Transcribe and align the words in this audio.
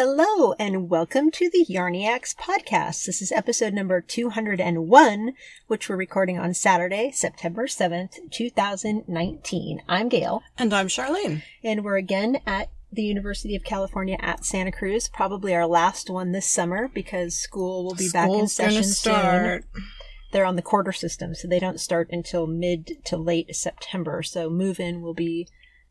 Hello 0.00 0.52
and 0.60 0.88
welcome 0.88 1.28
to 1.32 1.50
the 1.50 1.66
Yarniacs 1.68 2.32
podcast. 2.36 3.04
This 3.04 3.20
is 3.20 3.32
episode 3.32 3.74
number 3.74 4.00
201, 4.00 5.32
which 5.66 5.88
we're 5.88 5.96
recording 5.96 6.38
on 6.38 6.54
Saturday, 6.54 7.10
September 7.10 7.66
7th, 7.66 8.30
2019. 8.30 9.82
I'm 9.88 10.08
Gail. 10.08 10.44
And 10.56 10.72
I'm 10.72 10.86
Charlene. 10.86 11.42
And 11.64 11.82
we're 11.82 11.96
again 11.96 12.38
at 12.46 12.70
the 12.92 13.02
University 13.02 13.56
of 13.56 13.64
California 13.64 14.16
at 14.20 14.44
Santa 14.44 14.70
Cruz, 14.70 15.08
probably 15.08 15.52
our 15.52 15.66
last 15.66 16.08
one 16.08 16.30
this 16.30 16.46
summer 16.46 16.86
because 16.86 17.34
school 17.34 17.84
will 17.84 17.96
be 17.96 18.08
back 18.08 18.30
in 18.30 18.46
session 18.46 18.84
start. 18.84 19.64
soon. 19.74 19.82
They're 20.30 20.44
on 20.44 20.54
the 20.54 20.62
quarter 20.62 20.92
system, 20.92 21.34
so 21.34 21.48
they 21.48 21.58
don't 21.58 21.80
start 21.80 22.08
until 22.12 22.46
mid 22.46 23.04
to 23.06 23.16
late 23.16 23.56
September. 23.56 24.22
So 24.22 24.48
move 24.48 24.78
in 24.78 25.02
will 25.02 25.14
be 25.14 25.48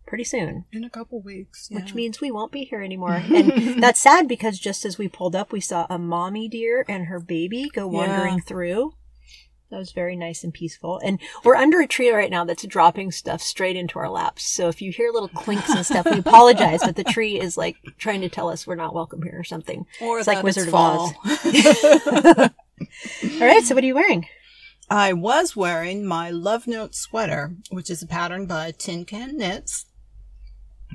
pretty 0.08 0.24
soon. 0.24 0.66
In 0.72 0.84
a 0.84 0.90
couple 0.90 1.22
weeks. 1.22 1.68
which 1.72 1.94
means 1.94 2.20
we 2.22 2.32
won't 2.32 2.52
be 2.52 2.64
here 2.64 2.82
anymore. 2.82 3.22
And 3.30 3.84
that's 3.84 4.02
sad 4.02 4.28
because 4.28 4.58
just 4.58 4.86
as 4.86 4.98
we 4.98 5.08
pulled 5.08 5.36
up, 5.36 5.52
we 5.52 5.60
saw 5.62 5.86
a 5.90 6.00
mommy 6.00 6.48
deer 6.48 6.86
and 6.88 7.06
her 7.08 7.20
baby 7.20 7.70
go 7.74 7.88
wandering 7.88 8.36
Yeah. 8.36 8.44
through. 8.46 8.94
That 9.70 9.80
was 9.80 9.92
very 9.92 10.16
nice 10.16 10.46
and 10.46 10.54
peaceful. 10.54 10.98
And 11.04 11.20
we're 11.44 11.58
under 11.58 11.82
a 11.82 11.88
tree 11.88 12.10
right 12.10 12.32
now 12.32 12.46
that's 12.46 12.66
dropping 12.66 13.12
stuff 13.12 13.42
straight 13.42 13.76
into 13.76 14.00
our 14.00 14.10
laps. 14.10 14.46
So 14.46 14.70
if 14.70 14.82
you 14.82 14.94
hear 14.94 15.12
little 15.12 15.28
clinks 15.28 15.70
and 15.70 15.86
stuff, 15.86 16.06
we 16.10 16.20
apologize, 16.26 16.80
but 16.80 16.96
the 16.96 17.04
tree 17.04 17.38
is 17.38 17.58
like 17.58 17.76
trying 17.98 18.22
to 18.22 18.30
tell 18.30 18.48
us 18.50 18.66
we're 18.66 18.76
not 18.76 18.96
welcome 18.96 19.22
here 19.24 19.38
or 19.38 19.44
something. 19.44 19.86
Or 20.00 20.20
It's 20.20 20.28
like 20.28 20.42
Wizard 20.42 20.68
of 20.68 20.72
fall. 20.72 21.14
All 21.26 22.50
right, 23.42 23.64
so 23.64 23.76
what 23.76 23.84
are 23.84 23.88
you 23.88 23.96
wearing? 23.96 24.26
I 24.90 25.12
was 25.12 25.54
wearing 25.54 26.06
my 26.06 26.30
Love 26.30 26.66
Note 26.66 26.96
sweater, 26.96 27.54
which 27.70 27.90
is 27.90 28.02
a 28.02 28.08
pattern 28.08 28.46
by 28.46 28.72
Tin 28.72 29.04
Can 29.04 29.38
Knits. 29.38 29.86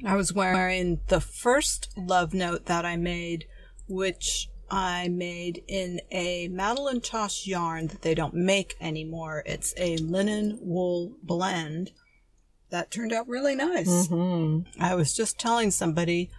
I 0.04 0.16
was 0.16 0.32
wearing 0.32 1.00
the 1.08 1.20
first 1.20 1.90
Love 1.96 2.34
Note 2.34 2.66
that 2.66 2.84
I 2.84 2.96
made, 2.96 3.46
which 3.88 4.48
I 4.70 5.08
made 5.08 5.62
in 5.68 6.00
a 6.10 6.48
Madeline 6.48 7.00
Tosh 7.02 7.46
yarn 7.46 7.88
that 7.88 8.02
they 8.02 8.14
don't 8.14 8.34
make 8.34 8.76
anymore. 8.80 9.42
It's 9.44 9.74
a 9.76 9.98
linen 9.98 10.58
wool 10.60 11.12
blend 11.22 11.92
that 12.70 12.90
turned 12.90 13.12
out 13.12 13.28
really 13.28 13.54
nice. 13.54 14.08
Mm-hmm. 14.08 14.82
I 14.82 14.94
was 14.94 15.14
just 15.14 15.38
telling 15.38 15.70
somebody 15.70 16.30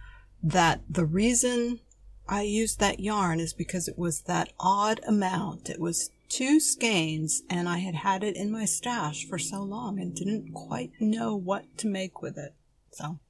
that 0.42 0.82
the 0.90 1.06
reason 1.06 1.80
I 2.28 2.42
used 2.42 2.80
that 2.80 3.00
yarn 3.00 3.38
is 3.38 3.52
because 3.52 3.86
it 3.86 3.98
was 3.98 4.22
that 4.22 4.52
odd 4.58 5.00
amount. 5.06 5.70
It 5.70 5.80
was 5.80 6.10
two 6.28 6.58
skeins, 6.58 7.42
and 7.48 7.68
I 7.68 7.78
had 7.78 7.94
had 7.94 8.24
it 8.24 8.36
in 8.36 8.50
my 8.50 8.64
stash 8.64 9.26
for 9.26 9.38
so 9.38 9.62
long 9.62 10.00
and 10.00 10.14
didn't 10.14 10.52
quite 10.52 10.90
know 10.98 11.36
what 11.36 11.78
to 11.78 11.86
make 11.86 12.20
with 12.20 12.36
it. 12.36 12.54
So, 12.92 13.20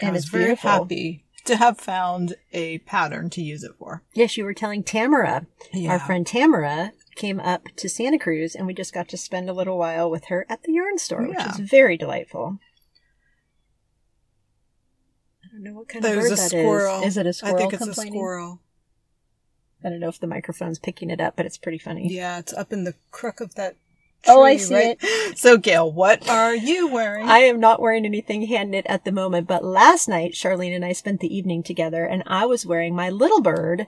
And 0.00 0.10
I 0.10 0.12
was 0.12 0.24
it's 0.24 0.30
very 0.30 0.44
beautiful. 0.46 0.70
happy 0.70 1.24
to 1.44 1.56
have 1.56 1.78
found 1.78 2.34
a 2.52 2.78
pattern 2.78 3.30
to 3.30 3.42
use 3.42 3.62
it 3.64 3.72
for. 3.78 4.02
Yes, 4.14 4.36
you 4.36 4.44
were 4.44 4.54
telling 4.54 4.82
Tamara 4.82 5.46
Yeah. 5.72 5.92
Our 5.92 5.98
friend 5.98 6.26
Tamara 6.26 6.92
came 7.16 7.40
up 7.40 7.64
to 7.76 7.88
Santa 7.88 8.18
Cruz 8.18 8.54
and 8.54 8.66
we 8.66 8.74
just 8.74 8.92
got 8.94 9.08
to 9.08 9.16
spend 9.16 9.48
a 9.48 9.52
little 9.52 9.78
while 9.78 10.10
with 10.10 10.26
her 10.26 10.46
at 10.48 10.62
the 10.62 10.72
yarn 10.72 10.98
store, 10.98 11.26
which 11.26 11.38
Yeah. 11.38 11.50
is 11.50 11.58
very 11.58 11.96
delightful. 11.96 12.58
I 15.44 15.48
don't 15.52 15.62
know 15.64 15.74
what 15.74 15.88
kind 15.88 16.04
of 16.04 16.12
bird 16.14 16.24
that 16.30 16.32
is. 16.32 16.46
squirrel. 16.48 17.02
Is 17.02 17.16
it 17.16 17.26
a 17.26 17.32
squirrel 17.32 17.54
I 17.54 17.58
think 17.58 17.72
it's 17.74 17.86
a 17.86 17.94
squirrel. 17.94 18.60
I 19.84 19.88
don't 19.90 20.00
know 20.00 20.08
if 20.08 20.18
the 20.20 20.26
microphone's 20.26 20.78
picking 20.78 21.08
it 21.10 21.20
up, 21.20 21.36
but 21.36 21.46
it's 21.46 21.56
pretty 21.58 21.78
funny. 21.78 22.12
Yeah, 22.12 22.38
it's 22.38 22.52
up 22.52 22.72
in 22.72 22.84
the 22.84 22.94
crook 23.10 23.40
of 23.40 23.54
that. 23.54 23.76
Oh, 24.26 24.42
I 24.42 24.56
see 24.56 24.74
right? 24.74 25.04
So, 25.36 25.56
Gail, 25.56 25.90
what 25.90 26.28
are 26.28 26.54
you 26.54 26.88
wearing? 26.88 27.28
I 27.28 27.38
am 27.38 27.60
not 27.60 27.80
wearing 27.80 28.04
anything 28.04 28.46
hand 28.46 28.70
knit 28.70 28.86
at 28.88 29.04
the 29.04 29.12
moment, 29.12 29.46
but 29.46 29.64
last 29.64 30.08
night 30.08 30.32
Charlene 30.32 30.74
and 30.74 30.84
I 30.84 30.92
spent 30.92 31.20
the 31.20 31.34
evening 31.34 31.62
together 31.62 32.04
and 32.04 32.22
I 32.26 32.44
was 32.44 32.66
wearing 32.66 32.94
my 32.94 33.08
little 33.08 33.40
bird, 33.40 33.86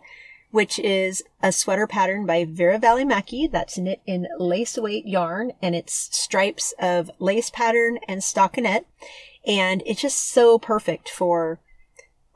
which 0.50 0.78
is 0.78 1.22
a 1.42 1.50
sweater 1.50 1.86
pattern 1.86 2.26
by 2.26 2.44
Vera 2.48 2.78
Välimäki 2.78 3.50
that's 3.50 3.78
knit 3.78 4.00
in 4.06 4.28
lace 4.38 4.78
weight 4.78 5.06
yarn 5.06 5.52
and 5.60 5.74
it's 5.74 6.16
stripes 6.16 6.72
of 6.78 7.10
lace 7.18 7.50
pattern 7.50 7.98
and 8.06 8.20
stockinette. 8.20 8.84
And 9.46 9.82
it's 9.86 10.02
just 10.02 10.30
so 10.30 10.58
perfect 10.58 11.08
for 11.08 11.58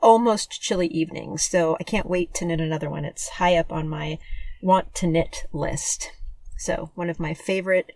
almost 0.01 0.61
chilly 0.61 0.87
evenings. 0.87 1.43
So 1.43 1.77
I 1.79 1.83
can't 1.83 2.09
wait 2.09 2.33
to 2.35 2.45
knit 2.45 2.59
another 2.59 2.89
one. 2.89 3.05
It's 3.05 3.29
high 3.29 3.55
up 3.55 3.71
on 3.71 3.87
my 3.87 4.19
want 4.61 4.93
to 4.95 5.07
knit 5.07 5.45
list. 5.53 6.11
So 6.57 6.91
one 6.95 7.09
of 7.09 7.19
my 7.19 7.33
favorite 7.33 7.91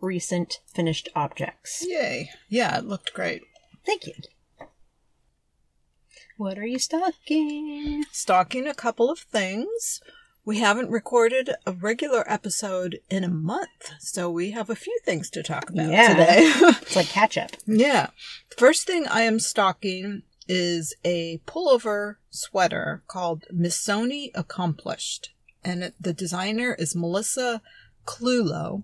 recent 0.00 0.60
finished 0.74 1.08
objects. 1.14 1.84
Yay. 1.86 2.30
Yeah, 2.48 2.78
it 2.78 2.84
looked 2.84 3.12
great. 3.14 3.42
Thank 3.86 4.06
you. 4.06 4.14
What 6.36 6.58
are 6.58 6.66
you 6.66 6.78
stocking? 6.78 8.04
Stalking 8.10 8.66
a 8.66 8.74
couple 8.74 9.10
of 9.10 9.20
things. 9.20 10.00
We 10.44 10.58
haven't 10.58 10.90
recorded 10.90 11.50
a 11.66 11.72
regular 11.72 12.22
episode 12.30 12.98
in 13.08 13.24
a 13.24 13.28
month, 13.28 13.92
so 14.00 14.30
we 14.30 14.50
have 14.50 14.68
a 14.68 14.74
few 14.76 14.98
things 15.04 15.30
to 15.30 15.42
talk 15.42 15.70
about 15.70 15.90
Yeah. 15.90 16.08
today. 16.08 16.52
It's 16.82 16.96
like 16.96 17.06
catch 17.06 17.38
up. 17.38 17.52
yeah. 17.66 18.08
The 18.50 18.56
first 18.56 18.86
thing 18.86 19.06
I 19.06 19.22
am 19.22 19.38
stocking 19.40 20.22
is 20.46 20.94
a 21.04 21.40
pullover 21.46 22.16
sweater 22.30 23.02
called 23.06 23.44
Missoni 23.52 24.30
Accomplished. 24.34 25.30
And 25.64 25.82
it, 25.84 25.94
the 25.98 26.12
designer 26.12 26.74
is 26.74 26.94
Melissa 26.94 27.62
Clulo. 28.04 28.82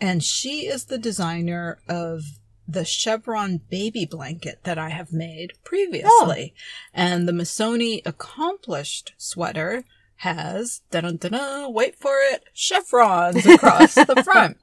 And 0.00 0.22
she 0.22 0.66
is 0.66 0.84
the 0.84 0.98
designer 0.98 1.80
of 1.88 2.22
the 2.68 2.84
chevron 2.84 3.62
baby 3.70 4.04
blanket 4.04 4.60
that 4.64 4.78
I 4.78 4.90
have 4.90 5.12
made 5.12 5.54
previously. 5.64 6.54
Oh. 6.54 6.60
And 6.92 7.26
the 7.26 7.32
Missoni 7.32 8.02
Accomplished 8.06 9.14
sweater 9.16 9.84
has, 10.16 10.82
da-dun-dun-dun, 10.90 11.72
wait 11.72 11.96
for 11.96 12.16
it, 12.18 12.44
chevrons 12.52 13.46
across 13.46 13.94
the 13.94 14.22
front. 14.24 14.58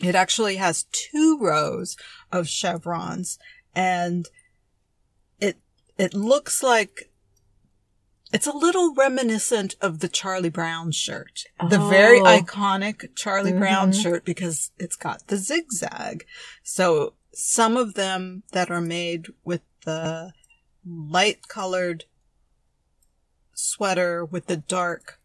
It 0.00 0.14
actually 0.14 0.56
has 0.56 0.86
two 0.92 1.38
rows 1.40 1.96
of 2.30 2.48
chevrons 2.48 3.38
and 3.74 4.28
it 5.40 5.56
it 5.98 6.14
looks 6.14 6.62
like 6.62 7.10
it's 8.32 8.46
a 8.46 8.56
little 8.56 8.94
reminiscent 8.94 9.76
of 9.80 10.00
the 10.00 10.08
Charlie 10.08 10.48
Brown 10.50 10.90
shirt. 10.92 11.44
The 11.70 11.78
very 11.78 12.20
Oh. 12.20 12.24
iconic 12.24 13.14
Charlie 13.16 13.52
Brown 13.52 13.92
Mhm. 13.92 14.02
shirt 14.02 14.24
because 14.24 14.70
it's 14.78 14.96
got 14.96 15.26
the 15.28 15.36
zigzag. 15.36 16.26
So 16.62 17.14
some 17.32 17.76
of 17.76 17.94
them 17.94 18.42
that 18.52 18.70
are 18.70 18.80
made 18.80 19.26
with 19.44 19.62
the 19.84 20.32
light 20.84 21.48
colored 21.48 22.04
sweater 23.54 24.24
with 24.24 24.46
the 24.46 24.56
dark 24.56 25.20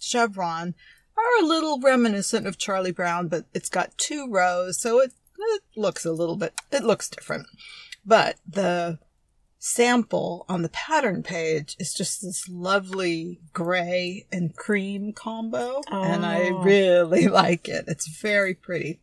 chevron 0.00 0.74
are 1.16 1.42
a 1.42 1.46
little 1.46 1.80
reminiscent 1.80 2.46
of 2.46 2.58
Charlie 2.58 2.92
Brown, 2.92 3.28
but 3.28 3.46
it's 3.54 3.68
got 3.68 3.96
two 3.98 4.28
rows, 4.30 4.78
so 4.80 5.00
it, 5.00 5.12
it 5.38 5.62
looks 5.74 6.04
a 6.04 6.12
little 6.12 6.36
bit, 6.36 6.54
it 6.70 6.84
looks 6.84 7.08
different. 7.08 7.46
But 8.04 8.38
the 8.46 8.98
sample 9.58 10.44
on 10.48 10.62
the 10.62 10.68
pattern 10.68 11.22
page 11.22 11.76
is 11.78 11.94
just 11.94 12.22
this 12.22 12.48
lovely 12.48 13.40
gray 13.52 14.26
and 14.30 14.54
cream 14.54 15.12
combo, 15.12 15.82
and 15.90 16.24
I 16.26 16.50
Oh. 16.50 16.62
really 16.62 17.26
like 17.42 17.68
it. 17.68 17.84
It's 17.88 18.06
very 18.08 18.54
pretty. 18.54 19.00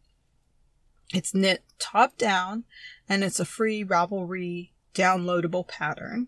It's 1.14 1.34
knit 1.34 1.64
top 1.80 2.18
down, 2.18 2.64
and 3.10 3.24
it's 3.24 3.40
a 3.40 3.46
free 3.46 3.84
Ravelry 3.84 4.72
downloadable 4.96 5.68
pattern. 5.68 6.28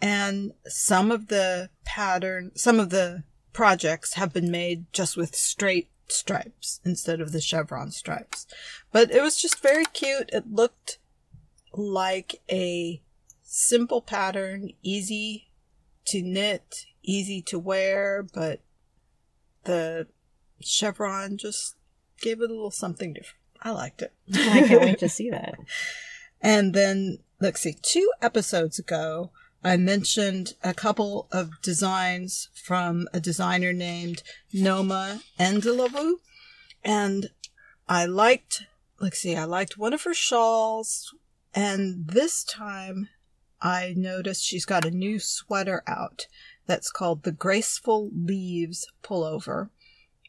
And 0.00 0.52
some 0.66 1.12
of 1.12 1.28
the 1.28 1.70
pattern, 1.84 2.50
some 2.56 2.80
of 2.80 2.90
the 2.90 3.22
projects 3.52 4.14
have 4.14 4.32
been 4.32 4.50
made 4.50 4.86
just 4.92 5.16
with 5.16 5.36
straight 5.36 5.88
stripes 6.08 6.80
instead 6.84 7.20
of 7.20 7.30
the 7.32 7.40
chevron 7.40 7.90
stripes. 7.92 8.46
But 8.90 9.10
it 9.12 9.22
was 9.22 9.40
just 9.40 9.62
very 9.62 9.84
cute. 9.84 10.30
It 10.32 10.50
looked 10.52 10.98
like 11.72 12.40
a 12.50 13.00
simple 13.54 14.00
pattern, 14.00 14.70
easy 14.82 15.50
to 16.06 16.22
knit, 16.22 16.86
easy 17.02 17.42
to 17.42 17.58
wear, 17.58 18.26
but 18.32 18.60
the 19.64 20.06
chevron 20.58 21.36
just 21.36 21.76
gave 22.22 22.40
it 22.40 22.48
a 22.48 22.54
little 22.54 22.70
something 22.70 23.12
different. 23.12 23.36
I 23.60 23.72
liked 23.72 24.00
it. 24.00 24.14
I 24.34 24.66
can't 24.66 24.80
wait 24.80 24.98
to 25.00 25.08
see 25.08 25.30
that. 25.30 25.56
And 26.44 26.74
then, 26.74 27.18
let's 27.38 27.60
see, 27.60 27.76
two 27.82 28.10
episodes 28.20 28.76
ago, 28.76 29.30
I 29.62 29.76
mentioned 29.76 30.54
a 30.64 30.74
couple 30.74 31.28
of 31.30 31.62
designs 31.62 32.48
from 32.52 33.06
a 33.12 33.20
designer 33.20 33.72
named 33.72 34.24
Noma 34.52 35.22
Endelavu. 35.38 36.14
And 36.82 37.30
I 37.88 38.06
liked, 38.06 38.64
let's 38.98 39.20
see, 39.20 39.36
I 39.36 39.44
liked 39.44 39.78
one 39.78 39.92
of 39.92 40.02
her 40.02 40.14
shawls. 40.14 41.14
And 41.54 42.08
this 42.08 42.42
time 42.42 43.08
I 43.62 43.94
noticed 43.96 44.44
she's 44.44 44.64
got 44.64 44.84
a 44.84 44.90
new 44.90 45.18
sweater 45.20 45.82
out 45.86 46.26
that's 46.66 46.90
called 46.90 47.22
the 47.22 47.32
Graceful 47.32 48.10
Leaves 48.14 48.86
Pullover, 49.02 49.70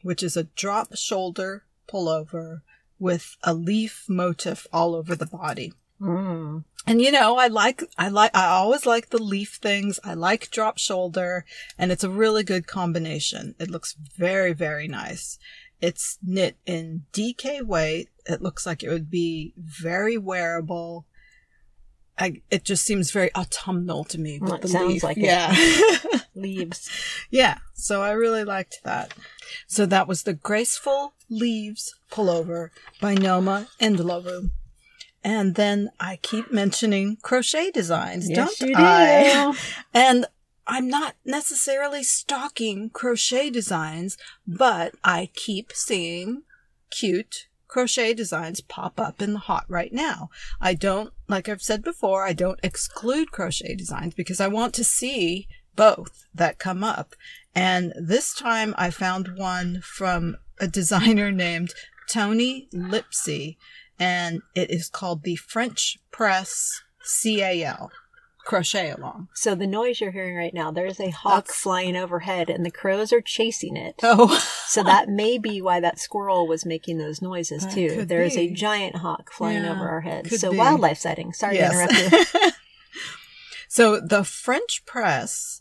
which 0.02 0.22
is 0.22 0.36
a 0.36 0.44
drop 0.44 0.96
shoulder 0.96 1.64
pullover 1.88 2.62
with 2.98 3.36
a 3.42 3.52
leaf 3.52 4.04
motif 4.08 4.66
all 4.72 4.94
over 4.94 5.16
the 5.16 5.26
body. 5.26 5.72
Mm. 6.00 6.64
And 6.86 7.00
you 7.00 7.10
know, 7.10 7.36
I 7.36 7.48
like, 7.48 7.82
I 7.98 8.08
like, 8.08 8.36
I 8.36 8.46
always 8.46 8.86
like 8.86 9.10
the 9.10 9.22
leaf 9.22 9.58
things. 9.60 9.98
I 10.04 10.14
like 10.14 10.50
drop 10.50 10.78
shoulder 10.78 11.44
and 11.78 11.90
it's 11.90 12.04
a 12.04 12.10
really 12.10 12.44
good 12.44 12.66
combination. 12.66 13.54
It 13.58 13.70
looks 13.70 13.96
very, 14.16 14.52
very 14.52 14.86
nice. 14.86 15.38
It's 15.80 16.18
knit 16.22 16.56
in 16.66 17.04
DK 17.12 17.62
weight. 17.62 18.10
It 18.26 18.42
looks 18.42 18.64
like 18.64 18.82
it 18.82 18.90
would 18.90 19.10
be 19.10 19.54
very 19.56 20.16
wearable. 20.18 21.06
I, 22.18 22.42
it 22.50 22.64
just 22.64 22.84
seems 22.84 23.10
very 23.10 23.34
autumnal 23.34 24.04
to 24.04 24.18
me. 24.18 24.38
Well, 24.40 24.54
it 24.54 24.62
the 24.62 24.68
sounds 24.68 24.92
leaf. 24.94 25.02
like 25.02 25.16
it. 25.16 25.24
yeah. 25.24 25.54
Leaves. 26.34 26.88
yeah. 27.30 27.58
So 27.74 28.02
I 28.02 28.12
really 28.12 28.44
liked 28.44 28.80
that. 28.84 29.14
So 29.66 29.84
that 29.86 30.06
was 30.08 30.22
the 30.22 30.32
Graceful 30.34 31.14
Leaves 31.28 31.94
pullover 32.10 32.68
by 33.00 33.14
Noma 33.14 33.68
Endelovu. 33.80 34.50
And 35.24 35.54
then 35.54 35.90
I 35.98 36.18
keep 36.22 36.52
mentioning 36.52 37.16
crochet 37.22 37.70
designs, 37.70 38.28
Yes, 38.28 38.58
don't 38.58 38.68
you 38.70 38.74
I? 38.76 39.52
do. 39.52 39.58
And 39.94 40.26
I'm 40.66 40.88
not 40.88 41.14
necessarily 41.24 42.02
stalking 42.02 42.90
crochet 42.90 43.50
designs, 43.50 44.16
but 44.46 44.94
I 45.02 45.30
keep 45.34 45.72
seeing 45.72 46.42
cute 46.90 47.48
crochet 47.74 48.14
designs 48.14 48.60
pop 48.60 49.00
up 49.00 49.20
in 49.20 49.32
the 49.32 49.38
hot 49.40 49.64
right 49.66 49.92
now. 49.92 50.30
I 50.60 50.74
don't, 50.74 51.12
like 51.26 51.48
I've 51.48 51.60
said 51.60 51.82
before, 51.82 52.24
I 52.24 52.32
don't 52.32 52.60
exclude 52.62 53.32
crochet 53.32 53.74
designs 53.74 54.14
because 54.14 54.40
I 54.40 54.46
want 54.46 54.74
to 54.74 54.84
see 54.84 55.48
both 55.74 56.24
that 56.32 56.60
come 56.60 56.84
up. 56.84 57.16
And 57.52 57.92
this 58.00 58.32
time 58.32 58.76
I 58.78 58.90
found 58.90 59.36
one 59.36 59.80
from 59.82 60.36
a 60.60 60.68
designer 60.68 61.32
named 61.46 61.74
Toni 62.08 62.68
Lipsey, 62.72 63.56
and 63.98 64.42
it 64.54 64.70
is 64.70 64.88
called 64.88 65.24
the 65.24 65.34
French 65.34 65.98
Press 66.12 66.80
CAL. 67.24 67.90
Crochet 68.44 68.90
along. 68.90 69.28
So 69.34 69.54
the 69.54 69.66
noise 69.66 70.00
you're 70.00 70.10
hearing 70.10 70.36
right 70.36 70.52
now, 70.52 70.70
there's 70.70 71.00
a 71.00 71.10
hawk 71.10 71.46
That's- 71.46 71.60
flying 71.60 71.96
overhead 71.96 72.50
and 72.50 72.64
the 72.64 72.70
crows 72.70 73.12
are 73.12 73.20
chasing 73.22 73.76
it. 73.76 73.94
Oh, 74.02 74.38
So 74.66 74.82
that 74.82 75.08
may 75.08 75.38
be 75.38 75.62
why 75.62 75.80
that 75.80 75.98
squirrel 75.98 76.46
was 76.46 76.66
making 76.66 76.98
those 76.98 77.22
noises 77.22 77.66
too. 77.66 78.04
There 78.04 78.22
is 78.22 78.36
a 78.36 78.50
giant 78.50 78.96
hawk 78.96 79.32
flying 79.32 79.64
Yeah, 79.64 79.72
over 79.72 79.88
our 79.88 80.00
heads. 80.02 80.40
So 80.40 80.50
be. 80.50 80.58
wildlife 80.58 80.98
sighting. 80.98 81.32
Sorry 81.32 81.56
to 81.56 81.64
interrupt 81.64 82.34
you. 82.34 82.50
so 83.68 84.00
the 84.00 84.24
French 84.24 84.84
press 84.84 85.60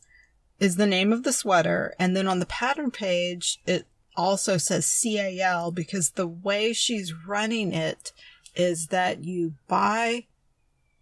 is 0.59 0.75
the 0.75 0.87
name 0.87 1.11
of 1.11 1.23
the 1.23 1.33
sweater, 1.33 1.93
and 1.99 2.15
then 2.15 2.27
on 2.27 2.39
the 2.39 2.45
pattern 2.45 2.91
page 2.91 3.59
it 3.65 3.85
also 4.15 4.57
says 4.57 5.01
CAL 5.03 5.71
because 5.71 6.11
the 6.11 6.27
way 6.27 6.71
she's 6.73 7.13
running 7.27 7.73
it 7.73 8.11
is 8.55 8.87
that 8.87 9.23
you 9.23 9.53
buy 9.67 10.25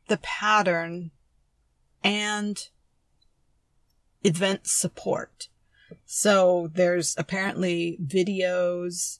the 0.07 0.17
pattern 0.17 1.11
and 2.03 2.67
event 4.23 4.67
support. 4.67 5.47
So 6.05 6.69
there's 6.73 7.15
apparently 7.17 7.97
videos 8.03 9.19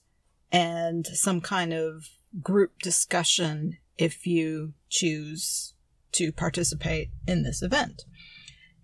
and 0.50 1.06
some 1.06 1.40
kind 1.40 1.72
of 1.72 2.08
group 2.40 2.78
discussion 2.80 3.78
if 3.98 4.26
you 4.26 4.74
choose 4.88 5.74
to 6.12 6.32
participate 6.32 7.10
in 7.26 7.42
this 7.42 7.62
event. 7.62 8.02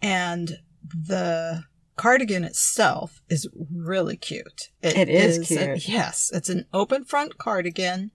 And 0.00 0.58
the 0.82 1.64
cardigan 1.96 2.44
itself 2.44 3.20
is 3.28 3.48
really 3.74 4.16
cute. 4.16 4.70
It 4.82 5.08
is 5.08 5.50
a- 5.50 5.74
cute. 5.74 5.88
yes, 5.88 6.30
it's 6.32 6.48
an 6.48 6.66
open 6.72 7.04
front 7.04 7.38
cardigan 7.38 8.10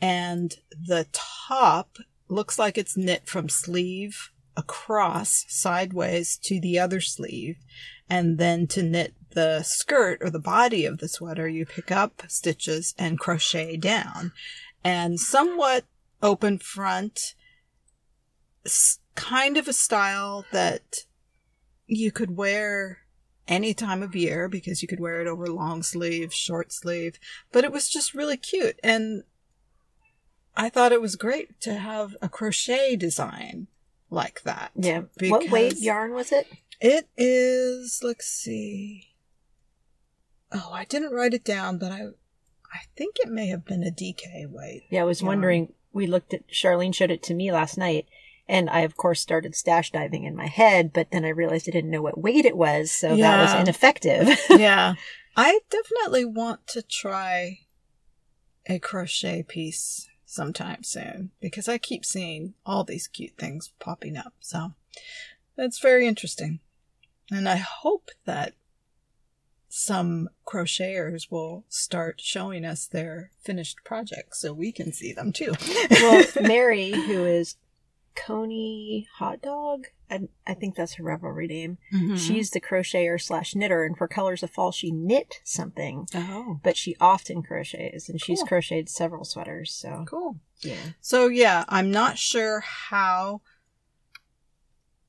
and 0.00 0.54
the 0.70 1.06
top 1.12 1.98
looks 2.28 2.58
like 2.58 2.78
it's 2.78 2.96
knit 2.96 3.26
from 3.26 3.48
sleeve 3.48 4.30
across 4.58 5.46
sideways 5.48 6.36
to 6.36 6.60
the 6.60 6.78
other 6.78 7.00
sleeve. 7.00 7.56
And 8.10 8.36
then 8.36 8.66
to 8.68 8.82
knit 8.82 9.14
the 9.30 9.62
skirt 9.62 10.18
or 10.20 10.30
the 10.30 10.40
body 10.40 10.84
of 10.84 10.98
the 10.98 11.08
sweater, 11.08 11.48
you 11.48 11.64
pick 11.64 11.92
up 11.92 12.24
stitches 12.26 12.94
and 12.98 13.20
crochet 13.20 13.76
down. 13.76 14.32
And 14.82 15.20
somewhat 15.20 15.84
open 16.22 16.58
front, 16.58 17.34
kind 19.14 19.56
of 19.56 19.68
a 19.68 19.72
style 19.72 20.44
that 20.50 21.04
you 21.86 22.10
could 22.10 22.36
wear 22.36 22.98
any 23.46 23.72
time 23.72 24.02
of 24.02 24.16
year 24.16 24.48
because 24.48 24.82
you 24.82 24.88
could 24.88 25.00
wear 25.00 25.20
it 25.20 25.28
over 25.28 25.46
long 25.46 25.82
sleeve, 25.82 26.34
short 26.34 26.72
sleeve, 26.72 27.18
but 27.52 27.64
it 27.64 27.72
was 27.72 27.88
just 27.88 28.12
really 28.12 28.36
cute. 28.36 28.78
And 28.82 29.22
I 30.56 30.68
thought 30.68 30.92
it 30.92 31.00
was 31.00 31.16
great 31.16 31.60
to 31.60 31.74
have 31.74 32.16
a 32.20 32.28
crochet 32.28 32.96
design 32.96 33.68
like 34.10 34.42
that. 34.42 34.72
Yeah. 34.74 35.02
What 35.20 35.50
weight 35.50 35.78
yarn 35.78 36.14
was 36.14 36.32
it? 36.32 36.46
It 36.80 37.08
is, 37.16 38.00
let's 38.02 38.26
see. 38.26 39.14
Oh, 40.52 40.70
I 40.72 40.84
didn't 40.84 41.12
write 41.12 41.34
it 41.34 41.44
down, 41.44 41.78
but 41.78 41.92
I 41.92 42.06
I 42.72 42.80
think 42.96 43.16
it 43.18 43.28
may 43.30 43.46
have 43.48 43.64
been 43.64 43.82
a 43.82 43.90
DK 43.90 44.46
weight. 44.48 44.84
Yeah, 44.90 45.02
I 45.02 45.04
was 45.04 45.20
yarn. 45.20 45.28
wondering. 45.28 45.72
We 45.92 46.06
looked 46.06 46.34
at 46.34 46.48
Charlene 46.48 46.94
showed 46.94 47.10
it 47.10 47.22
to 47.24 47.34
me 47.34 47.50
last 47.50 47.76
night, 47.76 48.06
and 48.46 48.70
I 48.70 48.80
of 48.80 48.96
course 48.96 49.20
started 49.20 49.54
stash 49.54 49.90
diving 49.90 50.24
in 50.24 50.36
my 50.36 50.46
head, 50.46 50.92
but 50.92 51.10
then 51.10 51.24
I 51.24 51.30
realized 51.30 51.68
I 51.68 51.72
didn't 51.72 51.90
know 51.90 52.02
what 52.02 52.20
weight 52.20 52.44
it 52.44 52.56
was, 52.56 52.90
so 52.92 53.16
that 53.16 53.42
was 53.42 53.60
ineffective. 53.60 54.38
yeah. 54.50 54.94
I 55.36 55.60
definitely 55.70 56.24
want 56.24 56.66
to 56.68 56.82
try 56.82 57.60
a 58.66 58.78
crochet 58.78 59.42
piece 59.42 60.08
sometime 60.28 60.82
soon 60.82 61.30
because 61.40 61.68
I 61.68 61.78
keep 61.78 62.04
seeing 62.04 62.52
all 62.66 62.84
these 62.84 63.08
cute 63.08 63.36
things 63.38 63.72
popping 63.78 64.16
up. 64.16 64.34
So 64.40 64.74
that's 65.56 65.80
very 65.80 66.06
interesting. 66.06 66.60
And 67.30 67.48
I 67.48 67.56
hope 67.56 68.10
that 68.26 68.52
some 69.70 70.28
crocheters 70.46 71.30
will 71.30 71.64
start 71.68 72.20
showing 72.20 72.64
us 72.64 72.86
their 72.86 73.30
finished 73.42 73.78
projects 73.84 74.40
so 74.40 74.52
we 74.52 74.70
can 74.70 74.92
see 74.92 75.12
them 75.12 75.32
too. 75.32 75.54
well, 75.90 76.24
Mary, 76.42 76.90
who 76.90 77.24
is 77.24 77.56
Coney 78.26 79.06
Hot 79.16 79.40
Dog, 79.42 79.86
I, 80.10 80.20
I 80.46 80.54
think 80.54 80.74
that's 80.74 80.94
her 80.94 81.04
Ravelry 81.04 81.48
name. 81.48 81.78
Mhm. 81.92 82.18
She's 82.18 82.50
the 82.50 82.60
crocheter 82.60 83.20
slash 83.20 83.54
knitter, 83.54 83.84
and 83.84 83.96
for 83.96 84.08
Colors 84.08 84.42
of 84.42 84.50
Fall, 84.50 84.72
she 84.72 84.90
knit 84.90 85.40
something, 85.44 86.06
oh, 86.14 86.60
but 86.62 86.76
she 86.76 86.96
often 87.00 87.42
crochets, 87.42 88.08
and 88.08 88.20
she's 88.20 88.40
Cool. 88.40 88.48
crocheted 88.48 88.88
several 88.88 89.24
sweaters. 89.24 89.72
So 89.72 90.04
cool. 90.08 90.36
yeah, 90.60 90.92
So 91.00 91.28
yeah, 91.28 91.64
I'm 91.68 91.90
not 91.90 92.18
sure 92.18 92.60
how 92.60 93.40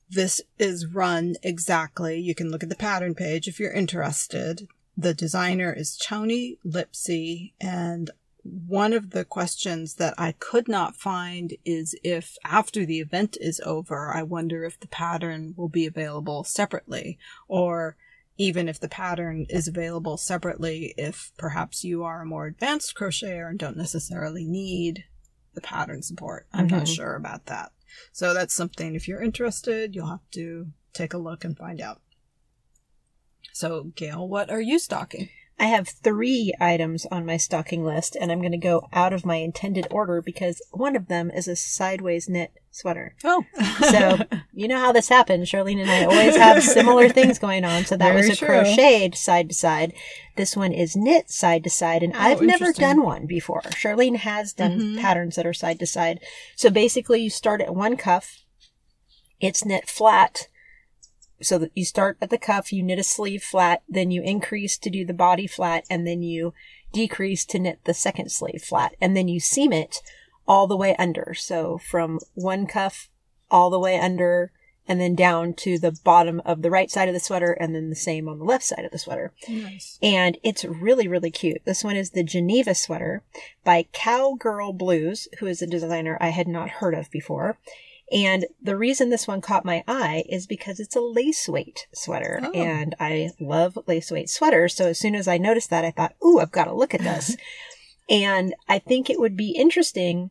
this 0.08 0.40
is 0.58 0.86
run 0.86 1.36
exactly. 1.42 2.18
You 2.20 2.34
can 2.34 2.50
look 2.50 2.62
at 2.62 2.68
the 2.68 2.76
pattern 2.76 3.14
page 3.14 3.46
if 3.48 3.60
you're 3.60 3.72
interested. 3.72 4.66
The 4.96 5.14
designer 5.14 5.72
is 5.72 5.96
Toni 5.96 6.58
Lipsey 6.64 7.52
and 7.60 8.10
one 8.42 8.92
of 8.92 9.10
the 9.10 9.24
questions 9.24 9.96
that 9.96 10.14
I 10.18 10.32
could 10.32 10.68
not 10.68 10.96
find 10.96 11.54
is 11.64 11.94
if 12.02 12.36
after 12.44 12.86
the 12.86 13.00
event 13.00 13.36
is 13.40 13.60
over, 13.64 14.12
I 14.14 14.22
wonder 14.22 14.64
if 14.64 14.80
the 14.80 14.88
pattern 14.88 15.54
will 15.56 15.68
be 15.68 15.86
available 15.86 16.44
separately 16.44 17.18
or 17.48 17.96
even 18.38 18.68
if 18.68 18.80
the 18.80 18.88
pattern 18.88 19.44
is 19.50 19.68
available 19.68 20.16
separately 20.16 20.94
if 20.96 21.32
perhaps 21.36 21.84
you 21.84 22.02
are 22.02 22.22
a 22.22 22.26
more 22.26 22.46
advanced 22.46 22.94
crocheter 22.94 23.48
and 23.48 23.58
don't 23.58 23.76
necessarily 23.76 24.44
need 24.44 25.04
the 25.54 25.60
pattern 25.60 26.02
support. 26.02 26.46
I'm 26.52 26.66
not 26.68 26.84
Mhm. 26.84 26.94
sure 26.94 27.16
about 27.16 27.46
that. 27.46 27.72
So 28.12 28.32
that's 28.32 28.54
something 28.54 28.94
if 28.94 29.06
you're 29.06 29.22
interested, 29.22 29.94
you'll 29.94 30.06
have 30.06 30.30
to 30.32 30.72
take 30.94 31.12
a 31.12 31.18
look 31.18 31.44
and 31.44 31.56
find 31.56 31.80
out. 31.80 32.00
So, 33.52 33.84
Gail, 33.94 34.26
what 34.26 34.48
are 34.48 34.60
you 34.60 34.78
stocking? 34.78 35.28
I 35.60 35.64
have 35.66 35.88
three 35.90 36.54
items 36.58 37.04
on 37.12 37.26
my 37.26 37.36
stocking 37.36 37.84
list, 37.84 38.16
and 38.18 38.32
I'm 38.32 38.40
going 38.40 38.50
to 38.52 38.56
go 38.58 38.88
out 38.94 39.12
of 39.12 39.26
my 39.26 39.36
intended 39.36 39.86
order 39.90 40.22
because 40.22 40.62
one 40.70 40.96
of 40.96 41.08
them 41.08 41.30
is 41.30 41.46
a 41.46 41.54
sideways 41.54 42.30
knit 42.30 42.50
sweater. 42.70 43.14
Oh, 43.24 43.44
So 43.90 44.20
you 44.54 44.68
know 44.68 44.78
how 44.78 44.90
this 44.92 45.10
happens. 45.10 45.50
Charlene 45.50 45.82
and 45.82 45.90
I 45.90 46.04
always 46.04 46.34
have 46.36 46.62
similar 46.62 47.08
things 47.10 47.38
going 47.38 47.66
on. 47.66 47.84
So 47.84 47.94
that 47.98 48.14
Very 48.14 48.28
was 48.28 48.30
a 48.30 48.36
true. 48.36 48.48
crocheted 48.48 49.14
side 49.14 49.50
to 49.50 49.54
side. 49.54 49.92
This 50.36 50.56
one 50.56 50.72
is 50.72 50.96
knit 50.96 51.30
side 51.30 51.62
to 51.64 51.70
side, 51.70 52.02
and 52.02 52.14
Oh, 52.14 52.18
I've 52.18 52.40
never 52.40 52.72
done 52.72 53.02
one 53.04 53.26
before. 53.26 53.60
Charlene 53.60 54.16
has 54.16 54.54
done 54.54 54.80
Mhm. 54.80 55.00
patterns 55.00 55.36
that 55.36 55.44
are 55.46 55.52
side 55.52 55.78
to 55.80 55.86
side. 55.86 56.20
So 56.56 56.70
basically, 56.70 57.20
you 57.20 57.28
start 57.28 57.60
at 57.60 57.74
one 57.74 57.98
cuff. 57.98 58.38
It's 59.40 59.64
knit 59.64 59.88
flat. 59.90 60.48
So 61.42 61.58
that 61.58 61.72
you 61.74 61.84
start 61.84 62.18
at 62.20 62.30
the 62.30 62.38
cuff, 62.38 62.72
you 62.72 62.82
knit 62.82 62.98
a 62.98 63.04
sleeve 63.04 63.42
flat, 63.42 63.82
then 63.88 64.10
you 64.10 64.22
increase 64.22 64.76
to 64.78 64.90
do 64.90 65.04
the 65.04 65.14
body 65.14 65.46
flat, 65.46 65.84
and 65.88 66.06
then 66.06 66.22
you 66.22 66.52
decrease 66.92 67.44
to 67.46 67.58
knit 67.58 67.80
the 67.84 67.94
second 67.94 68.30
sleeve 68.30 68.62
flat, 68.62 68.94
and 69.00 69.16
then 69.16 69.28
you 69.28 69.40
seam 69.40 69.72
it 69.72 70.02
all 70.46 70.66
the 70.66 70.76
way 70.76 70.96
under. 70.96 71.34
So 71.34 71.78
from 71.78 72.18
one 72.34 72.66
cuff 72.66 73.08
all 73.50 73.70
the 73.70 73.78
way 73.78 73.98
under 73.98 74.52
and 74.88 75.00
then 75.00 75.14
down 75.14 75.54
to 75.54 75.78
the 75.78 75.96
bottom 76.02 76.42
of 76.44 76.62
the 76.62 76.70
right 76.70 76.90
side 76.90 77.06
of 77.06 77.14
the 77.14 77.20
sweater 77.20 77.52
and 77.52 77.74
then 77.74 77.90
the 77.90 77.96
same 77.96 78.28
on 78.28 78.40
the 78.40 78.44
left 78.44 78.64
side 78.64 78.84
of 78.84 78.90
the 78.90 78.98
sweater. 78.98 79.32
Nice. 79.48 79.98
And 80.02 80.36
it's 80.42 80.64
really, 80.64 81.06
really 81.06 81.30
cute. 81.30 81.62
This 81.64 81.84
one 81.84 81.94
is 81.94 82.10
the 82.10 82.24
Geneva 82.24 82.74
sweater 82.74 83.22
by 83.62 83.86
Cowgirl 83.92 84.72
Blues, 84.72 85.28
who 85.38 85.46
is 85.46 85.62
a 85.62 85.66
designer 85.66 86.18
I 86.20 86.30
had 86.30 86.48
not 86.48 86.70
heard 86.70 86.94
of 86.94 87.08
before. 87.12 87.56
And 88.12 88.46
the 88.60 88.76
reason 88.76 89.10
this 89.10 89.28
one 89.28 89.40
caught 89.40 89.64
my 89.64 89.84
eye 89.86 90.24
is 90.28 90.46
because 90.46 90.80
it's 90.80 90.96
a 90.96 91.00
lace 91.00 91.48
weight 91.48 91.86
sweater. 91.94 92.40
Oh. 92.42 92.50
And 92.52 92.94
I 92.98 93.30
love 93.38 93.78
lace 93.86 94.10
weight 94.10 94.28
sweaters. 94.28 94.74
So 94.74 94.88
as 94.88 94.98
soon 94.98 95.14
as 95.14 95.28
I 95.28 95.38
noticed 95.38 95.70
that, 95.70 95.84
I 95.84 95.92
thought, 95.92 96.16
ooh, 96.24 96.40
I've 96.40 96.50
got 96.50 96.64
to 96.64 96.74
look 96.74 96.92
at 96.92 97.02
this. 97.02 97.36
and 98.10 98.54
I 98.68 98.80
think 98.80 99.08
it 99.08 99.20
would 99.20 99.36
be 99.36 99.50
interesting 99.50 100.30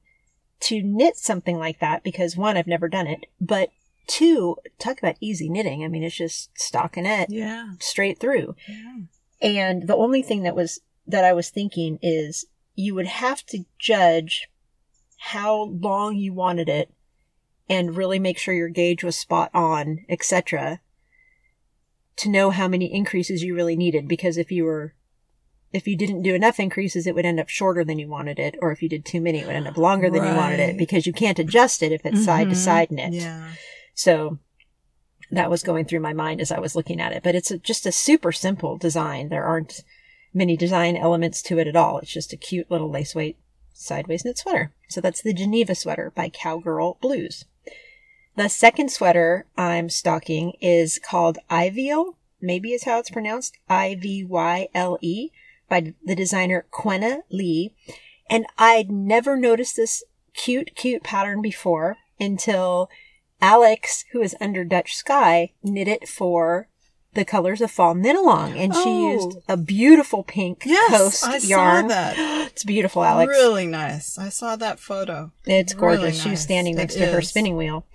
to 0.61 0.81
knit 0.83 1.15
something 1.15 1.57
like 1.57 1.79
that 1.79 2.03
because 2.03 2.35
one, 2.35 2.57
I've 2.57 2.67
never 2.67 2.89
done 2.89 3.07
it, 3.07 3.27
but 3.39 3.69
two, 4.07 4.57
talk 4.77 4.97
about 4.99 5.15
easy 5.21 5.49
knitting. 5.49 5.83
I 5.83 5.87
mean, 5.87 6.03
it's 6.03 6.17
just 6.17 6.49
stockinette 6.55 7.27
Yeah. 7.29 7.73
straight 7.79 8.19
through. 8.19 8.55
Yeah. 8.67 8.97
And 9.41 9.87
the 9.87 9.95
only 9.95 10.21
thing 10.21 10.43
that 10.43 10.55
was 10.55 10.81
that 11.07 11.23
I 11.23 11.31
was 11.31 11.49
thinking 11.49 11.97
is 12.01 12.45
you 12.75 12.93
would 12.95 13.07
have 13.07 13.45
to 13.47 13.63
judge 13.77 14.49
how 15.17 15.63
long 15.63 16.17
you 16.17 16.33
wanted 16.33 16.67
it 16.67 16.93
and 17.69 17.95
really 17.95 18.19
make 18.19 18.37
sure 18.37 18.53
your 18.53 18.67
gauge 18.69 19.03
was 19.03 19.15
spot 19.15 19.51
on, 19.53 20.05
etc. 20.09 20.79
to 22.17 22.29
know 22.29 22.49
how 22.49 22.67
many 22.67 22.93
increases 22.93 23.43
you 23.43 23.55
really 23.55 23.75
needed 23.77 24.07
because 24.07 24.37
if 24.37 24.51
you 24.51 24.63
were 24.65 24.93
if 25.71 25.87
you 25.87 25.95
didn't 25.95 26.23
do 26.23 26.33
enough 26.33 26.59
increases 26.59 27.05
it 27.07 27.13
would 27.15 27.25
end 27.25 27.39
up 27.39 27.47
shorter 27.47 27.83
than 27.85 27.99
you 27.99 28.07
wanted 28.09 28.39
it 28.39 28.55
or 28.61 28.71
if 28.71 28.81
you 28.81 28.89
did 28.89 29.05
too 29.05 29.21
many 29.21 29.37
it 29.39 29.45
would 29.45 29.55
end 29.55 29.67
up 29.67 29.77
longer 29.77 30.09
than 30.09 30.23
you 30.25 30.35
wanted 30.35 30.59
it 30.59 30.77
because 30.77 31.05
you 31.05 31.13
can't 31.13 31.37
adjust 31.39 31.83
it 31.83 31.91
if 31.91 32.05
it's 32.05 32.25
side 32.25 32.49
to 32.49 32.55
Mhm. 32.55 32.57
side 32.57 32.91
knit. 32.91 33.13
Yeah. 33.13 33.51
So 33.93 34.39
that 35.31 35.49
was 35.49 35.61
going 35.63 35.85
through 35.85 35.99
my 35.99 36.11
mind 36.11 36.41
as 36.41 36.51
I 36.51 36.59
was 36.59 36.75
looking 36.75 36.99
at 36.99 37.13
it. 37.13 37.21
But 37.23 37.35
it's 37.35 37.51
a, 37.51 37.57
just 37.59 37.85
a 37.85 37.91
super 37.91 38.31
simple 38.31 38.77
design. 38.77 39.29
There 39.29 39.45
aren't 39.45 39.83
many 40.33 40.57
design 40.57 40.97
elements 40.97 41.41
to 41.43 41.59
it 41.59 41.67
at 41.67 41.75
all. 41.75 41.99
It's 41.99 42.11
just 42.11 42.33
a 42.33 42.37
cute 42.37 42.69
little 42.71 42.89
lace 42.89 43.13
weight 43.13 43.37
sideways 43.73 44.25
knit 44.25 44.39
sweater. 44.39 44.73
So 44.89 44.99
that's 45.01 45.21
the 45.21 45.33
Geneva 45.33 45.75
sweater 45.75 46.11
by 46.15 46.29
Cowgirl 46.29 46.97
Blues. 46.99 47.45
The 48.39 48.47
second 48.47 48.89
sweater 48.89 49.45
I'm 49.57 49.89
stocking 49.89 50.53
is 50.61 50.97
called 50.97 51.39
Ivyle, 51.51 52.15
maybe 52.39 52.71
is 52.71 52.85
how 52.85 52.97
it's 52.99 53.09
pronounced, 53.09 53.57
I-V-Y-L-E, 53.67 55.29
by 55.67 55.93
the 56.05 56.15
designer 56.15 56.65
Quenna 56.71 57.23
Lee. 57.29 57.75
And 58.29 58.45
I'd 58.57 58.89
never 58.89 59.35
noticed 59.35 59.75
this 59.75 60.05
cute, 60.33 60.73
cute 60.75 61.03
pattern 61.03 61.41
before 61.41 61.97
until 62.17 62.89
Alex, 63.41 64.05
who 64.13 64.21
is 64.21 64.37
under 64.39 64.63
Dutch 64.63 64.95
Sky, 64.95 65.51
knit 65.61 65.89
it 65.89 66.07
for 66.07 66.69
the 67.15 67.25
colors 67.25 67.59
of 67.59 67.69
fall 67.71 67.93
knit 67.93 68.15
along, 68.15 68.57
and 68.57 68.73
she 68.73 68.79
Oh. 68.85 69.11
used 69.15 69.37
a 69.49 69.57
beautiful 69.57 70.23
pink 70.23 70.63
Yes, 70.65 70.89
coast 70.91 71.23
I 71.25 71.39
saw 71.39 71.47
yarn. 71.49 71.87
that. 71.89 72.15
It's 72.53 72.63
beautiful, 72.63 73.03
Alex. 73.03 73.27
Really 73.29 73.67
nice. 73.67 74.17
I 74.17 74.29
saw 74.29 74.55
that 74.55 74.79
photo. 74.79 75.33
It's 75.45 75.73
gorgeous. 75.73 75.99
Really 76.03 76.11
She 76.13 76.29
was 76.29 76.39
nice. 76.39 76.43
standing 76.43 76.75
next 76.77 76.95
It 76.95 76.99
to 76.99 77.07
her 77.11 77.21
spinning 77.21 77.57
wheel. 77.57 77.85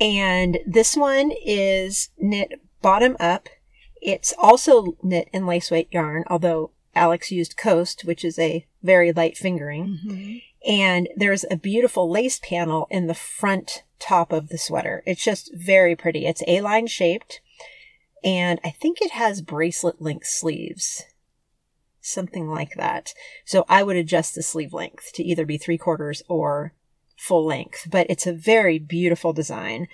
And 0.00 0.58
this 0.66 0.96
one 0.96 1.32
is 1.44 2.10
knit 2.18 2.60
bottom 2.82 3.16
up. 3.18 3.48
It's 4.00 4.32
also 4.38 4.96
knit 5.02 5.28
in 5.32 5.46
lace 5.46 5.70
weight 5.70 5.88
yarn, 5.90 6.24
although 6.28 6.70
Alex 6.94 7.30
used 7.30 7.56
coast, 7.56 8.04
which 8.04 8.24
is 8.24 8.38
a 8.38 8.66
very 8.82 9.12
light 9.12 9.36
fingering. 9.36 9.98
Mhm. 10.06 10.42
And 10.66 11.08
there's 11.16 11.44
a 11.50 11.56
beautiful 11.56 12.10
lace 12.10 12.38
panel 12.38 12.86
in 12.90 13.06
the 13.06 13.14
front 13.14 13.84
top 13.98 14.32
of 14.32 14.48
the 14.48 14.58
sweater. 14.58 15.02
It's 15.06 15.22
just 15.22 15.52
very 15.54 15.96
pretty. 15.96 16.26
It's 16.26 16.42
A-line 16.46 16.86
shaped. 16.86 17.40
And 18.24 18.60
I 18.64 18.70
think 18.70 19.00
it 19.00 19.12
has 19.12 19.42
bracelet 19.42 20.02
length 20.02 20.26
sleeves. 20.26 21.04
Something 22.00 22.48
like 22.48 22.74
that. 22.74 23.14
So 23.44 23.64
I 23.68 23.82
would 23.82 23.96
adjust 23.96 24.34
the 24.34 24.42
sleeve 24.42 24.72
length 24.72 25.12
to 25.14 25.24
either 25.24 25.44
be 25.44 25.58
three 25.58 25.78
quarters 25.78 26.22
or 26.28 26.72
full 27.18 27.44
length. 27.44 27.88
But 27.90 28.06
it's 28.08 28.26
a 28.26 28.32
very 28.32 28.78
beautiful 28.78 29.32
design. 29.32 29.88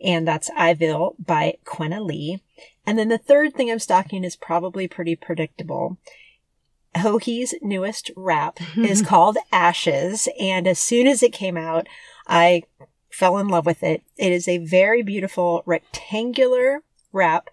And 0.00 0.26
that's 0.26 0.50
Ivyle 0.50 1.16
by 1.18 1.58
Quenna 1.64 2.02
Lee. 2.02 2.40
And 2.86 2.98
then 2.98 3.08
the 3.08 3.18
third 3.18 3.54
thing 3.54 3.70
I'm 3.70 3.78
stocking 3.78 4.24
is 4.24 4.36
probably 4.36 4.88
pretty 4.88 5.16
predictable. 5.16 5.98
Joji's 6.94 7.54
newest 7.60 8.10
wrap 8.16 8.60
is 8.76 9.02
called 9.06 9.36
Ashes. 9.52 10.28
And 10.40 10.66
as 10.66 10.78
soon 10.78 11.06
as 11.06 11.22
it 11.22 11.32
came 11.32 11.56
out, 11.56 11.86
I 12.26 12.62
fell 13.10 13.38
in 13.38 13.48
love 13.48 13.66
with 13.66 13.82
it. 13.82 14.02
It 14.16 14.32
is 14.32 14.46
a 14.46 14.58
very 14.58 15.02
beautiful 15.02 15.62
rectangular 15.66 16.82
wrap 17.12 17.50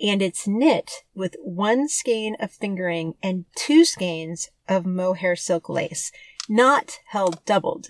and 0.00 0.22
it's 0.22 0.46
knit 0.46 1.04
with 1.14 1.36
one 1.42 1.88
skein 1.88 2.36
of 2.38 2.52
fingering 2.52 3.14
and 3.22 3.46
two 3.56 3.84
skeins 3.84 4.50
of 4.68 4.86
mohair 4.86 5.34
silk 5.34 5.68
lace, 5.68 6.12
not 6.48 7.00
held 7.06 7.44
doubled. 7.44 7.88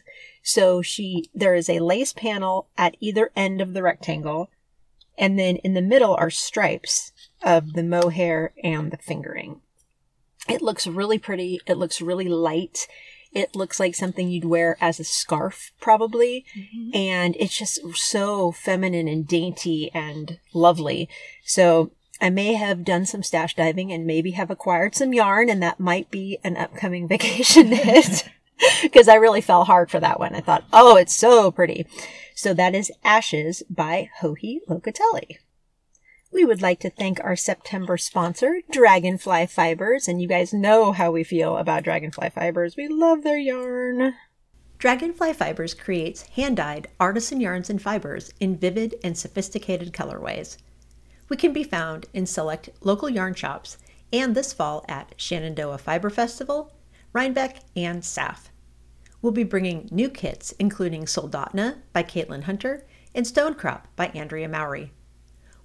So 0.48 0.80
she, 0.80 1.28
there 1.34 1.54
is 1.54 1.68
a 1.68 1.78
lace 1.78 2.14
panel 2.14 2.68
at 2.78 2.96
either 3.00 3.30
end 3.36 3.60
of 3.60 3.74
the 3.74 3.82
rectangle, 3.82 4.48
and 5.18 5.38
then 5.38 5.56
in 5.56 5.74
the 5.74 5.82
middle 5.82 6.14
are 6.14 6.30
stripes 6.30 7.12
of 7.42 7.74
the 7.74 7.82
mohair 7.82 8.54
and 8.64 8.90
the 8.90 8.96
fingering. 8.96 9.60
It 10.48 10.62
looks 10.62 10.86
really 10.86 11.18
pretty. 11.18 11.60
It 11.66 11.76
looks 11.76 12.00
really 12.00 12.30
light. 12.30 12.88
It 13.30 13.54
looks 13.54 13.78
like 13.78 13.94
something 13.94 14.30
you'd 14.30 14.46
wear 14.46 14.78
as 14.80 14.98
a 14.98 15.04
scarf, 15.04 15.72
probably. 15.80 16.46
Mm-hmm. 16.58 16.96
And 16.96 17.36
it's 17.38 17.58
just 17.58 17.80
so 17.96 18.50
feminine 18.50 19.06
and 19.06 19.28
dainty 19.28 19.90
and 19.92 20.38
lovely. 20.54 21.10
So 21.44 21.90
I 22.22 22.30
may 22.30 22.54
have 22.54 22.86
done 22.86 23.04
some 23.04 23.22
stash 23.22 23.54
diving 23.54 23.92
and 23.92 24.06
maybe 24.06 24.30
have 24.30 24.50
acquired 24.50 24.94
some 24.94 25.12
yarn, 25.12 25.50
and 25.50 25.62
that 25.62 25.78
might 25.78 26.10
be 26.10 26.38
an 26.42 26.56
upcoming 26.56 27.06
vacation 27.16 27.68
knit. 27.68 28.30
Because 28.82 29.08
I 29.08 29.14
really 29.14 29.40
fell 29.40 29.64
hard 29.64 29.90
for 29.90 30.00
that 30.00 30.18
one. 30.18 30.34
I 30.34 30.40
thought, 30.40 30.64
oh, 30.72 30.96
it's 30.96 31.14
so 31.14 31.50
pretty. 31.50 31.86
So 32.34 32.54
that 32.54 32.74
is 32.74 32.92
Ashes 33.04 33.62
by 33.68 34.10
Joji 34.20 34.60
Locatelli. 34.68 35.38
We 36.30 36.44
would 36.44 36.60
like 36.60 36.80
to 36.80 36.90
thank 36.90 37.18
our 37.20 37.36
September 37.36 37.96
sponsor, 37.96 38.60
Dragonfly 38.70 39.46
Fibers, 39.46 40.06
and 40.06 40.20
you 40.20 40.28
guys 40.28 40.52
know 40.52 40.92
how 40.92 41.10
we 41.10 41.24
feel 41.24 41.56
about 41.56 41.84
Dragonfly 41.84 42.30
Fibers. 42.30 42.76
We 42.76 42.86
love 42.86 43.22
their 43.22 43.38
yarn. 43.38 44.14
Dragonfly 44.78 45.32
Fibers 45.32 45.74
creates 45.74 46.22
hand 46.22 46.58
dyed 46.58 46.86
artisan 47.00 47.40
yarns 47.40 47.70
and 47.70 47.80
fibers 47.80 48.32
in 48.38 48.56
vivid 48.56 48.94
and 49.02 49.16
sophisticated 49.16 49.92
colorways. 49.92 50.58
We 51.28 51.36
can 51.36 51.52
be 51.52 51.64
found 51.64 52.06
in 52.14 52.26
select 52.26 52.68
local 52.82 53.08
yarn 53.08 53.34
shops 53.34 53.78
and 54.12 54.34
this 54.34 54.52
fall 54.52 54.84
at 54.88 55.14
Shenandoah 55.16 55.78
Fiber 55.78 56.10
Festival, 56.10 56.72
Rhinebeck, 57.12 57.60
and 57.74 58.02
SAF. 58.02 58.47
We'll 59.20 59.32
be 59.32 59.44
bringing 59.44 59.88
new 59.90 60.08
kits 60.08 60.52
including 60.58 61.04
Soldotna 61.04 61.78
by 61.92 62.02
Caitlin 62.02 62.44
Hunter 62.44 62.86
and 63.14 63.26
Stonecrop 63.26 63.82
by 63.96 64.06
Andrea 64.08 64.48
Mowry. 64.48 64.92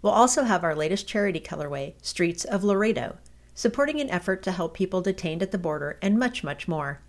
We'll 0.01 0.13
also 0.13 0.43
have 0.43 0.63
our 0.63 0.75
latest 0.75 1.07
charity 1.07 1.39
colorway, 1.39 1.93
Streets 2.01 2.45
of 2.45 2.63
Laredo, 2.63 3.17
supporting 3.53 4.01
an 4.01 4.09
effort 4.09 4.41
to 4.43 4.51
help 4.51 4.73
people 4.73 5.01
detained 5.01 5.43
at 5.43 5.51
the 5.51 5.57
border 5.57 5.97
and 6.01 6.19
much, 6.19 6.43
much 6.43 6.67
more. 6.67 7.01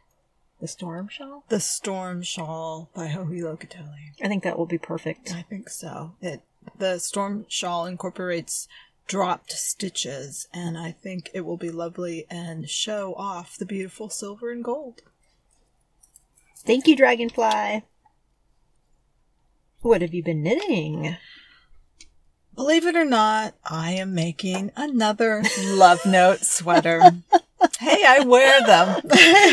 the 0.61 0.68
storm 0.68 1.09
shawl? 1.09 1.42
the 1.49 1.59
Storm 1.59 2.23
Shawl 2.23 2.88
by 2.95 3.09
Joji 3.09 3.40
Locatelli. 3.40 4.12
I 4.23 4.28
think 4.28 4.45
that 4.45 4.57
will 4.57 4.66
be 4.66 4.78
perfect. 4.78 5.33
I 5.35 5.42
think 5.42 5.68
so. 5.68 6.14
It 6.21 6.42
the 6.78 6.99
storm 6.99 7.47
shawl 7.49 7.87
incorporates 7.87 8.68
dropped 9.09 9.50
stitches, 9.52 10.47
and 10.52 10.78
I 10.78 10.92
think 10.92 11.30
it 11.35 11.40
will 11.40 11.57
be 11.57 11.71
lovely 11.71 12.26
and 12.30 12.71
show 12.71 13.14
off 13.14 13.57
the 13.57 13.66
beautiful 13.66 14.09
silver 14.09 14.52
and 14.52 14.62
gold. 14.62 15.02
Thank 16.65 16.87
you, 16.87 16.97
Dragonfly. 16.97 17.83
What 19.81 20.03
have 20.03 20.12
you 20.12 20.23
been 20.23 20.43
knitting? 20.43 21.17
Believe 22.55 22.87
it 22.87 22.97
or 22.97 23.05
not, 23.05 23.55
I 23.65 23.93
am 23.93 24.15
making 24.15 24.73
another 24.75 25.45
Love 25.62 26.05
Note 26.05 26.41
sweater. 26.41 27.00
hey, 27.79 28.03
I 28.05 28.25
wear 28.27 28.61
them. 28.62 29.00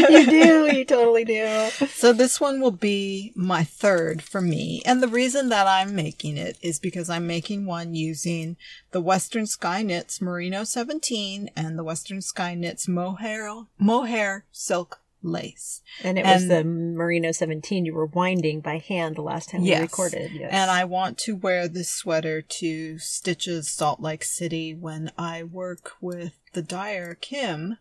you 0.10 0.26
do, 0.26 0.76
you 0.76 0.84
totally 0.84 1.24
do. 1.24 1.70
So 1.88 2.12
this 2.12 2.42
one 2.42 2.60
will 2.60 2.72
be 2.72 3.32
my 3.36 3.64
third 3.64 4.24
for 4.24 4.42
me. 4.42 4.82
And 4.88 5.04
the 5.04 5.08
reason 5.08 5.50
that 5.50 5.68
I'm 5.68 5.96
making 5.96 6.38
it 6.38 6.58
is 6.64 6.80
because 6.80 7.08
I'm 7.08 7.28
making 7.28 7.68
one 7.68 7.94
using 7.94 8.58
the 8.90 9.02
Western 9.02 9.46
Sky 9.46 9.84
Knits 9.84 10.20
Merino 10.20 10.64
17 10.64 11.52
and 11.56 11.78
the 11.78 11.84
Western 11.84 12.22
Sky 12.22 12.56
Knits 12.56 12.88
Mohair, 12.88 13.66
Mohair 13.78 14.46
Silk 14.52 15.00
lace. 15.26 15.82
And 16.04 16.18
it 16.18 16.26
was 16.26 16.48
the 16.48 16.64
Merino 16.64 17.32
17 17.32 17.86
you 17.86 17.94
were 17.94 18.06
winding 18.06 18.62
by 18.62 18.78
hand 18.78 19.16
the 19.16 19.22
last 19.22 19.50
time 19.50 19.64
Yes. 19.64 19.80
we 19.80 19.82
recorded. 19.84 20.32
Yes. 20.32 20.50
And 20.54 20.72
I 20.72 20.86
want 20.86 21.18
to 21.20 21.36
wear 21.36 21.68
this 21.68 21.90
sweater 21.90 22.42
to 22.42 23.00
Stitches 23.00 23.70
Salt 23.70 24.00
Lake 24.00 24.24
City 24.24 24.74
when 24.74 25.12
I 25.18 25.44
work 25.44 25.94
with 26.02 26.34
the 26.54 26.62
dyer 26.62 27.16
Kim 27.16 27.78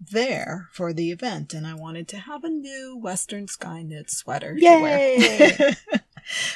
there 0.00 0.68
for 0.72 0.92
the 0.92 1.10
event. 1.10 1.52
And 1.54 1.66
I 1.66 1.74
wanted 1.74 2.08
to 2.08 2.18
have 2.18 2.44
a 2.44 2.48
new 2.50 2.96
Western 2.96 3.48
Sky 3.48 3.82
Knit 3.82 4.10
sweater 4.10 4.54
to 4.56 4.80
wear. 4.80 5.76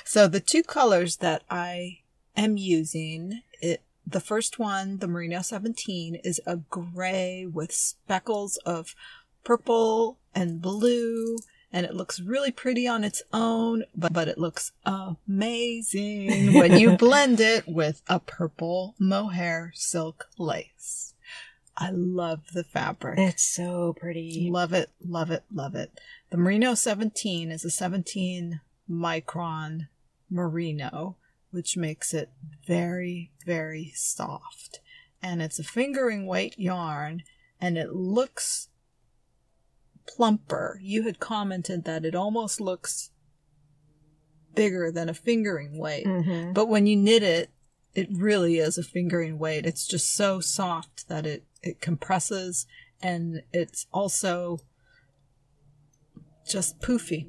So 0.04 0.26
the 0.26 0.40
two 0.40 0.62
colors 0.62 1.16
that 1.16 1.42
I 1.50 1.98
am 2.34 2.56
using, 2.56 3.42
it 3.60 3.82
the 4.06 4.18
first 4.18 4.58
one, 4.58 4.96
the 4.96 5.06
Merino 5.06 5.42
17, 5.42 6.14
is 6.24 6.40
a 6.46 6.56
gray 6.56 7.44
with 7.44 7.72
speckles 7.74 8.56
of 8.64 8.94
purple 9.44 10.16
and 10.38 10.62
blue, 10.62 11.36
and 11.72 11.84
it 11.84 11.94
looks 11.94 12.20
really 12.20 12.52
pretty 12.52 12.86
on 12.86 13.02
its 13.02 13.22
own, 13.32 13.82
but, 13.96 14.12
but 14.12 14.28
it 14.28 14.38
looks 14.38 14.70
amazing 14.86 16.54
when 16.54 16.78
you 16.78 16.96
blend 16.96 17.40
it 17.40 17.66
with 17.66 18.02
a 18.08 18.20
purple 18.20 18.94
mohair 19.00 19.72
silk 19.74 20.28
lace. 20.38 21.14
I 21.76 21.90
love 21.90 22.52
the 22.54 22.62
fabric. 22.62 23.18
it's 23.18 23.42
so 23.42 23.94
pretty. 23.98 24.48
Love 24.50 24.72
it, 24.72 24.90
love 25.04 25.30
it, 25.32 25.42
love 25.52 25.74
it. 25.74 26.00
The 26.30 26.36
Merino 26.36 26.74
17 26.74 27.50
is 27.50 27.64
a 27.64 27.70
17 27.70 28.60
micron 28.88 29.88
merino, 30.30 31.16
which 31.50 31.76
makes 31.76 32.14
it 32.14 32.30
very, 32.64 33.32
very 33.44 33.92
soft. 33.96 34.78
And 35.20 35.42
it's 35.42 35.58
a 35.58 35.64
fingering 35.64 36.26
weight 36.26 36.56
yarn, 36.58 37.24
and 37.60 37.76
it 37.76 37.92
looks 37.92 38.68
plumper. 40.08 40.78
You 40.82 41.02
had 41.04 41.20
commented 41.20 41.84
that 41.84 42.04
it 42.04 42.14
almost 42.14 42.60
looks 42.60 43.10
bigger 44.54 44.90
than 44.90 45.08
a 45.08 45.14
fingering 45.14 45.78
weight. 45.78 46.06
Mhm. 46.06 46.52
But 46.54 46.66
when 46.68 46.86
you 46.86 46.96
knit 46.96 47.22
it, 47.22 47.50
it 47.94 48.08
really 48.10 48.58
is 48.58 48.76
a 48.78 48.82
fingering 48.82 49.38
weight. 49.38 49.66
It's 49.66 49.86
just 49.86 50.14
so 50.14 50.40
soft 50.40 51.08
that 51.08 51.26
it, 51.26 51.44
it 51.62 51.80
compresses 51.80 52.66
and 53.00 53.42
it's 53.52 53.86
also 53.92 54.58
just 56.48 56.80
poofy 56.80 57.26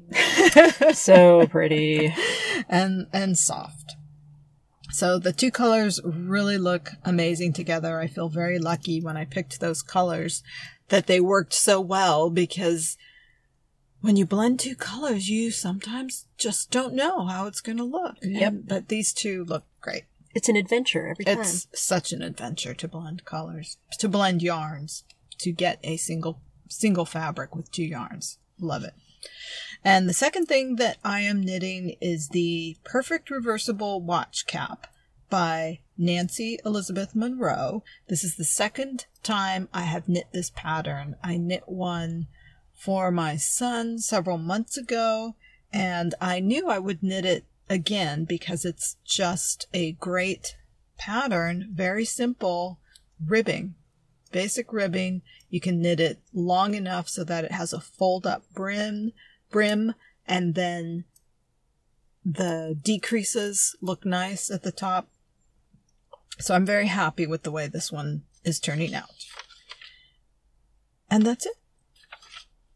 so 0.96 1.46
pretty. 1.46 2.12
and 2.68 3.06
and 3.12 3.36
soft. 3.38 3.94
So 4.92 5.18
the 5.20 5.32
two 5.32 5.50
colors 5.52 6.00
really 6.04 6.58
look 6.58 6.90
amazing 7.04 7.52
together. 7.52 8.00
I 8.00 8.06
feel 8.08 8.28
very 8.28 8.58
lucky 8.58 9.00
when 9.00 9.16
I 9.16 9.24
picked 9.24 9.60
those 9.60 9.82
colors 9.82 10.42
that 10.90 11.06
they 11.06 11.20
worked 11.20 11.54
so 11.54 11.80
well 11.80 12.30
because 12.30 12.96
when 14.00 14.16
you 14.16 14.24
blend 14.26 14.60
two 14.60 14.76
colors, 14.76 15.28
you 15.28 15.50
sometimes 15.50 16.26
just 16.38 16.70
don't 16.70 16.94
know 16.94 17.26
how 17.26 17.46
it's 17.46 17.60
going 17.60 17.78
to 17.78 17.84
look. 17.84 18.16
Yep. 18.22 18.52
And- 18.52 18.68
but 18.68 18.88
these 18.88 19.12
two 19.12 19.44
look 19.44 19.64
great. 19.80 20.04
It's 20.32 20.48
an 20.48 20.54
adventure 20.56 21.08
every 21.08 21.24
time. 21.24 21.40
It's 21.40 21.66
such 21.74 22.12
an 22.12 22.22
adventure 22.22 22.72
to 22.74 22.86
blend 22.86 23.24
colors, 23.24 23.78
to 23.98 24.08
blend 24.08 24.42
yarns, 24.42 25.02
to 25.38 25.50
get 25.50 25.80
a 25.82 25.96
single 25.96 26.40
single 26.68 27.04
fabric 27.04 27.56
with 27.56 27.72
two 27.72 27.82
yarns. 27.84 28.38
Love 28.60 28.84
it. 28.84 28.94
And 29.84 30.08
the 30.08 30.12
second 30.14 30.46
thing 30.46 30.76
that 30.76 30.98
I 31.04 31.20
am 31.22 31.40
knitting 31.40 31.96
is 32.00 32.28
the 32.28 32.76
Perfect 32.84 33.28
Reversible 33.28 34.00
Watch 34.00 34.46
Cap 34.46 34.86
by 35.28 35.80
Nancy 35.98 36.58
Elizabeth 36.64 37.16
Monroe. 37.16 37.82
This 38.08 38.22
is 38.22 38.36
the 38.36 38.44
second 38.44 39.06
time 39.22 39.68
I 39.72 39.82
have 39.82 40.08
knit 40.08 40.28
this 40.32 40.50
pattern. 40.50 41.16
I 41.22 41.36
knit 41.36 41.64
one 41.66 42.26
for 42.74 43.10
my 43.10 43.36
son 43.36 43.98
several 43.98 44.38
months 44.38 44.76
ago, 44.76 45.34
and 45.72 46.14
I 46.20 46.40
knew 46.40 46.68
I 46.68 46.78
would 46.78 47.02
knit 47.02 47.24
it 47.24 47.44
again 47.68 48.24
because 48.24 48.64
it's 48.64 48.96
just 49.04 49.68
a 49.72 49.92
great 49.92 50.56
pattern, 50.98 51.68
very 51.72 52.04
simple 52.04 52.78
ribbing. 53.24 53.74
Basic 54.32 54.72
ribbing. 54.72 55.22
You 55.48 55.60
can 55.60 55.80
knit 55.80 56.00
it 56.00 56.20
long 56.32 56.74
enough 56.74 57.08
so 57.08 57.24
that 57.24 57.44
it 57.44 57.52
has 57.52 57.72
a 57.72 57.80
fold 57.80 58.26
up 58.26 58.44
brim, 58.54 59.12
brim, 59.50 59.94
and 60.26 60.54
then 60.54 61.04
the 62.24 62.78
decreases 62.80 63.76
look 63.80 64.04
nice 64.04 64.50
at 64.50 64.62
the 64.62 64.72
top. 64.72 65.08
So 66.38 66.54
I'm 66.54 66.66
very 66.66 66.86
happy 66.86 67.26
with 67.26 67.42
the 67.42 67.50
way 67.50 67.66
this 67.66 67.90
one 67.90 68.22
is 68.44 68.60
turning 68.60 68.94
out. 68.94 69.10
And 71.10 71.24
that's 71.24 71.46
it. 71.46 71.54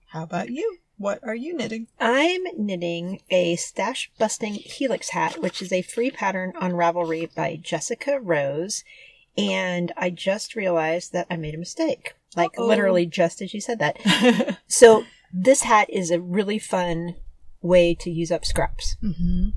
How 0.09 0.23
about 0.23 0.51
you? 0.51 0.79
What 0.97 1.21
are 1.25 1.35
you 1.35 1.57
knitting? 1.57 1.89
I'm 1.99 2.45
knitting 2.57 3.21
a 3.31 3.57
stash 3.57 4.11
busting 4.19 4.55
helix 4.55 5.11
hat, 5.11 5.41
which 5.43 5.61
is 5.61 5.73
a 5.73 5.83
free 5.83 6.11
pattern 6.11 6.53
on 6.61 6.73
Ravelry 6.73 7.35
by 7.35 7.59
Jessica 7.61 8.21
Rose. 8.21 8.85
And 9.37 9.93
I 9.97 10.11
just 10.11 10.55
realized 10.55 11.13
that 11.13 11.27
I 11.29 11.37
made 11.37 11.55
a 11.55 11.59
mistake. 11.59 12.15
Like 12.37 12.53
Uh-oh. 12.59 12.67
literally 12.67 13.07
just 13.07 13.43
as 13.43 13.55
you 13.55 13.61
said 13.61 13.81
that. 13.81 14.59
so 14.69 15.05
this 15.33 15.63
hat 15.63 15.91
is 15.91 16.11
a 16.11 16.21
really 16.21 16.61
fun 16.61 17.17
way 17.61 17.95
to 17.95 18.11
use 18.11 18.31
up 18.31 18.45
scraps. 18.45 18.97
Mm-hmm. 19.03 19.49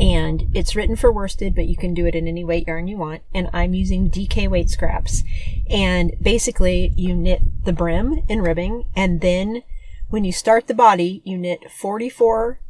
And 0.00 0.48
it's 0.54 0.74
written 0.74 0.96
for 0.96 1.12
worsted, 1.12 1.54
but 1.54 1.66
you 1.66 1.76
can 1.76 1.92
do 1.92 2.06
it 2.06 2.14
in 2.14 2.26
any 2.26 2.42
weight 2.42 2.66
yarn 2.66 2.88
you 2.88 2.96
want. 2.96 3.22
And 3.34 3.50
I'm 3.52 3.74
using 3.74 4.10
DK 4.10 4.48
weight 4.48 4.70
scraps. 4.70 5.22
And 5.68 6.16
basically, 6.20 6.94
you 6.96 7.14
knit 7.14 7.42
the 7.64 7.74
brim 7.74 8.22
in 8.26 8.40
ribbing, 8.40 8.86
and 8.96 9.20
then 9.20 9.62
when 10.08 10.24
you 10.24 10.32
start 10.32 10.66
the 10.66 10.74
body, 10.74 11.20
you 11.24 11.36
knit 11.36 11.70
44 11.70 12.60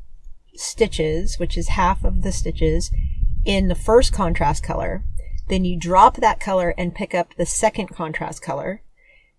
stitches, 0.54 1.38
which 1.38 1.56
is 1.56 1.68
half 1.68 2.04
of 2.04 2.22
the 2.22 2.32
stitches, 2.32 2.90
in 3.44 3.68
the 3.68 3.74
first 3.76 4.12
contrast 4.12 4.64
color. 4.64 5.04
Then 5.48 5.64
you 5.64 5.78
drop 5.78 6.16
that 6.16 6.40
color 6.40 6.74
and 6.76 6.94
pick 6.94 7.14
up 7.14 7.34
the 7.36 7.46
second 7.46 7.88
contrast 7.88 8.42
color. 8.42 8.82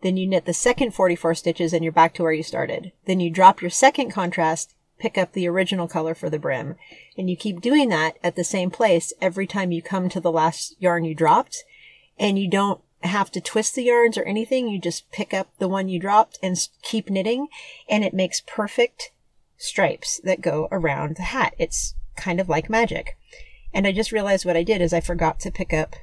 Then 0.01 0.17
you 0.17 0.27
knit 0.27 0.45
the 0.45 0.53
second 0.53 0.93
44 0.93 1.35
stitches 1.35 1.73
and 1.73 1.83
you're 1.83 1.93
back 1.93 2.13
to 2.15 2.23
where 2.23 2.33
you 2.33 2.43
started. 2.43 2.91
Then 3.05 3.19
you 3.19 3.29
drop 3.29 3.61
your 3.61 3.69
second 3.69 4.11
contrast, 4.11 4.73
pick 5.01 5.17
up 5.17 5.33
the 5.33 5.47
original 5.47 5.87
color 5.87 6.13
for 6.13 6.29
the 6.29 6.39
brim. 6.39 6.75
And 7.17 7.29
you 7.29 7.35
keep 7.35 7.59
doing 7.59 7.89
that 7.89 8.17
at 8.23 8.35
the 8.35 8.43
same 8.43 8.69
place 8.69 9.11
every 9.19 9.47
time 9.47 9.71
you 9.71 9.81
come 9.81 10.07
to 10.09 10.19
the 10.19 10.31
last 10.31 10.75
yarn 10.79 11.03
you 11.03 11.15
dropped. 11.15 11.63
And 12.19 12.37
you 12.37 12.47
don't 12.47 12.81
have 13.03 13.31
to 13.31 13.41
twist 13.41 13.73
the 13.73 13.83
yarns 13.83 14.17
or 14.17 14.23
anything. 14.23 14.67
You 14.67 14.79
just 14.79 15.11
pick 15.11 15.33
up 15.33 15.49
the 15.57 15.67
one 15.67 15.89
you 15.89 15.99
dropped 15.99 16.37
and 16.43 16.55
keep 16.83 17.09
knitting. 17.09 17.47
And 17.89 18.03
it 18.03 18.13
makes 18.13 18.43
perfect 18.45 19.11
stripes 19.57 20.21
that 20.23 20.41
go 20.41 20.67
around 20.71 21.15
the 21.15 21.23
hat. 21.23 21.55
It's 21.57 21.95
kind 22.15 22.39
of 22.39 22.47
like 22.47 22.69
magic. 22.69 23.17
And 23.73 23.87
I 23.87 23.91
just 23.91 24.11
realized 24.11 24.45
what 24.45 24.57
I 24.57 24.63
did 24.63 24.81
is 24.81 24.93
I 24.93 24.99
forgot 25.01 25.39
to 25.41 25.51
pick 25.51 25.73
up 25.73 25.95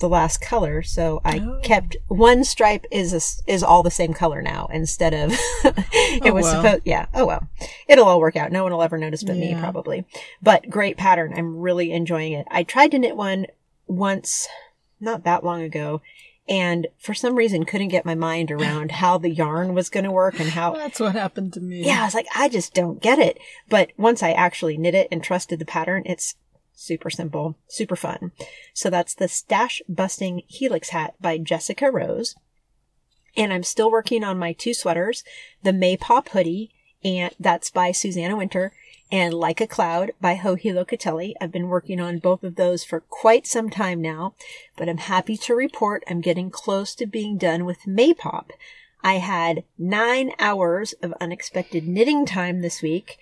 the 0.00 0.08
last 0.08 0.40
color, 0.40 0.82
so 0.82 1.20
I 1.24 1.38
Oh. 1.38 1.60
kept 1.62 1.96
one 2.08 2.42
stripe 2.44 2.86
is 2.90 3.12
a 3.12 3.50
is 3.50 3.62
all 3.62 3.82
the 3.82 3.90
same 3.90 4.12
color 4.14 4.42
now 4.42 4.68
instead 4.72 5.14
of 5.14 5.32
it 5.64 6.22
Oh, 6.24 6.32
was 6.32 6.44
well. 6.44 6.62
supposed. 6.62 6.82
Yeah. 6.84 7.06
Oh 7.14 7.26
well, 7.26 7.48
it'll 7.88 8.06
all 8.08 8.20
work 8.20 8.36
out. 8.36 8.50
No 8.52 8.64
one 8.64 8.72
will 8.72 8.82
ever 8.82 8.98
notice 8.98 9.22
but 9.22 9.36
me 9.36 9.54
probably. 9.58 10.04
But 10.42 10.68
great 10.70 10.96
pattern. 10.96 11.32
I'm 11.36 11.58
really 11.58 11.92
enjoying 11.92 12.32
it. 12.32 12.46
I 12.50 12.62
tried 12.64 12.90
to 12.92 12.98
knit 12.98 13.16
one 13.16 13.46
once, 13.86 14.48
not 15.00 15.24
that 15.24 15.44
long 15.44 15.62
ago, 15.62 16.00
and 16.48 16.88
for 16.98 17.14
some 17.14 17.36
reason 17.36 17.64
couldn't 17.64 17.88
get 17.88 18.04
my 18.04 18.14
mind 18.16 18.50
around 18.50 18.90
how 19.02 19.18
the 19.18 19.30
yarn 19.30 19.74
was 19.74 19.88
going 19.90 20.04
to 20.04 20.10
work 20.10 20.40
and 20.40 20.50
how 20.50 20.72
That's 20.74 20.98
what 20.98 21.12
happened 21.12 21.52
to 21.52 21.60
me. 21.60 21.84
yeah, 21.84 22.00
I 22.02 22.04
was 22.06 22.14
like, 22.14 22.26
I 22.34 22.48
just 22.48 22.74
don't 22.74 23.00
get 23.00 23.18
it. 23.20 23.38
But 23.68 23.92
once 23.96 24.22
I 24.22 24.32
actually 24.32 24.76
knit 24.78 24.94
it 24.96 25.06
and 25.12 25.22
trusted 25.22 25.58
the 25.60 25.64
pattern, 25.64 26.02
it's 26.06 26.34
super 26.82 27.10
simple, 27.10 27.56
super 27.68 27.96
fun. 27.96 28.32
So 28.74 28.90
that's 28.90 29.14
the 29.14 29.28
Stash 29.28 29.82
Busting 29.88 30.42
Helix 30.46 30.90
Hat 30.90 31.14
by 31.20 31.38
Jessica 31.38 31.90
Rose. 31.90 32.34
And 33.36 33.52
I'm 33.52 33.62
still 33.62 33.90
working 33.90 34.24
on 34.24 34.38
my 34.38 34.52
two 34.52 34.74
sweaters, 34.74 35.24
the 35.62 35.72
May 35.72 35.96
Pop 35.96 36.28
hoodie, 36.30 36.70
and 37.02 37.34
that's 37.40 37.70
by 37.70 37.92
Susanna 37.92 38.36
Winter, 38.36 38.72
and 39.10 39.34
Like 39.34 39.60
a 39.60 39.66
Cloud 39.66 40.12
by 40.20 40.40
Joji 40.42 40.70
Locatelli. 40.70 41.34
I've 41.40 41.52
been 41.52 41.68
working 41.68 42.00
on 42.00 42.18
both 42.18 42.42
of 42.42 42.56
those 42.56 42.84
for 42.84 43.00
quite 43.00 43.46
some 43.46 43.70
time 43.70 44.00
now, 44.00 44.34
but 44.76 44.88
I'm 44.88 44.98
happy 44.98 45.36
to 45.36 45.54
report 45.54 46.04
I'm 46.08 46.20
getting 46.20 46.50
close 46.50 46.94
to 46.96 47.06
being 47.06 47.36
done 47.36 47.64
with 47.64 47.78
Maypop. 47.86 48.50
I 49.02 49.14
had 49.14 49.64
nine 49.78 50.32
hours 50.38 50.94
of 51.02 51.12
unexpected 51.20 51.88
knitting 51.88 52.24
time 52.24 52.60
this 52.60 52.82
week, 52.82 53.18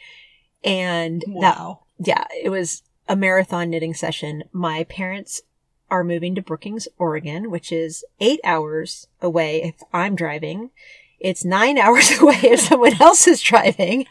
and 0.62 1.23
that 1.40 1.57
Wow. 1.59 1.81
yeah, 1.99 2.25
it 2.42 2.51
was 2.51 2.83
a 3.11 3.16
marathon 3.16 3.68
knitting 3.68 3.92
session. 3.92 4.44
My 4.53 4.85
parents 4.85 5.42
are 5.90 6.05
moving 6.05 6.37
to 6.37 6.42
Brookings, 6.42 6.87
Oregon, 6.96 7.51
which 7.51 7.73
is 7.73 8.05
eight 8.20 8.38
hours 8.44 9.09
away 9.20 9.64
if 9.64 9.83
I'm 9.92 10.14
driving. 10.14 10.70
It's 11.18 11.44
nine 11.44 11.77
hours 11.85 12.20
away 12.20 12.38
if 12.44 12.61
someone 12.61 13.03
else 13.03 13.27
is 13.27 13.42
driving. 13.42 14.07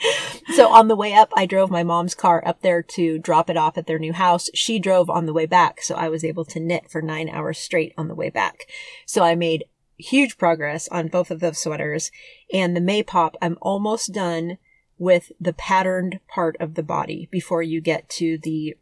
So 0.54 0.68
on 0.68 0.90
the 0.90 0.98
way 0.98 1.14
up, 1.14 1.32
I 1.38 1.46
drove 1.46 1.72
my 1.72 1.82
mom's 1.82 2.14
car 2.14 2.44
up 2.46 2.62
there 2.62 2.84
to 2.84 3.18
drop 3.18 3.50
it 3.50 3.56
off 3.56 3.78
at 3.78 3.88
their 3.88 4.00
new 4.00 4.12
house. 4.12 4.50
She 4.54 4.80
drove 4.80 5.10
on 5.10 5.28
the 5.28 5.34
way 5.34 5.46
back. 5.46 5.82
So 5.82 5.96
I 5.96 6.10
was 6.10 6.26
able 6.26 6.44
to 6.44 6.60
knit 6.60 6.92
for 6.92 7.02
nine 7.02 7.30
hours 7.30 7.58
straight 7.58 7.94
on 7.98 8.10
the 8.10 8.16
way 8.16 8.30
back. 8.30 8.66
So 9.06 9.24
I 9.24 9.34
made 9.34 9.64
huge 9.98 10.38
progress 10.38 10.90
on 10.90 11.08
both 11.08 11.32
of 11.32 11.40
those 11.40 11.58
sweaters 11.58 12.12
and 12.52 12.76
the 12.76 12.82
Maypop. 12.82 13.36
I'm 13.42 13.58
almost 13.62 14.12
done 14.12 14.58
with 14.98 15.32
the 15.40 15.54
patterned 15.54 16.20
part 16.28 16.58
of 16.60 16.74
the 16.74 16.84
body 16.84 17.30
before 17.32 17.64
you 17.64 17.80
get 17.80 18.10
to 18.10 18.38
the 18.38 18.76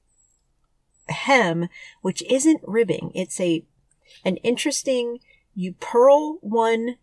hem, 1.09 1.69
which 2.01 2.23
isn't 2.29 2.61
ribbing. 2.65 3.11
It's 3.13 3.39
a, 3.39 3.63
an 4.23 4.37
interesting, 4.37 5.19
you 5.55 5.73
purl 5.79 6.37
one 6.41 6.97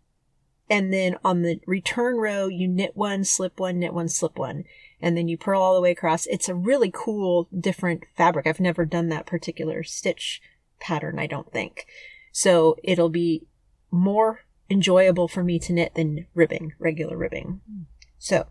and 0.69 0.91
then 0.91 1.17
on 1.23 1.43
the 1.43 1.59
return 1.67 2.17
row, 2.17 2.47
you 2.47 2.67
knit 2.67 2.95
one, 2.95 3.23
slip 3.23 3.59
one, 3.59 3.79
knit 3.79 3.93
one, 3.93 4.09
slip 4.09 4.37
one. 4.37 4.63
And 5.01 5.15
then 5.15 5.27
you 5.27 5.37
purl 5.37 5.61
all 5.61 5.75
the 5.75 5.81
way 5.81 5.91
across. 5.91 6.25
It's 6.25 6.49
a 6.49 6.55
really 6.55 6.91
cool, 6.91 7.47
different 7.57 8.05
fabric. 8.17 8.47
I've 8.47 8.59
never 8.59 8.85
done 8.85 9.09
that 9.09 9.27
particular 9.27 9.83
stitch 9.83 10.41
pattern, 10.79 11.19
I 11.19 11.27
don't 11.27 11.51
think. 11.51 11.85
So 12.31 12.77
it'll 12.83 13.09
be 13.09 13.45
more 13.91 14.41
enjoyable 14.69 15.27
for 15.27 15.43
me 15.43 15.59
to 15.59 15.73
knit 15.73 15.93
than 15.93 16.25
ribbing, 16.33 16.73
regular 16.79 17.15
ribbing. 17.15 17.61
Hmm. 17.69 17.81
So 18.17 18.47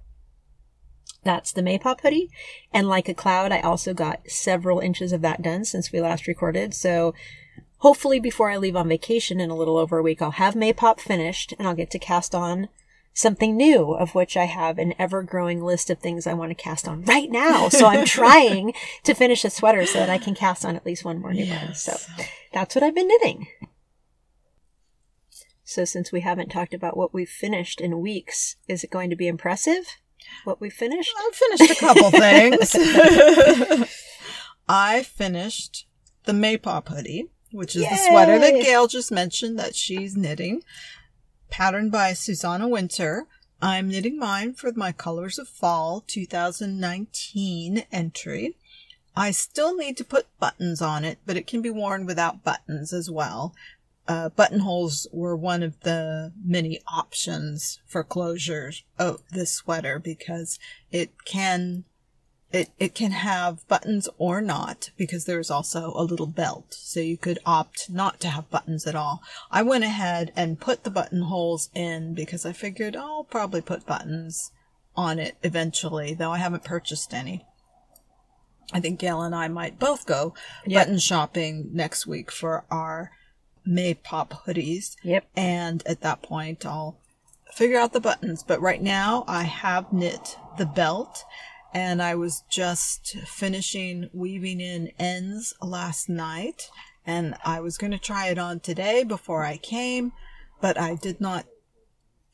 that's 1.25 1.53
the 1.53 1.63
Maypop 1.63 2.01
hoodie. 2.01 2.31
And 2.73 2.89
like 2.89 3.09
a 3.09 3.15
cloud, 3.15 3.51
I 3.51 3.61
also 3.61 3.95
got 3.95 4.29
several 4.29 4.81
inches 4.81 5.13
of 5.13 5.23
that 5.23 5.43
done 5.43 5.65
since 5.65 5.91
we 5.91 6.01
last 6.01 6.27
recorded. 6.27 6.75
So 6.75 7.15
hopefully 7.79 8.21
before 8.21 8.51
I 8.51 8.57
leave 8.57 8.77
on 8.77 8.89
vacation 8.89 9.41
in 9.41 9.51
a 9.51 9.57
little 9.57 9.77
over 9.77 9.99
a 9.99 10.03
week, 10.03 10.23
I'll 10.23 10.33
have 10.33 10.55
Maypop 10.55 11.01
finished 11.01 11.55
and 11.59 11.67
I'll 11.67 11.75
get 11.75 11.91
to 11.93 11.99
cast 11.99 12.35
on 12.35 12.69
something 13.15 13.57
new, 13.57 13.93
of 13.93 14.15
which 14.15 14.37
I 14.37 14.45
have 14.45 14.79
an 14.79 14.93
ever 14.99 15.23
growing 15.23 15.63
list 15.63 15.89
of 15.89 15.99
things 15.99 16.27
I 16.27 16.35
want 16.35 16.51
to 16.51 16.55
cast 16.55 16.89
on 16.89 17.05
right 17.05 17.31
now. 17.31 17.69
So 17.69 17.87
I'm 17.87 18.05
trying 18.07 18.75
to 19.05 19.15
finish 19.15 19.45
a 19.45 19.51
sweater 19.51 19.87
so 19.87 20.01
that 20.01 20.11
I 20.11 20.19
can 20.19 20.35
cast 20.35 20.65
on 20.65 20.77
at 20.77 20.85
least 20.85 21.05
one 21.05 21.21
more 21.21 21.33
new 21.33 21.49
one. 21.49 21.75
So 21.75 21.97
that's 22.53 22.75
what 22.75 22.83
I've 22.83 22.95
been 22.95 23.09
knitting. 23.09 23.47
So 25.63 25.85
since 25.85 26.13
we 26.13 26.21
haven't 26.21 26.51
talked 26.51 26.75
about 26.75 26.97
what 26.97 27.15
we've 27.15 27.29
finished 27.29 27.81
in 27.81 28.01
weeks, 28.01 28.57
is 28.69 28.85
it 28.85 28.91
going 28.91 29.11
to 29.11 29.17
be 29.17 29.29
impressive? 29.29 29.97
What 30.45 30.61
we 30.61 30.71
finished? 30.71 31.13
I 31.17 31.31
finished 31.33 31.71
a 31.71 31.81
couple 31.81 32.11
things. 32.11 32.75
I 34.69 35.03
finished 35.03 35.87
the 36.25 36.33
Maypop 36.33 36.89
hoodie, 36.89 37.29
which 37.53 37.77
is 37.77 37.89
the 37.89 37.97
sweater 37.97 38.39
that 38.39 38.63
Gail 38.63 38.87
just 38.87 39.13
mentioned 39.13 39.59
that 39.59 39.75
she's 39.75 40.17
knitting, 40.17 40.63
patterned 41.51 41.93
by 41.93 42.13
Susanna 42.13 42.69
Winter. 42.69 43.27
I'm 43.61 43.89
knitting 43.89 44.19
mine 44.19 44.55
for 44.55 44.73
my 44.75 44.93
Colors 44.93 45.39
of 45.39 45.49
Fall 45.49 46.05
2019 46.07 47.85
entry. 47.93 48.57
I 49.17 49.31
still 49.31 49.77
need 49.77 49.97
to 49.99 50.05
put 50.05 50.27
buttons 50.41 50.83
on 50.83 51.05
it, 51.05 51.19
but 51.25 51.37
it 51.37 51.47
can 51.47 51.63
be 51.63 51.71
worn 51.71 52.05
without 52.05 52.43
buttons 52.43 52.93
as 52.93 53.09
well. 53.09 53.55
Uh, 54.07 54.29
buttonholes 54.29 55.07
were 55.13 55.35
one 55.37 55.63
of 55.63 55.81
the 55.81 56.33
many 56.45 56.81
options 56.87 57.81
for 57.87 58.05
closures 58.05 58.83
of 58.99 59.23
the 59.31 59.47
sweater 59.47 59.99
because 59.99 60.59
it 60.91 61.11
can 61.25 61.85
it, 62.53 62.71
it 62.79 62.95
can 62.95 63.11
have 63.11 63.67
buttons 63.67 64.09
or 64.17 64.41
not 64.41 64.91
because 64.97 65.25
there's 65.25 65.51
also 65.51 65.93
a 65.97 66.05
little 66.05 66.29
belt. 66.29 66.73
So 66.75 67.01
you 67.01 67.17
could 67.17 67.41
opt 67.45 67.91
not 67.91 68.21
to 68.21 68.29
have 68.29 68.49
buttons 68.49 68.87
at 68.87 68.95
all. 68.95 69.23
I 69.51 69.63
went 69.63 69.83
ahead 69.83 70.33
and 70.37 70.61
put 70.61 70.85
the 70.85 70.91
buttonholes 70.91 71.69
in 71.75 72.15
because 72.15 72.47
I 72.47 72.53
figured 72.53 72.95
I'll 72.95 73.25
probably 73.25 73.61
put 73.61 73.87
buttons 73.87 74.53
on 74.95 75.19
it 75.19 75.37
eventually, 75.43 76.15
though 76.15 76.31
I 76.31 76.39
haven't 76.39 76.63
purchased 76.63 77.13
any. 77.13 77.45
I 78.73 78.79
think 78.79 79.01
Gail 79.01 79.23
and 79.23 79.35
I 79.35 79.49
might 79.49 79.81
both 79.81 80.07
go 80.07 80.35
Yep. 80.65 80.81
button 80.81 80.99
shopping 80.99 81.71
next 81.73 82.07
week 82.07 82.31
for 82.31 82.65
our 82.71 83.11
Maypop 83.69 84.45
hoodies. 84.47 84.97
Yep. 85.03 85.27
And 85.37 85.83
at 85.87 86.01
that 86.03 86.23
point, 86.23 86.65
I'll 86.67 86.99
figure 87.53 87.79
out 87.79 87.93
the 87.93 88.01
buttons. 88.01 88.43
But 88.43 88.61
right 88.61 88.83
now, 88.83 89.25
I 89.27 89.45
have 89.45 89.93
knit 89.93 90.37
the 90.59 90.67
belt 90.67 91.25
and 91.73 92.03
I 92.03 92.15
was 92.15 92.43
just 92.49 93.17
finishing 93.27 94.09
weaving 94.13 94.61
in 94.61 94.93
ends 94.99 95.55
last 95.61 96.09
night. 96.09 96.69
And 97.07 97.35
I 97.45 97.61
was 97.61 97.77
going 97.77 97.91
to 97.93 97.99
try 97.99 98.29
it 98.29 98.39
on 98.39 98.61
today 98.61 99.05
before 99.05 99.45
I 99.45 99.59
came, 99.59 100.13
but 100.61 100.81
I 100.81 100.95
did 100.95 101.21
not 101.21 101.45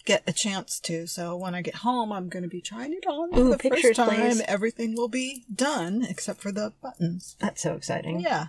get 0.04 0.22
a 0.26 0.32
chance 0.32 0.78
to. 0.80 1.06
So 1.06 1.36
when 1.36 1.54
I 1.54 1.62
get 1.62 1.76
home, 1.76 2.12
I'm 2.12 2.28
going 2.28 2.42
to 2.44 2.48
be 2.48 2.60
trying 2.60 2.92
it 2.92 3.06
on 3.06 3.36
Ooh, 3.36 3.50
the 3.50 3.58
pictures, 3.58 3.82
first 3.82 3.96
time. 3.96 4.08
please. 4.08 4.40
Everything 4.42 4.94
will 4.94 5.08
be 5.08 5.44
done 5.52 6.06
except 6.08 6.40
for 6.40 6.52
the 6.52 6.72
buttons. 6.80 7.36
That's 7.40 7.62
so 7.62 7.74
exciting. 7.74 8.20
Yeah. 8.20 8.46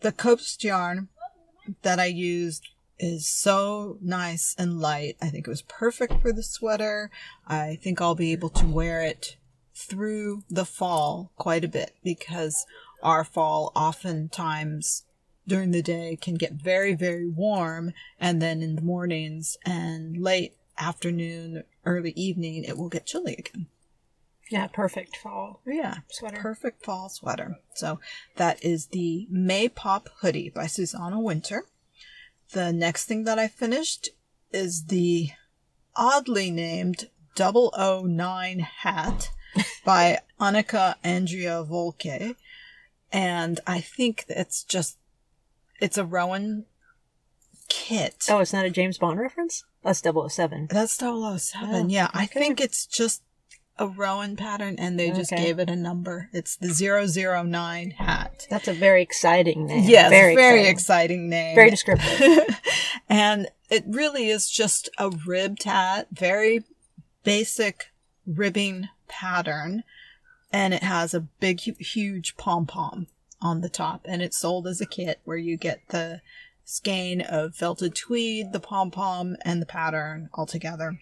The 0.00 0.12
coast 0.12 0.64
yarn 0.64 1.08
that 1.82 1.98
I 2.00 2.06
used 2.06 2.68
is 2.98 3.26
so 3.26 3.98
nice 4.00 4.54
and 4.58 4.80
light. 4.80 5.16
I 5.22 5.28
think 5.28 5.46
it 5.46 5.50
was 5.50 5.62
perfect 5.62 6.20
for 6.20 6.32
the 6.32 6.42
sweater. 6.42 7.10
I 7.46 7.78
think 7.82 8.00
I'll 8.00 8.14
be 8.14 8.32
able 8.32 8.50
to 8.50 8.66
wear 8.66 9.02
it 9.02 9.36
through 9.74 10.44
the 10.50 10.66
fall 10.66 11.32
quite 11.36 11.64
a 11.64 11.68
bit 11.68 11.96
because 12.04 12.66
our 13.02 13.24
fall 13.24 13.72
oftentimes 13.74 15.04
during 15.46 15.70
the 15.70 15.82
day 15.82 16.18
can 16.20 16.34
get 16.34 16.52
very, 16.52 16.94
very 16.94 17.28
warm. 17.28 17.92
And 18.20 18.42
then 18.42 18.62
in 18.62 18.76
the 18.76 18.82
mornings 18.82 19.56
and 19.64 20.22
late 20.22 20.54
afternoon, 20.78 21.64
early 21.84 22.12
evening, 22.12 22.64
it 22.64 22.76
will 22.76 22.88
get 22.88 23.06
chilly 23.06 23.36
again. 23.36 23.66
Yeah, 24.50 24.66
perfect 24.66 25.16
fall 25.16 25.60
Yeah. 25.66 25.98
sweater. 26.10 26.36
Perfect 26.38 26.84
fall 26.84 27.08
sweater. 27.08 27.56
So 27.74 28.00
that 28.36 28.62
is 28.64 28.86
the 28.88 29.26
May 29.30 29.68
Pop 29.68 30.08
hoodie 30.20 30.50
by 30.50 30.66
Susanna 30.66 31.20
Winter. 31.20 31.64
The 32.52 32.72
next 32.72 33.04
thing 33.04 33.24
that 33.24 33.38
I 33.38 33.46
finished 33.48 34.08
is 34.52 34.86
the 34.86 35.30
oddly 35.94 36.50
named 36.50 37.08
009 37.36 38.58
hat 38.58 39.30
by 39.84 40.18
Annika 40.40 40.96
Andrea 41.04 41.64
Volke. 41.64 42.34
And 43.12 43.60
I 43.66 43.80
think 43.80 44.24
it's 44.28 44.64
just, 44.64 44.98
it's 45.80 45.96
a 45.98 46.04
Rowan 46.04 46.66
kit. 47.68 48.26
Oh, 48.28 48.40
it's 48.40 48.52
not 48.52 48.66
a 48.66 48.70
James 48.70 48.98
Bond 48.98 49.18
reference? 49.20 49.64
That's 49.84 50.02
007. 50.02 50.68
That's 50.70 50.92
007. 50.98 51.38
Oh, 51.62 51.86
yeah, 51.86 52.10
I 52.12 52.26
think 52.26 52.60
it's 52.60 52.84
just 52.84 53.22
a 53.80 53.88
Rowan 53.88 54.36
pattern 54.36 54.76
and 54.78 55.00
they 55.00 55.10
just 55.10 55.32
Okay. 55.32 55.42
gave 55.46 55.58
it 55.58 55.70
a 55.70 55.74
number. 55.74 56.28
It's 56.32 56.54
the 56.54 56.68
009 56.68 57.92
hat. 57.92 58.46
That's 58.50 58.68
a 58.68 58.74
very 58.74 59.02
exciting 59.02 59.66
name. 59.66 59.88
Yes, 59.88 60.10
very, 60.10 60.34
exciting. 60.34 60.66
exciting 60.66 61.28
name. 61.30 61.54
Very 61.56 61.70
descriptive. 61.70 62.60
and 63.08 63.48
it 63.70 63.84
really 63.88 64.28
is 64.28 64.50
just 64.50 64.90
a 64.98 65.10
ribbed 65.10 65.62
hat, 65.64 66.08
very 66.12 66.62
basic 67.24 67.86
ribbing 68.26 68.88
pattern. 69.08 69.82
And 70.52 70.74
it 70.74 70.82
has 70.82 71.14
a 71.14 71.20
big, 71.20 71.60
huge 71.60 72.36
pom 72.36 72.66
pom 72.66 73.06
on 73.40 73.62
the 73.62 73.70
top. 73.70 74.02
And 74.04 74.20
it's 74.20 74.36
sold 74.36 74.66
as 74.66 74.80
a 74.82 74.86
kit 74.86 75.20
where 75.24 75.38
you 75.38 75.56
get 75.56 75.80
the 75.88 76.20
skein 76.64 77.22
of 77.22 77.54
felted 77.54 77.94
tweed, 77.94 78.52
the 78.52 78.60
pom 78.60 78.90
pom, 78.90 79.36
and 79.42 79.62
the 79.62 79.66
pattern 79.66 80.28
all 80.34 80.46
together. 80.46 81.00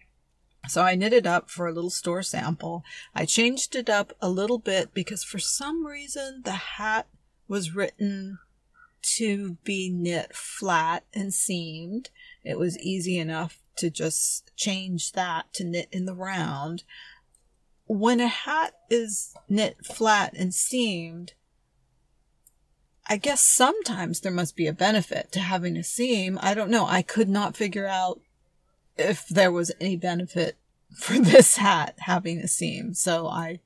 So 0.68 0.82
I 0.82 0.94
knit 0.94 1.12
it 1.12 1.26
up 1.26 1.50
for 1.50 1.66
a 1.66 1.72
little 1.72 1.90
store 1.90 2.22
sample. 2.22 2.84
I 3.14 3.24
changed 3.24 3.74
it 3.74 3.88
up 3.88 4.12
a 4.20 4.28
little 4.28 4.58
bit 4.58 4.94
because 4.94 5.24
for 5.24 5.38
some 5.38 5.86
reason 5.86 6.42
the 6.44 6.52
hat 6.52 7.08
was 7.48 7.74
written 7.74 8.38
to 9.16 9.56
be 9.64 9.90
knit 9.90 10.34
flat 10.34 11.04
and 11.14 11.32
seamed. 11.32 12.10
It 12.44 12.58
was 12.58 12.78
easy 12.78 13.18
enough 13.18 13.58
to 13.76 13.90
just 13.90 14.54
change 14.56 15.12
that 15.12 15.52
to 15.54 15.64
knit 15.64 15.88
in 15.90 16.04
the 16.04 16.14
round. 16.14 16.84
When 17.86 18.20
a 18.20 18.28
hat 18.28 18.74
is 18.90 19.34
knit 19.48 19.86
flat 19.86 20.34
and 20.36 20.52
seamed, 20.52 21.32
I 23.06 23.16
guess 23.16 23.40
sometimes 23.40 24.20
there 24.20 24.32
must 24.32 24.54
be 24.54 24.66
a 24.66 24.72
benefit 24.72 25.32
to 25.32 25.40
having 25.40 25.76
a 25.78 25.82
seam. 25.82 26.38
I 26.42 26.52
don't 26.52 26.70
know. 26.70 26.86
I 26.86 27.00
could 27.00 27.28
not 27.28 27.56
figure 27.56 27.86
out 27.86 28.20
if 28.98 29.28
there 29.28 29.52
was 29.52 29.72
any 29.80 29.96
benefit 29.96 30.56
for 30.94 31.14
this 31.18 31.56
hat 31.56 31.94
having 32.00 32.38
a 32.38 32.48
seam. 32.48 32.94
So 32.94 33.26
I, 33.26 33.60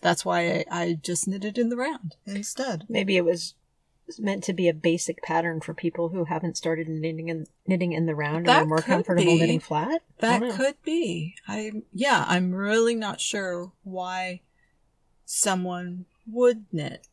that's 0.00 0.24
why 0.24 0.48
I, 0.48 0.64
I 0.70 0.98
just 1.00 1.28
knitted 1.28 1.58
in 1.58 1.68
the 1.68 1.76
round 1.76 2.16
instead. 2.26 2.84
Maybe 2.88 3.16
it 3.16 3.24
was 3.24 3.54
meant 4.18 4.44
to 4.44 4.52
be 4.52 4.68
a 4.68 4.74
basic 4.74 5.20
pattern 5.22 5.60
for 5.60 5.74
people 5.74 6.10
who 6.10 6.24
haven't 6.24 6.56
started 6.56 6.88
knitting 6.88 7.28
in, 7.28 7.46
knitting 7.66 7.92
in 7.92 8.06
the 8.06 8.14
round 8.14 8.48
and 8.48 8.48
are 8.48 8.64
more 8.64 8.78
comfortable 8.78 9.24
be. 9.24 9.38
knitting 9.38 9.60
flat. 9.60 10.02
That 10.20 10.40
could 10.54 10.80
be. 10.84 11.34
I 11.48 11.72
yeah, 11.92 12.24
I'm 12.28 12.54
really 12.54 12.94
not 12.94 13.20
sure 13.20 13.72
why 13.82 14.42
someone 15.24 16.06
would 16.26 16.66
knit 16.72 17.08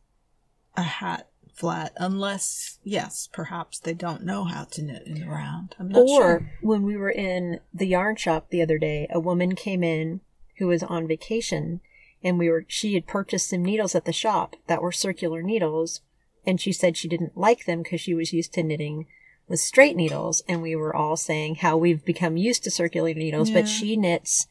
a 0.75 0.83
hat 0.83 1.29
flat 1.53 1.93
unless 1.97 2.79
yes, 2.83 3.29
perhaps 3.31 3.79
they 3.79 3.93
don't 3.93 4.23
know 4.23 4.43
how 4.43 4.63
to 4.65 4.81
knit 4.81 5.03
in 5.05 5.15
the 5.19 5.27
round. 5.27 5.75
I'm 5.79 5.89
not 5.89 5.99
Or 6.01 6.05
sure. 6.07 6.51
when 6.61 6.83
we 6.83 6.97
were 6.97 7.11
in 7.11 7.59
the 7.73 7.87
yarn 7.87 8.15
shop 8.15 8.49
the 8.49 8.61
other 8.61 8.77
day, 8.77 9.07
a 9.11 9.19
woman 9.19 9.55
came 9.55 9.83
in 9.83 10.21
who 10.57 10.67
was 10.67 10.83
on 10.83 11.07
vacation 11.07 11.79
and 12.23 12.39
we 12.39 12.49
were 12.49 12.65
she 12.67 12.93
had 12.95 13.05
purchased 13.07 13.49
some 13.49 13.63
needles 13.63 13.95
at 13.95 14.05
the 14.05 14.13
shop 14.13 14.55
that 14.67 14.81
were 14.81 14.91
circular 14.91 15.41
needles 15.41 16.01
and 16.45 16.59
she 16.59 16.71
said 16.71 16.95
she 16.97 17.07
didn't 17.07 17.37
like 17.37 17.65
them 17.65 17.83
because 17.83 18.01
she 18.01 18.13
was 18.13 18.33
used 18.33 18.53
to 18.53 18.63
knitting 18.63 19.05
with 19.47 19.59
straight 19.59 19.95
needles 19.95 20.41
and 20.47 20.61
we 20.61 20.75
were 20.75 20.95
all 20.95 21.17
saying 21.17 21.55
how 21.55 21.75
we've 21.77 22.05
become 22.05 22.37
used 22.37 22.63
to 22.63 22.71
circular 22.71 23.13
needles 23.13 23.49
Yeah. 23.49 23.61
but 23.61 23.67
she 23.67 23.97
knits 23.97 24.47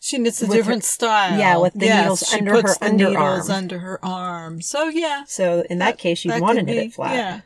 She 0.00 0.18
knits 0.18 0.40
a 0.42 0.46
with 0.46 0.52
her- 0.52 0.56
different 0.62 0.84
style. 0.84 1.38
Yeah, 1.38 1.56
with 1.58 1.74
the 1.74 1.86
Yes, 1.86 2.02
needles 2.02 2.28
she 2.28 2.38
under 2.38 2.52
puts 2.52 2.78
her 2.78 2.88
the 2.88 2.92
needles 2.94 3.16
underarm. 3.16 3.50
under 3.50 3.78
her 3.80 4.04
arm. 4.04 4.60
So 4.62 4.88
yeah. 4.88 5.24
so 5.26 5.64
in 5.68 5.78
that, 5.78 5.98
case 5.98 6.24
you'd 6.24 6.32
that 6.32 6.40
want 6.42 6.58
to 6.58 6.64
knit 6.64 6.76
be- 6.76 6.86
it 6.86 6.94
flat 6.94 7.14
Yeah. 7.14 7.40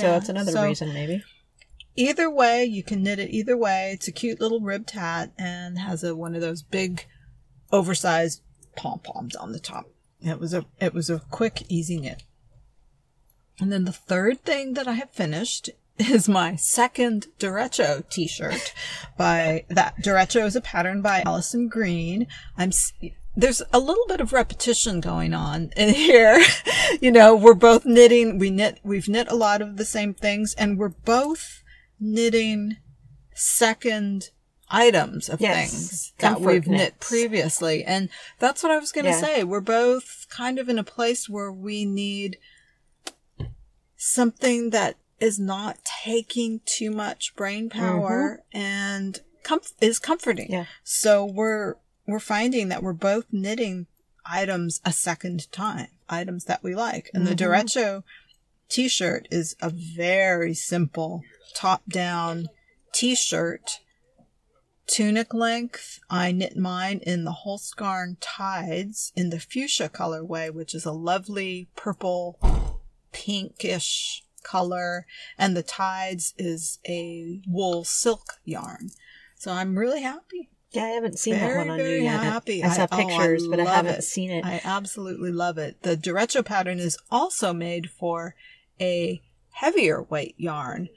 so 0.00 0.06
yeah. 0.06 0.12
that's 0.12 0.28
another 0.28 0.52
So 0.52 0.64
reason 0.64 0.92
maybe 0.92 1.22
Either 1.96 2.30
way, 2.30 2.64
you 2.64 2.84
can 2.84 3.02
knit 3.02 3.18
it 3.18 3.30
either 3.30 3.56
way. 3.56 3.90
It's 3.92 4.06
a 4.06 4.12
cute 4.12 4.40
little 4.40 4.60
ribbed 4.60 4.92
hat 4.92 5.32
and 5.36 5.80
has 5.80 6.04
a 6.04 6.14
one 6.14 6.36
of 6.36 6.40
those 6.40 6.62
big 6.62 7.04
oversized 7.72 8.40
pom 8.76 9.00
poms 9.00 9.34
on 9.34 9.50
the 9.50 9.58
top. 9.58 9.86
It 10.20 10.38
was 10.38 10.54
a 10.54 10.64
it 10.80 10.94
was 10.94 11.10
a 11.10 11.18
quick, 11.30 11.64
easy 11.68 11.98
knit. 12.00 12.22
And 13.60 13.72
then 13.72 13.84
the 13.84 13.92
third 13.92 14.44
thing 14.44 14.74
that 14.74 14.86
I 14.86 14.92
have 14.92 15.10
finished 15.10 15.70
is 15.98 16.28
my 16.28 16.56
second 16.56 17.26
Derecho 17.38 18.08
t-shirt 18.08 18.72
by 19.16 19.64
that 19.68 19.96
Derecho 20.02 20.44
is 20.46 20.56
a 20.56 20.60
pattern 20.60 21.02
by 21.02 21.22
Allison 21.26 21.68
Green. 21.68 22.26
I'm 22.56 22.70
there's 23.36 23.62
a 23.72 23.78
little 23.78 24.04
bit 24.08 24.20
of 24.20 24.32
repetition 24.32 25.00
going 25.00 25.32
on 25.34 25.70
in 25.76 25.94
here. 25.94 26.40
you 27.00 27.10
know, 27.10 27.36
we're 27.36 27.54
both 27.54 27.84
knitting, 27.86 28.38
we 28.38 28.50
knit 28.50 28.80
we've 28.82 29.08
knit 29.08 29.30
a 29.30 29.36
lot 29.36 29.62
of 29.62 29.76
the 29.76 29.84
same 29.84 30.14
things 30.14 30.54
and 30.54 30.78
we're 30.78 30.88
both 30.88 31.62
knitting 32.00 32.76
second 33.34 34.30
items 34.70 35.28
of 35.28 35.40
Yes, 35.40 35.70
things 35.70 36.12
that 36.18 36.40
we've 36.40 36.66
knit 36.66 37.00
previously. 37.00 37.84
And 37.84 38.08
that's 38.38 38.62
what 38.62 38.70
I 38.72 38.78
was 38.78 38.92
going 38.92 39.04
to 39.06 39.10
Yeah. 39.12 39.20
say. 39.20 39.44
We're 39.44 39.60
both 39.60 40.26
kind 40.28 40.58
of 40.58 40.68
in 40.68 40.78
a 40.78 40.84
place 40.84 41.28
where 41.28 41.50
we 41.52 41.84
need 41.84 42.36
something 43.96 44.70
that 44.70 44.96
is 45.20 45.38
not 45.38 45.78
taking 46.04 46.60
too 46.64 46.90
much 46.90 47.34
brain 47.36 47.68
power 47.68 48.42
mm-hmm. 48.54 48.58
and 48.58 49.20
comf- 49.42 49.74
is 49.80 49.98
comforting. 49.98 50.50
Yeah. 50.50 50.66
So 50.84 51.24
we're 51.24 51.74
we're 52.06 52.20
finding 52.20 52.68
that 52.68 52.82
we're 52.82 52.92
both 52.92 53.26
knitting 53.30 53.86
items 54.24 54.80
a 54.84 54.92
second 54.92 55.50
time, 55.52 55.88
items 56.08 56.44
that 56.44 56.62
we 56.62 56.74
like. 56.74 57.10
And 57.12 57.26
the 57.26 57.34
mm-hmm. 57.34 57.52
Derecho 57.52 58.02
t-shirt 58.68 59.28
is 59.30 59.56
a 59.60 59.70
very 59.70 60.54
simple 60.54 61.22
top-down 61.54 62.48
t-shirt 62.92 63.80
tunic 64.86 65.34
length. 65.34 66.00
I 66.08 66.32
knit 66.32 66.56
mine 66.56 67.00
in 67.02 67.24
the 67.24 67.32
Holst 67.32 67.76
Garn 67.76 68.16
Tides 68.20 69.12
in 69.14 69.30
the 69.30 69.40
fuchsia 69.40 69.88
colorway, 69.88 70.52
which 70.52 70.74
is 70.74 70.84
a 70.84 70.92
lovely 70.92 71.68
purple 71.76 72.38
pinkish 73.12 74.24
color. 74.42 75.06
And 75.36 75.56
the 75.56 75.62
Tides 75.62 76.34
is 76.38 76.78
a 76.88 77.40
wool 77.46 77.84
silk 77.84 78.34
yarn. 78.44 78.90
So 79.36 79.52
I'm 79.52 79.78
really 79.78 80.02
happy. 80.02 80.50
yeah 80.72 80.84
i 80.84 80.88
haven't 80.88 81.18
seen 81.18 81.34
that 81.34 81.56
one 81.56 81.70
on 81.70 81.78
you 81.78 81.84
very 81.84 82.02
yet 82.04 82.22
happy. 82.22 82.62
i 82.64 82.68
saw 82.68 82.82
I- 82.82 82.88
oh, 82.92 82.96
I 82.98 83.04
pictures 83.04 83.46
but 83.48 83.60
i 83.60 83.64
haven't 83.64 83.98
it. 84.00 84.02
seen 84.02 84.30
it 84.30 84.44
I 84.44 84.60
absolutely 84.64 85.30
love 85.32 85.56
it. 85.58 85.82
The 85.82 85.96
Derecho 85.96 86.44
pattern 86.44 86.78
is 86.78 86.98
also 87.10 87.52
made 87.52 87.88
for 87.90 88.34
a 88.80 89.22
heavier 89.52 90.02
weight 90.02 90.34
yarn. 90.38 90.88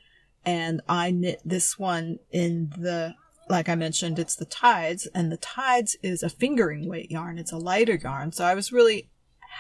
And 0.44 0.82
I 0.90 1.12
knit 1.12 1.40
this 1.46 1.78
one 1.78 2.18
in 2.32 2.74
the, 2.78 3.14
like 3.48 3.70
I 3.70 3.76
mentioned, 3.76 4.18
it's 4.20 4.36
the 4.36 4.46
Tides. 4.46 5.08
And 5.14 5.32
the 5.32 5.38
Tides 5.38 5.96
is 6.02 6.24
a 6.24 6.30
fingering 6.30 6.88
weight 6.90 7.12
yarn. 7.12 7.38
It's 7.38 7.52
a 7.52 7.58
lighter 7.58 7.96
yarn. 7.96 8.32
So 8.32 8.44
I 8.46 8.56
was 8.56 8.72
really 8.72 9.10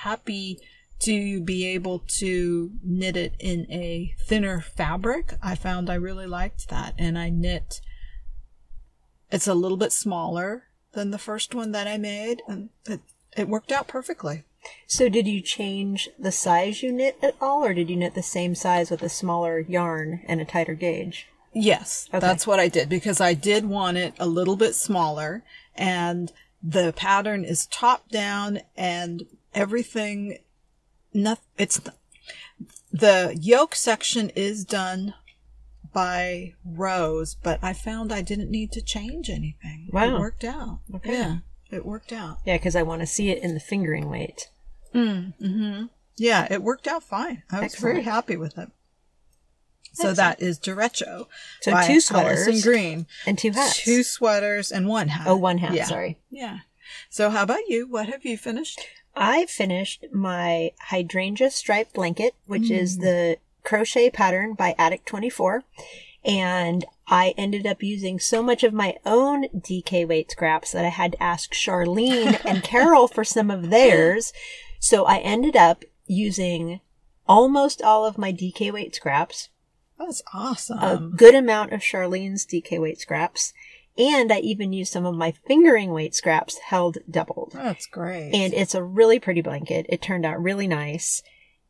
happy 0.04 0.60
to 1.01 1.41
be 1.41 1.65
able 1.67 1.99
to 2.19 2.71
knit 2.83 3.15
it 3.17 3.35
in 3.39 3.65
a 3.71 4.15
thinner 4.19 4.61
fabric. 4.61 5.33
I 5.41 5.55
found 5.55 5.89
I 5.89 5.95
really 5.95 6.27
liked 6.27 6.69
that. 6.69 6.93
And 6.97 7.17
I 7.17 7.29
knit, 7.29 7.81
it's 9.31 9.47
a 9.47 9.53
little 9.53 9.77
bit 9.77 9.91
smaller 9.91 10.63
than 10.93 11.11
the 11.11 11.17
first 11.17 11.55
one 11.55 11.71
that 11.71 11.87
I 11.87 11.97
made. 11.97 12.41
And 12.47 12.69
it, 12.85 13.01
it 13.35 13.47
worked 13.47 13.71
out 13.71 13.87
perfectly. 13.87 14.43
So 14.85 15.09
did 15.09 15.27
you 15.27 15.41
change 15.41 16.09
the 16.19 16.31
size 16.31 16.83
you 16.83 16.91
knit 16.91 17.17
at 17.23 17.35
all, 17.41 17.63
or 17.65 17.73
did 17.73 17.89
you 17.89 17.95
knit 17.95 18.13
the 18.13 18.21
same 18.21 18.53
size 18.53 18.91
with 18.91 19.01
a 19.01 19.09
smaller 19.09 19.59
yarn 19.59 20.21
and 20.27 20.39
a 20.39 20.45
tighter 20.45 20.75
gauge? 20.75 21.27
Yes, 21.53 22.07
Okay. 22.09 22.19
that's 22.19 22.45
what 22.45 22.59
I 22.59 22.67
did 22.69 22.87
because 22.87 23.19
I 23.19 23.33
did 23.33 23.65
want 23.65 23.97
it 23.97 24.13
a 24.19 24.27
little 24.27 24.55
bit 24.55 24.73
smaller 24.75 25.43
and 25.75 26.31
the 26.63 26.93
pattern 26.95 27.43
is 27.43 27.65
top 27.65 28.07
down 28.09 28.59
and 28.77 29.25
everything 29.53 30.37
not 31.13 31.39
it's 31.58 31.80
the 32.91 33.38
yoke 33.39 33.76
section 33.76 34.30
is 34.36 34.65
done 34.65 35.13
by 35.93 36.54
rows, 36.65 37.36
but 37.36 37.60
I 37.62 37.74
found 37.74 38.12
I 38.12 38.21
didn't 38.21 38.50
need 38.50 38.71
to 38.74 38.82
change 38.82 39.30
anything. 39.30 39.89
Wow. 39.91 40.15
It 40.15 40.19
worked 40.19 40.43
out. 40.43 40.80
Okay. 40.95 41.13
Yeah, 41.13 41.38
it 41.69 41.86
worked 41.86 42.13
out. 42.13 42.39
Yeah, 42.45 42.58
because 42.58 42.76
I 42.76 42.84
want 42.84 43.02
to 43.02 43.08
see 43.08 43.30
it 43.30 43.43
in 43.43 43.54
the 43.54 43.60
fingering 43.60 44.10
weight. 44.10 44.50
Mm, 44.93 45.34
hmm 45.38 45.86
Yeah, 46.17 46.47
it 46.50 46.63
worked 46.63 46.88
out 46.88 47.04
fine. 47.04 47.43
I 47.52 47.62
was 47.62 47.76
very 47.76 48.04
happy 48.04 48.38
with 48.38 48.58
it. 48.58 48.69
So 49.93 50.13
that 50.13 50.41
is 50.41 50.58
Derecho. 50.58 51.28
So 51.62 51.71
by 51.71 51.86
two 51.86 52.00
sweaters 52.00 52.47
Allison 52.47 52.71
Green. 52.71 53.08
and 53.26 53.38
two 53.38 53.52
hats. 53.52 53.84
Two 53.84 54.04
sweaters 54.04 54.71
and 54.71 54.88
one 54.88 55.10
hat. 55.10 55.28
oh, 55.28 55.36
one 55.36 55.58
hat. 55.58 55.74
Yeah. 55.74 55.86
Sorry. 55.86 56.17
Yeah. 56.30 56.60
So 57.10 57.30
how 57.30 57.43
about 57.43 57.67
you? 57.67 57.88
What 57.88 58.08
have 58.08 58.26
you 58.26 58.38
finished? 58.38 58.80
I 59.15 59.45
finished 59.45 60.06
my 60.12 60.71
hydrangea 60.80 61.52
stripe 61.52 61.93
blanket, 61.93 62.34
which 62.45 62.71
is 62.71 62.97
mm. 62.97 63.02
the 63.02 63.38
crochet 63.63 64.10
pattern 64.10 64.54
by 64.54 64.76
Attic 64.78 65.06
24. 65.06 65.63
And 66.24 66.86
I 67.08 67.34
ended 67.38 67.65
up 67.65 67.82
using 67.82 68.19
so 68.19 68.43
much 68.43 68.63
of 68.63 68.74
my 68.74 68.95
own 69.06 69.45
DK 69.50 70.08
weight 70.08 70.32
scraps 70.32 70.71
that 70.71 70.86
I 70.86 70.89
had 70.89 71.13
to 71.13 71.24
ask 71.24 71.54
Charlene 71.54 72.39
and 72.45 72.63
Carol 72.63 73.08
for 73.08 73.24
some 73.24 73.50
of 73.50 73.69
theirs. 73.69 74.32
So 74.80 75.06
I 75.06 75.17
ended 75.17 75.56
up 75.56 75.84
using 76.06 76.80
almost 77.28 77.82
all 77.82 78.06
of 78.06 78.17
my 78.17 78.32
DK 78.32 78.71
weight 78.71 78.93
scraps, 78.95 79.50
That's 79.97 80.21
awesome. 80.34 80.80
a 80.80 80.97
good 81.15 81.36
amount 81.36 81.71
of 81.74 81.82
Charlene's 81.82 82.45
DK 82.45 82.80
weight 82.80 83.00
scraps, 83.00 83.54
and 83.97 84.32
I 84.32 84.39
even 84.39 84.73
used 84.73 84.91
some 84.91 85.06
of 85.06 85.15
my 85.15 85.32
fingering 85.32 85.91
weight 85.91 86.15
scraps 86.15 86.58
held 86.60 86.99
doubled. 87.10 87.51
That's 87.54 87.86
great. 87.86 88.32
And 88.34 88.54
it's 88.54 88.75
a 88.75 88.84
really 88.84 89.19
pretty 89.19 89.41
blanket. 89.41 89.86
It 89.89 90.01
turned 90.01 90.25
out 90.25 90.41
really 90.41 90.67
nice. 90.67 91.21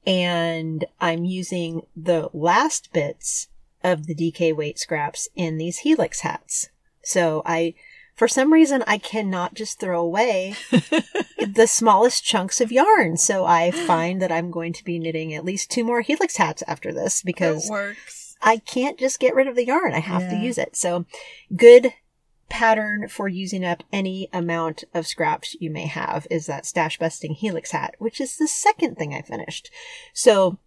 And 0.05 0.85
I'm 0.99 1.25
using 1.25 1.83
the 1.95 2.29
last 2.33 2.91
bits 2.93 3.47
of 3.83 4.07
the 4.07 4.15
DK 4.15 4.55
weight 4.55 4.79
scraps 4.79 5.29
in 5.35 5.57
these 5.57 5.79
Helix 5.79 6.21
hats. 6.21 6.69
So 7.03 7.41
I, 7.45 7.73
for 8.15 8.27
some 8.27 8.53
reason, 8.53 8.83
I 8.85 8.97
cannot 8.97 9.55
just 9.55 9.79
throw 9.79 10.01
away 10.01 10.55
the 10.71 11.67
smallest 11.67 12.23
chunks 12.23 12.61
of 12.61 12.71
yarn. 12.71 13.17
So 13.17 13.45
I 13.45 13.71
find 13.71 14.21
that 14.21 14.31
I'm 14.31 14.51
going 14.51 14.73
to 14.73 14.83
be 14.83 14.99
knitting 14.99 15.33
at 15.33 15.45
least 15.45 15.71
two 15.71 15.83
more 15.83 16.01
Helix 16.01 16.37
hats 16.37 16.63
after 16.67 16.93
this 16.93 17.23
because 17.23 17.67
it 17.67 17.71
works. 17.71 18.35
I 18.43 18.57
can't 18.57 18.99
just 18.99 19.19
get 19.19 19.35
rid 19.35 19.47
of 19.47 19.55
the 19.55 19.65
yarn. 19.65 19.93
I 19.93 19.99
have 19.99 20.29
to 20.29 20.35
use 20.35 20.57
it. 20.57 20.75
So 20.75 21.05
good 21.55 21.93
pattern 22.51 23.07
for 23.07 23.27
using 23.27 23.63
up 23.63 23.81
any 23.93 24.29
amount 24.33 24.83
of 24.93 25.07
scraps 25.07 25.55
you 25.59 25.71
may 25.71 25.87
have 25.87 26.27
is 26.29 26.45
that 26.45 26.65
stash 26.65 26.99
busting 26.99 27.33
helix 27.33 27.71
hat, 27.71 27.95
which 27.97 28.19
is 28.19 28.37
the 28.37 28.47
second 28.47 28.97
thing 28.97 29.13
I 29.13 29.21
finished. 29.21 29.71
So 30.13 30.59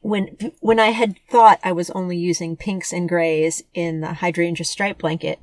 when 0.00 0.36
when 0.60 0.80
I 0.80 0.88
had 0.88 1.16
thought 1.28 1.60
I 1.62 1.72
was 1.72 1.90
only 1.90 2.16
using 2.16 2.56
pinks 2.56 2.92
and 2.92 3.08
grays 3.08 3.62
in 3.74 4.00
the 4.00 4.14
hydrangea 4.14 4.64
stripe 4.64 4.98
blanket, 4.98 5.38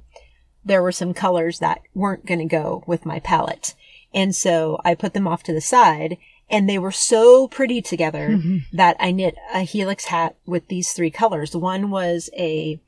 there 0.63 0.81
were 0.81 0.91
some 0.91 1.13
colors 1.13 1.59
that 1.59 1.81
weren't 1.93 2.25
going 2.25 2.39
to 2.39 2.45
go 2.45 2.83
with 2.87 3.05
my 3.05 3.19
palette. 3.19 3.75
And 4.13 4.35
so 4.35 4.81
I 4.83 4.95
put 4.95 5.13
them 5.13 5.27
off 5.27 5.43
to 5.43 5.53
the 5.53 5.61
side 5.61 6.17
and 6.49 6.67
they 6.67 6.79
were 6.79 6.91
so 6.91 7.47
pretty 7.47 7.81
together 7.81 8.29
mm-hmm. 8.29 8.57
that 8.73 8.97
I 8.99 9.11
knit 9.11 9.35
a 9.53 9.61
helix 9.61 10.05
hat 10.05 10.35
with 10.45 10.67
these 10.67 10.93
three 10.93 11.11
colors. 11.11 11.55
One 11.55 11.91
was 11.91 12.29
a 12.35 12.79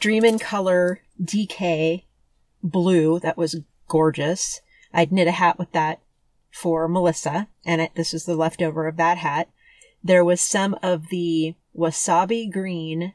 Dream 0.00 0.24
in 0.24 0.38
Color 0.38 1.00
DK 1.22 2.04
blue 2.62 3.18
that 3.20 3.36
was 3.36 3.60
gorgeous. 3.88 4.60
I'd 4.92 5.12
knit 5.12 5.28
a 5.28 5.32
hat 5.32 5.58
with 5.58 5.72
that 5.72 6.00
for 6.50 6.88
Melissa, 6.88 7.48
and 7.64 7.80
it, 7.80 7.94
this 7.94 8.12
was 8.12 8.24
the 8.24 8.36
leftover 8.36 8.86
of 8.86 8.96
that 8.96 9.18
hat. 9.18 9.48
There 10.02 10.24
was 10.24 10.40
some 10.40 10.76
of 10.82 11.08
the 11.08 11.54
wasabi 11.76 12.50
green 12.50 13.14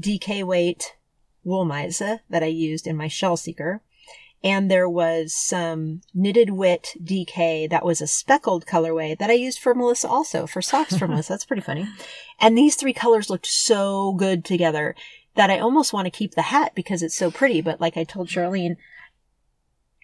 DK 0.00 0.44
weight 0.44 0.94
wool 1.44 1.66
Wollmeise 1.66 2.20
that 2.28 2.42
I 2.42 2.46
used 2.46 2.86
in 2.86 2.96
my 2.96 3.08
shell 3.08 3.36
seeker. 3.36 3.82
And 4.44 4.70
there 4.70 4.88
was 4.88 5.34
some 5.34 6.02
knitted 6.14 6.50
wit 6.50 6.94
DK 7.02 7.68
that 7.70 7.84
was 7.84 8.00
a 8.00 8.06
speckled 8.06 8.66
colorway 8.66 9.18
that 9.18 9.30
I 9.30 9.32
used 9.32 9.58
for 9.58 9.74
Melissa 9.74 10.08
also 10.08 10.46
for 10.46 10.62
socks 10.62 10.96
for 10.96 11.08
Melissa. 11.08 11.32
That's 11.32 11.44
pretty 11.44 11.62
funny. 11.62 11.88
And 12.38 12.56
these 12.56 12.76
three 12.76 12.92
colors 12.92 13.30
looked 13.30 13.46
so 13.46 14.12
good 14.12 14.44
together 14.44 14.94
that 15.38 15.50
I 15.50 15.60
almost 15.60 15.92
want 15.92 16.06
to 16.06 16.10
keep 16.10 16.34
the 16.34 16.42
hat 16.42 16.72
because 16.74 17.00
it's 17.00 17.14
so 17.14 17.30
pretty. 17.30 17.60
But 17.60 17.80
like 17.80 17.96
I 17.96 18.02
told 18.02 18.26
Charlene, 18.26 18.76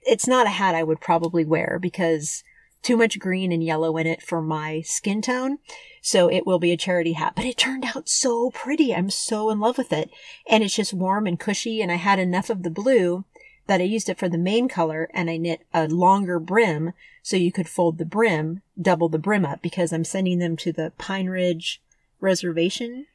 it's 0.05 0.29
not 0.29 0.47
a 0.47 0.51
hat 0.51 0.77
I 0.77 0.85
would 0.85 1.01
probably 1.01 1.45
wear 1.45 1.81
because 1.83 2.45
too 2.83 2.97
much 2.97 3.19
green 3.19 3.51
and 3.51 3.65
yellow 3.65 3.97
in 3.97 4.07
it 4.07 4.23
for 4.23 4.41
my 4.41 4.81
skin 4.83 5.21
tone. 5.21 5.59
So 6.01 6.31
it 6.31 6.47
will 6.47 6.61
be 6.61 6.71
a 6.71 6.77
charity 6.77 7.15
hat, 7.15 7.33
but 7.35 7.47
it 7.47 7.57
turned 7.57 7.85
out 7.97 8.09
so 8.09 8.53
pretty. 8.53 8.95
I'm 8.95 9.11
so 9.11 9.51
in 9.51 9.59
love 9.59 9.77
with 9.77 9.93
it. 9.93 10.09
And 10.49 10.63
it's 10.63 10.77
just 10.77 10.95
warm 10.95 11.27
and 11.27 11.41
cushy. 11.41 11.83
And 11.83 11.91
I 11.91 11.97
had 11.97 12.21
enough 12.21 12.49
of 12.49 12.63
the 12.63 12.71
blue 12.71 13.25
that 13.67 13.81
I 13.81 13.85
used 13.85 14.09
it 14.09 14.19
for 14.19 14.29
the 14.29 14.39
main 14.39 14.69
color 14.69 15.11
and 15.13 15.29
I 15.29 15.37
knit 15.37 15.63
a 15.75 15.89
longer 15.89 16.39
brim 16.39 16.93
so 17.25 17.37
you 17.37 17.51
could 17.51 17.69
fold 17.69 17.99
the 17.99 18.05
brim, 18.05 18.63
double 18.81 19.09
the 19.09 19.19
brim 19.19 19.45
up 19.45 19.63
because 19.63 19.93
I'm 19.93 20.05
sending 20.05 20.39
them 20.39 20.57
to 20.59 20.73
the 20.73 20.93
Pine 20.97 21.27
Ridge 21.27 21.83
Reservation 22.21 23.07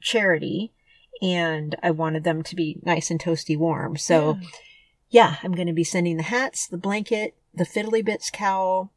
charity 0.00 0.72
and 1.24 1.74
I 1.82 1.90
wanted 1.90 2.22
them 2.22 2.42
to 2.42 2.54
be 2.54 2.78
nice 2.82 3.10
and 3.10 3.18
toasty 3.18 3.56
warm. 3.56 3.96
So 3.96 4.38
yeah, 4.40 4.48
yeah 5.08 5.36
I'm 5.42 5.52
going 5.52 5.66
to 5.68 5.72
be 5.72 5.84
sending 5.84 6.18
the 6.18 6.24
hats, 6.24 6.66
the 6.68 6.76
blanket, 6.76 7.34
the 7.54 7.64
Fiddly 7.64 8.04
Bits 8.04 8.30
cowl, 8.30 8.92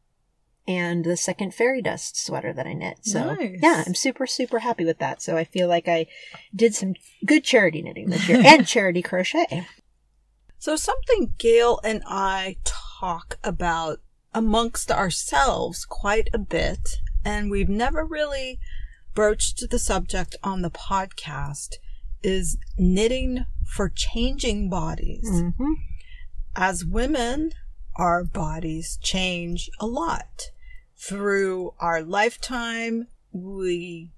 and 0.68 1.06
the 1.06 1.16
second 1.16 1.54
fairy 1.54 1.82
dust 1.82 2.22
sweater 2.22 2.52
that 2.52 2.68
I 2.68 2.74
knit. 2.74 3.00
So 3.04 3.34
Nice. 3.36 3.60
yeah, 3.64 3.84
I'm 3.88 3.96
super, 3.96 4.28
super 4.28 4.60
happy 4.60 4.84
with 4.84 5.00
that. 5.00 5.22
So 5.22 5.38
I 5.38 5.46
feel 5.46 5.70
like 5.70 5.88
I 5.88 6.08
did 6.54 6.76
some 6.76 6.96
good 7.26 7.46
charity 7.46 7.82
knitting 7.82 8.10
this 8.10 8.28
year 8.28 8.42
and 8.46 8.68
charity 8.68 9.02
crochet. 9.02 9.66
So, 10.60 10.76
something 10.76 11.34
Gail 11.38 11.80
and 11.84 12.02
I 12.08 12.58
talk 12.64 13.38
about 13.44 14.00
amongst 14.34 14.92
ourselves 14.92 15.86
quite 15.86 16.30
a 16.34 16.40
bit, 16.40 16.98
and 17.24 17.52
we've 17.52 17.70
never 17.70 18.04
really 18.04 18.60
broached 19.14 19.70
the 19.70 19.78
subject 19.80 20.36
on 20.44 20.64
the 20.64 20.72
podcast, 20.72 21.76
is 22.24 22.58
knitting 22.78 23.46
for 23.66 23.90
changing 23.90 24.70
bodies. 24.70 25.30
Mm-hmm. 25.30 25.74
As 26.56 26.86
women, 26.86 27.52
our 27.96 28.24
bodies 28.24 28.98
change 29.02 29.70
a 29.80 29.86
lot. 29.86 30.52
Through 30.96 31.74
our 31.80 32.02
lifetime, 32.02 33.08
we 33.32 34.12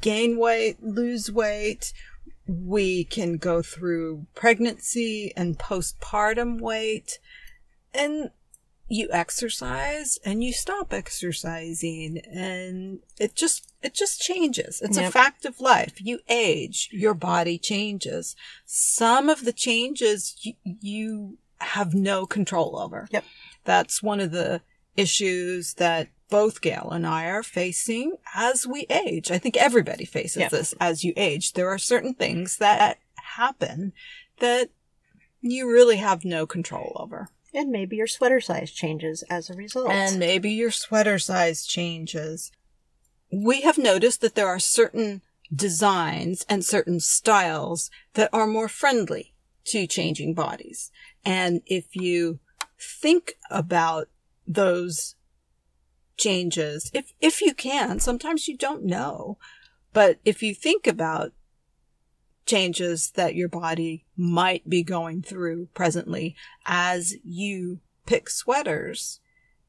gain 0.00 0.38
weight, 0.38 0.82
lose 0.82 1.30
weight, 1.30 1.92
we 2.46 3.04
can 3.04 3.36
go 3.36 3.62
through 3.62 4.26
pregnancy 4.34 5.32
and 5.36 5.58
postpartum 5.58 6.60
weight 6.60 7.18
and 7.94 8.30
you 8.90 9.08
exercise 9.12 10.18
and 10.24 10.42
you 10.44 10.52
stop 10.52 10.92
exercising 10.92 12.18
and 12.32 12.98
it 13.18 13.34
just 13.34 13.72
it 13.82 13.94
just 13.94 14.20
changes 14.20 14.80
it's 14.82 14.96
a 14.96 15.10
fact 15.10 15.44
of 15.44 15.60
life 15.60 15.94
you 16.00 16.18
age 16.28 16.88
your 16.92 17.14
body 17.14 17.56
changes 17.56 18.34
some 18.66 19.28
of 19.28 19.44
the 19.44 19.52
changes 19.52 20.36
you, 20.42 20.54
you 20.64 21.38
have 21.60 21.94
no 21.94 22.26
control 22.26 22.78
over 22.78 23.06
Yep. 23.12 23.24
that's 23.64 24.02
one 24.02 24.18
of 24.20 24.32
the 24.32 24.60
issues 24.96 25.74
that 25.74 26.08
both 26.28 26.60
Gail 26.60 26.90
and 26.92 27.06
I 27.06 27.26
are 27.26 27.42
facing 27.42 28.16
as 28.36 28.64
we 28.64 28.86
age. 28.88 29.32
I 29.32 29.38
think 29.38 29.56
everybody 29.56 30.04
faces 30.04 30.42
Yeah. 30.42 30.48
this 30.48 30.74
as 30.80 31.02
you 31.02 31.12
age. 31.16 31.54
There 31.54 31.68
are 31.68 31.78
certain 31.78 32.14
things 32.14 32.58
that 32.58 32.98
happen 33.16 33.92
that 34.38 34.70
you 35.40 35.68
really 35.68 35.96
have 35.96 36.24
no 36.24 36.46
control 36.46 36.92
over. 37.00 37.28
And 37.52 37.70
maybe 37.70 37.96
your 37.96 38.06
sweater 38.06 38.40
size 38.40 38.70
changes 38.70 39.22
as 39.30 39.50
a 39.50 39.54
result. 39.54 39.90
And 39.90 40.18
maybe 40.18 40.50
your 40.50 40.70
sweater 40.70 41.18
size 41.18 41.66
changes. 41.66 42.52
We 43.32 43.62
have 43.62 43.78
noticed 43.78 44.20
that 44.20 44.34
there 44.34 44.48
are 44.48 44.58
certain 44.58 45.22
designs 45.54 46.46
and 46.48 46.64
certain 46.64 47.00
styles 47.00 47.90
that 48.14 48.30
are 48.32 48.46
more 48.46 48.68
friendly 48.68 49.34
to 49.64 49.86
changing 49.86 50.34
bodies. 50.34 50.90
And 51.24 51.62
if 51.66 51.96
you 51.96 52.38
think 52.78 53.34
about 53.50 54.08
those 54.46 55.16
changes, 56.16 56.90
if, 56.94 57.12
if 57.20 57.40
you 57.40 57.54
can, 57.54 57.98
sometimes 57.98 58.48
you 58.48 58.56
don't 58.56 58.84
know, 58.84 59.38
but 59.92 60.18
if 60.24 60.42
you 60.42 60.54
think 60.54 60.86
about 60.86 61.32
changes 62.50 63.12
that 63.12 63.34
your 63.34 63.48
body 63.48 64.04
might 64.16 64.68
be 64.68 64.82
going 64.82 65.22
through 65.22 65.68
presently 65.74 66.34
as 66.66 67.14
you 67.24 67.78
pick 68.06 68.28
sweaters, 68.28 69.20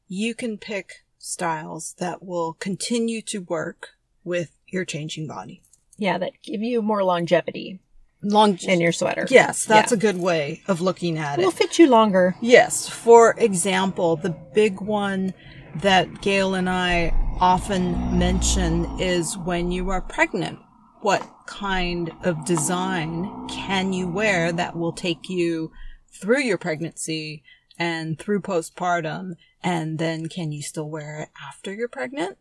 you 0.08 0.34
can 0.34 0.58
pick 0.58 1.04
styles 1.18 1.94
that 1.98 2.22
will 2.24 2.54
continue 2.54 3.22
to 3.22 3.38
work 3.42 3.90
with 4.24 4.50
your 4.66 4.84
changing 4.84 5.26
body. 5.28 5.62
yeah, 5.98 6.18
that 6.18 6.32
give 6.42 6.62
you 6.62 6.82
more 6.82 7.04
longevity 7.04 7.78
Long, 8.24 8.58
in 8.62 8.80
your 8.80 8.92
sweater. 8.92 9.26
yes, 9.30 9.64
that's 9.64 9.92
Yeah. 9.92 9.98
a 9.98 10.00
good 10.00 10.18
way 10.18 10.62
of 10.66 10.80
looking 10.80 11.18
at 11.18 11.38
it. 11.38 11.44
will 11.44 11.52
fit 11.52 11.78
you 11.78 11.86
longer. 11.88 12.34
Yes. 12.40 12.88
For 12.88 13.34
example, 13.38 14.16
the 14.16 14.30
big 14.54 14.80
one 14.80 15.32
that 15.76 16.20
Gail 16.22 16.54
and 16.54 16.68
I 16.68 17.12
often 17.40 18.18
mention 18.18 18.72
is 19.00 19.36
when 19.38 19.70
you 19.72 19.90
are 19.90 20.00
pregnant. 20.00 20.58
What 21.02 21.22
kind 21.46 22.12
of 22.22 22.44
design 22.44 23.48
can 23.48 23.92
you 23.92 24.08
wear 24.08 24.52
that 24.52 24.76
will 24.76 24.92
take 24.92 25.28
you 25.28 25.72
through 26.08 26.40
your 26.40 26.58
pregnancy 26.58 27.42
and 27.78 28.18
through 28.18 28.40
postpartum? 28.40 29.34
And 29.62 29.98
then 29.98 30.28
can 30.28 30.52
you 30.52 30.62
still 30.62 30.88
wear 30.88 31.20
it 31.20 31.28
after 31.48 31.72
you're 31.72 31.88
pregnant? 31.88 32.38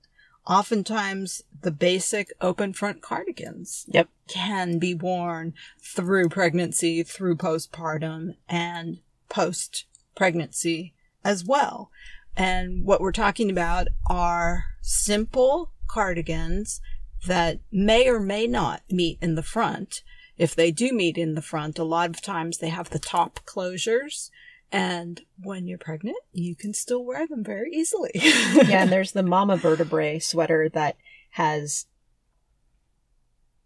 Oftentimes 0.48 1.44
the 1.62 1.72
basic 1.72 2.34
open 2.42 2.74
front 2.74 3.02
cardigans 3.02 3.86
Yep. 3.90 4.10
can 4.28 4.80
be 4.80 4.94
worn 4.94 5.54
through 5.80 6.30
pregnancy, 6.30 7.04
through 7.04 7.38
postpartum, 7.38 8.36
and 8.50 9.00
post 9.30 9.86
pregnancy 10.16 10.94
as 11.24 11.46
well. 11.46 11.92
And 12.36 12.86
what 12.86 13.02
we're 13.02 13.12
talking 13.12 13.50
about 13.50 13.88
are 14.08 14.66
simple 14.82 15.72
cardigans 15.88 16.82
that 17.28 17.60
may 17.72 18.08
or 18.08 18.20
may 18.20 18.48
not 18.48 18.82
meet 18.90 19.18
in 19.22 19.36
the 19.36 19.44
front. 19.44 20.04
If 20.38 20.56
they 20.56 20.72
do 20.72 20.92
meet 20.92 21.18
in 21.18 21.36
the 21.36 21.42
front, 21.42 21.78
a 21.78 21.84
lot 21.84 22.10
of 22.10 22.22
times 22.22 22.58
they 22.58 22.70
have 22.70 22.90
the 22.90 23.00
top 23.00 23.42
closures. 23.46 24.30
And 24.72 25.22
when 25.38 25.68
you're 25.68 25.78
pregnant, 25.78 26.18
you 26.32 26.56
can 26.56 26.74
still 26.74 27.04
wear 27.04 27.28
them 27.28 27.44
very 27.44 27.72
easily. 27.74 28.12
yeah, 28.16 28.84
and 28.84 28.92
there's 28.92 29.12
the 29.12 29.22
mama 29.24 29.58
vertebrae 29.58 30.18
sweater 30.20 30.70
that 30.70 30.96
has 31.32 31.86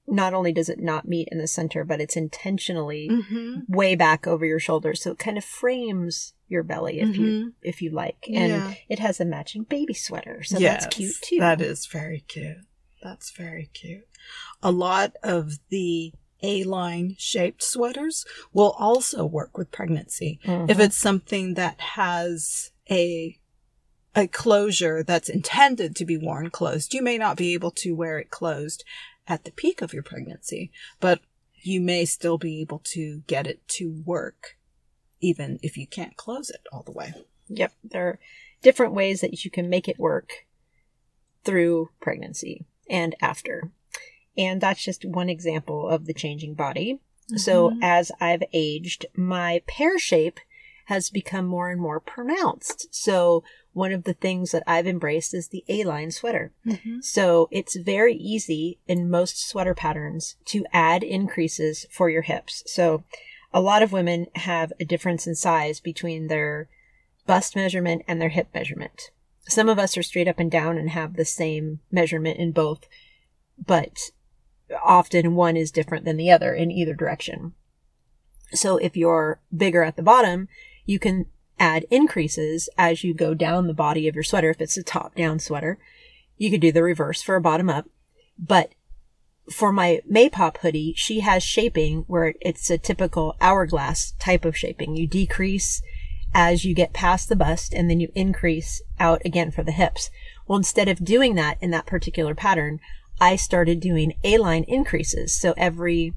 not 0.08 0.34
only 0.34 0.52
does 0.52 0.70
it 0.70 0.80
not 0.80 1.08
meet 1.08 1.28
in 1.32 1.38
the 1.40 1.48
center, 1.48 1.84
but 1.84 2.00
it's 2.02 2.16
intentionally 2.16 3.08
hmm 3.10 3.60
way 3.70 3.96
back 3.96 4.28
over 4.28 4.46
your 4.46 4.60
shoulders, 4.60 5.02
so 5.02 5.12
it 5.12 5.18
kind 5.18 5.38
of 5.38 5.44
frames 5.46 6.34
your 6.50 6.62
belly 6.62 7.00
if 7.00 7.18
you 7.18 7.54
if 7.62 7.82
you 7.82 7.90
like, 7.90 8.28
and 8.28 8.50
Yeah. 8.52 8.74
it 8.90 9.00
has 9.00 9.20
a 9.22 9.26
matching 9.26 9.64
baby 9.64 9.94
sweater, 9.94 10.44
so 10.44 10.60
that's 10.60 10.88
cute 10.88 11.16
too. 11.22 11.40
That 11.40 11.62
is 11.62 11.86
very 11.86 12.20
cute. 12.28 12.58
That's 13.02 13.32
very 13.32 13.70
cute. 13.74 14.08
A 14.64 14.72
lot 14.72 15.16
of 15.24 15.60
the 15.70 16.14
A-line 16.42 17.16
shaped 17.18 17.64
sweaters 17.64 18.26
will 18.52 18.72
also 18.72 19.26
work 19.26 19.58
with 19.58 19.72
pregnancy. 19.72 20.40
Mhm. 20.44 20.70
If 20.70 20.80
it's 20.80 20.98
something 20.98 21.54
that 21.56 21.80
has 21.80 22.72
a 22.90 23.40
a 24.18 24.28
closure 24.28 25.04
that's 25.04 25.28
intended 25.28 25.94
to 25.94 26.06
be 26.06 26.18
worn 26.18 26.50
closed, 26.50 26.94
you 26.94 27.02
may 27.02 27.18
not 27.18 27.36
be 27.36 27.54
able 27.54 27.72
to 27.72 27.94
wear 27.94 28.18
it 28.18 28.30
closed 28.30 28.86
at 29.28 29.44
the 29.44 29.52
peak 29.52 29.82
of 29.82 29.94
your 29.94 30.04
pregnancy, 30.04 30.72
but 31.02 31.20
you 31.56 31.82
may 31.82 32.06
still 32.06 32.38
be 32.38 32.62
able 32.62 32.80
to 32.80 33.24
get 33.28 33.46
it 33.46 33.68
to 33.68 34.02
work 34.06 34.58
even 35.20 35.60
if 35.64 35.76
you 35.76 35.88
can't 35.88 36.16
close 36.16 36.50
it 36.50 36.62
all 36.72 36.84
the 36.84 36.92
way. 36.92 37.14
Yep, 37.50 37.74
there 37.84 38.08
are 38.08 38.20
different 38.62 38.94
ways 38.94 39.22
that 39.22 39.44
you 39.44 39.52
can 39.52 39.70
make 39.70 39.88
it 39.88 40.00
work 40.00 40.46
through 41.44 41.90
pregnancy 42.00 42.66
and 42.90 43.16
after. 43.22 43.72
And 44.38 44.60
that's 44.60 44.84
just 44.84 45.06
one 45.06 45.30
example 45.30 45.88
of 45.88 46.06
the 46.06 46.14
changing 46.14 46.56
body. 46.56 47.00
So 47.38 47.74
as 47.82 48.12
I've 48.22 48.44
aged, 48.54 49.08
my 49.16 49.64
pear 49.66 49.98
shape 49.98 50.40
has 50.86 51.10
become 51.10 51.46
more 51.46 51.72
and 51.72 51.82
more 51.82 52.00
pronounced. 52.00 52.94
So 52.94 53.44
one 53.74 53.92
of 53.92 54.04
the 54.04 54.14
things 54.14 54.52
that 54.52 54.62
I've 54.68 54.86
embraced 54.86 55.34
is 55.34 55.48
the 55.48 55.64
A-line 55.68 56.12
sweater. 56.12 56.54
Mhm. 56.66 57.04
So 57.04 57.50
it's 57.52 57.76
very 57.76 58.14
easy 58.16 58.78
in 58.88 59.10
most 59.10 59.50
sweater 59.50 59.74
patterns 59.74 60.36
to 60.46 60.66
add 60.72 61.04
increases 61.04 61.88
for 61.90 62.10
your 62.10 62.22
hips. 62.22 62.64
So 62.68 63.04
a 63.52 63.60
lot 63.60 63.82
of 63.82 63.92
women 63.92 64.28
have 64.36 64.72
a 64.80 64.86
difference 64.86 65.26
in 65.26 65.34
size 65.34 65.80
between 65.80 66.28
their 66.28 66.70
bust 67.26 67.56
measurement 67.56 68.04
and 68.08 68.22
their 68.22 68.30
hip 68.30 68.50
measurement. 68.54 69.10
Some 69.48 69.70
of 69.70 69.78
us 69.78 69.98
are 69.98 70.04
straight 70.04 70.28
up 70.28 70.40
and 70.40 70.50
down 70.50 70.78
and 70.78 70.90
have 70.90 71.16
the 71.16 71.26
same 71.26 71.80
measurement 71.92 72.40
in 72.40 72.52
both, 72.52 72.88
but 73.64 74.12
often 74.84 75.36
one 75.36 75.56
is 75.56 75.72
different 75.72 76.06
than 76.06 76.18
the 76.18 76.32
other 76.32 76.54
in 76.54 76.72
either 76.72 76.96
direction. 76.96 77.54
So 78.54 78.78
if 78.78 78.98
you're 78.98 79.40
bigger 79.56 79.84
at 79.84 79.96
the 79.96 80.04
bottom, 80.04 80.48
you 80.86 81.00
can 81.00 81.28
add 81.60 81.86
increases 81.90 82.70
as 82.78 83.04
you 83.04 83.14
go 83.14 83.34
down 83.34 83.68
the 83.68 83.74
body 83.74 84.08
of 84.08 84.16
your 84.16 84.24
sweater. 84.24 84.50
If 84.50 84.62
it's 84.62 84.78
a 84.78 84.84
top 84.84 85.16
down 85.16 85.40
sweater, 85.40 85.78
you 86.38 86.52
could 86.52 86.62
do 86.62 86.72
the 86.72 86.84
reverse 86.84 87.22
for 87.22 87.36
a 87.36 87.42
bottom 87.42 87.70
up. 87.70 87.88
But 88.38 88.74
for 89.52 89.72
my 89.72 90.02
Maypop 90.12 90.58
hoodie, 90.58 90.94
she 90.98 91.20
has 91.22 91.44
shaping 91.44 92.04
where 92.08 92.34
it's 92.42 92.70
a 92.70 92.78
typical 92.78 93.36
hourglass 93.40 94.14
type 94.20 94.44
of 94.44 94.58
shaping. 94.58 94.96
You 94.96 95.08
decrease 95.08 95.82
as 96.34 96.66
you 96.66 96.74
get 96.74 96.94
past 96.94 97.30
the 97.30 97.36
bust 97.36 97.74
and 97.74 97.90
then 97.90 98.00
you 98.00 98.10
increase 98.16 98.82
out 99.00 99.22
again 99.26 99.52
for 99.52 99.64
the 99.64 99.72
hips. 99.72 100.10
Well, 100.48 100.58
instead 100.58 100.88
of 100.88 101.04
doing 101.04 101.36
that 101.36 101.58
in 101.62 101.72
that 101.72 101.86
particular 101.86 102.36
pattern, 102.36 102.80
I 103.20 103.36
started 103.36 103.80
doing 103.80 104.14
A-line 104.24 104.64
increases. 104.64 105.34
So 105.34 105.54
every 105.58 106.14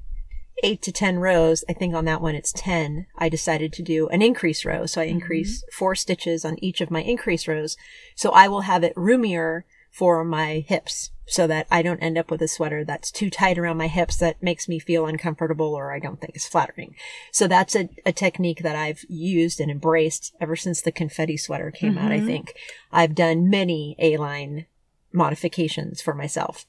eight 0.63 0.81
to 0.81 0.91
10 0.91 1.19
rows, 1.19 1.63
I 1.69 1.73
think 1.73 1.93
on 1.93 2.05
that 2.05 2.21
one 2.21 2.35
it's 2.35 2.51
10, 2.51 3.07
I 3.17 3.29
decided 3.29 3.71
to 3.73 3.81
do 3.81 4.09
an 4.09 4.21
increase 4.21 4.65
row. 4.65 4.85
So 4.85 5.01
I 5.01 5.05
mm-hmm. 5.05 5.15
increase 5.15 5.59
mm-hmm. 5.59 5.77
four 5.77 5.95
stitches 5.95 6.43
on 6.43 6.61
each 6.63 6.81
of 6.81 6.91
my 6.91 7.01
increase 7.01 7.47
rows. 7.47 7.77
So 8.15 8.31
I 8.31 8.47
will 8.47 8.61
have 8.61 8.83
it 8.83 8.93
roomier 8.95 9.65
for 9.91 10.23
my 10.23 10.63
hips 10.67 11.11
so 11.29 11.45
that 11.45 11.67
I 11.69 11.83
don't 11.83 11.99
end 11.99 12.17
up 12.17 12.31
with 12.31 12.41
a 12.41 12.47
sweater 12.47 12.83
that's 12.83 13.11
too 13.11 13.29
tight 13.29 13.59
around 13.59 13.77
my 13.77 13.87
hips 13.87 14.17
that 14.17 14.41
makes 14.41 14.67
me 14.67 14.79
feel 14.79 15.05
uncomfortable 15.05 15.75
or 15.75 15.93
I 15.93 15.99
don't 15.99 16.19
think 16.19 16.35
is 16.35 16.47
flattering. 16.47 16.95
So 17.31 17.47
that's 17.47 17.75
a, 17.75 17.87
a 18.05 18.11
technique 18.11 18.63
that 18.63 18.75
I've 18.75 19.05
used 19.07 19.59
and 19.59 19.69
embraced 19.69 20.33
ever 20.41 20.55
since 20.55 20.81
the 20.81 20.91
confetti 20.91 21.37
sweater 21.37 21.69
came 21.69 21.93
mm-hmm. 21.93 22.05
out, 22.05 22.11
I 22.11 22.17
mm-hmm. 22.17 22.27
think. 22.27 22.53
I've 22.91 23.13
done 23.13 23.49
many 23.49 23.95
A-line 23.99 24.65
modifications 25.13 26.01
for 26.01 26.15
myself. 26.15 26.65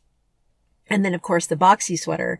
And 0.88 1.04
then 1.04 1.14
of 1.14 1.22
course 1.22 1.46
the 1.46 1.56
boxy 1.56 1.98
sweater. 1.98 2.38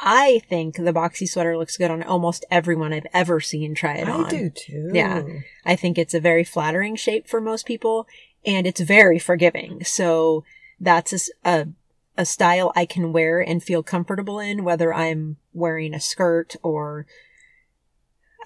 I 0.00 0.40
think 0.48 0.76
the 0.76 0.92
boxy 0.92 1.28
sweater 1.28 1.58
looks 1.58 1.76
good 1.76 1.90
on 1.90 2.02
almost 2.02 2.46
everyone 2.50 2.92
I've 2.92 3.06
ever 3.12 3.40
seen 3.40 3.74
try 3.74 3.96
it 3.96 4.08
I 4.08 4.12
on. 4.12 4.24
I 4.26 4.30
do 4.30 4.50
too. 4.50 4.90
Yeah. 4.94 5.22
I 5.66 5.76
think 5.76 5.98
it's 5.98 6.14
a 6.14 6.20
very 6.20 6.44
flattering 6.44 6.96
shape 6.96 7.28
for 7.28 7.40
most 7.40 7.66
people 7.66 8.06
and 8.48 8.66
it's 8.66 8.80
very 8.80 9.18
forgiving. 9.18 9.84
So 9.84 10.42
that's 10.80 11.12
a, 11.44 11.48
a, 11.48 11.68
a 12.16 12.24
style 12.24 12.72
I 12.74 12.86
can 12.86 13.12
wear 13.12 13.40
and 13.40 13.62
feel 13.62 13.82
comfortable 13.82 14.40
in, 14.40 14.64
whether 14.64 14.92
I'm 14.92 15.36
wearing 15.52 15.92
a 15.92 16.00
skirt 16.00 16.56
or 16.62 17.04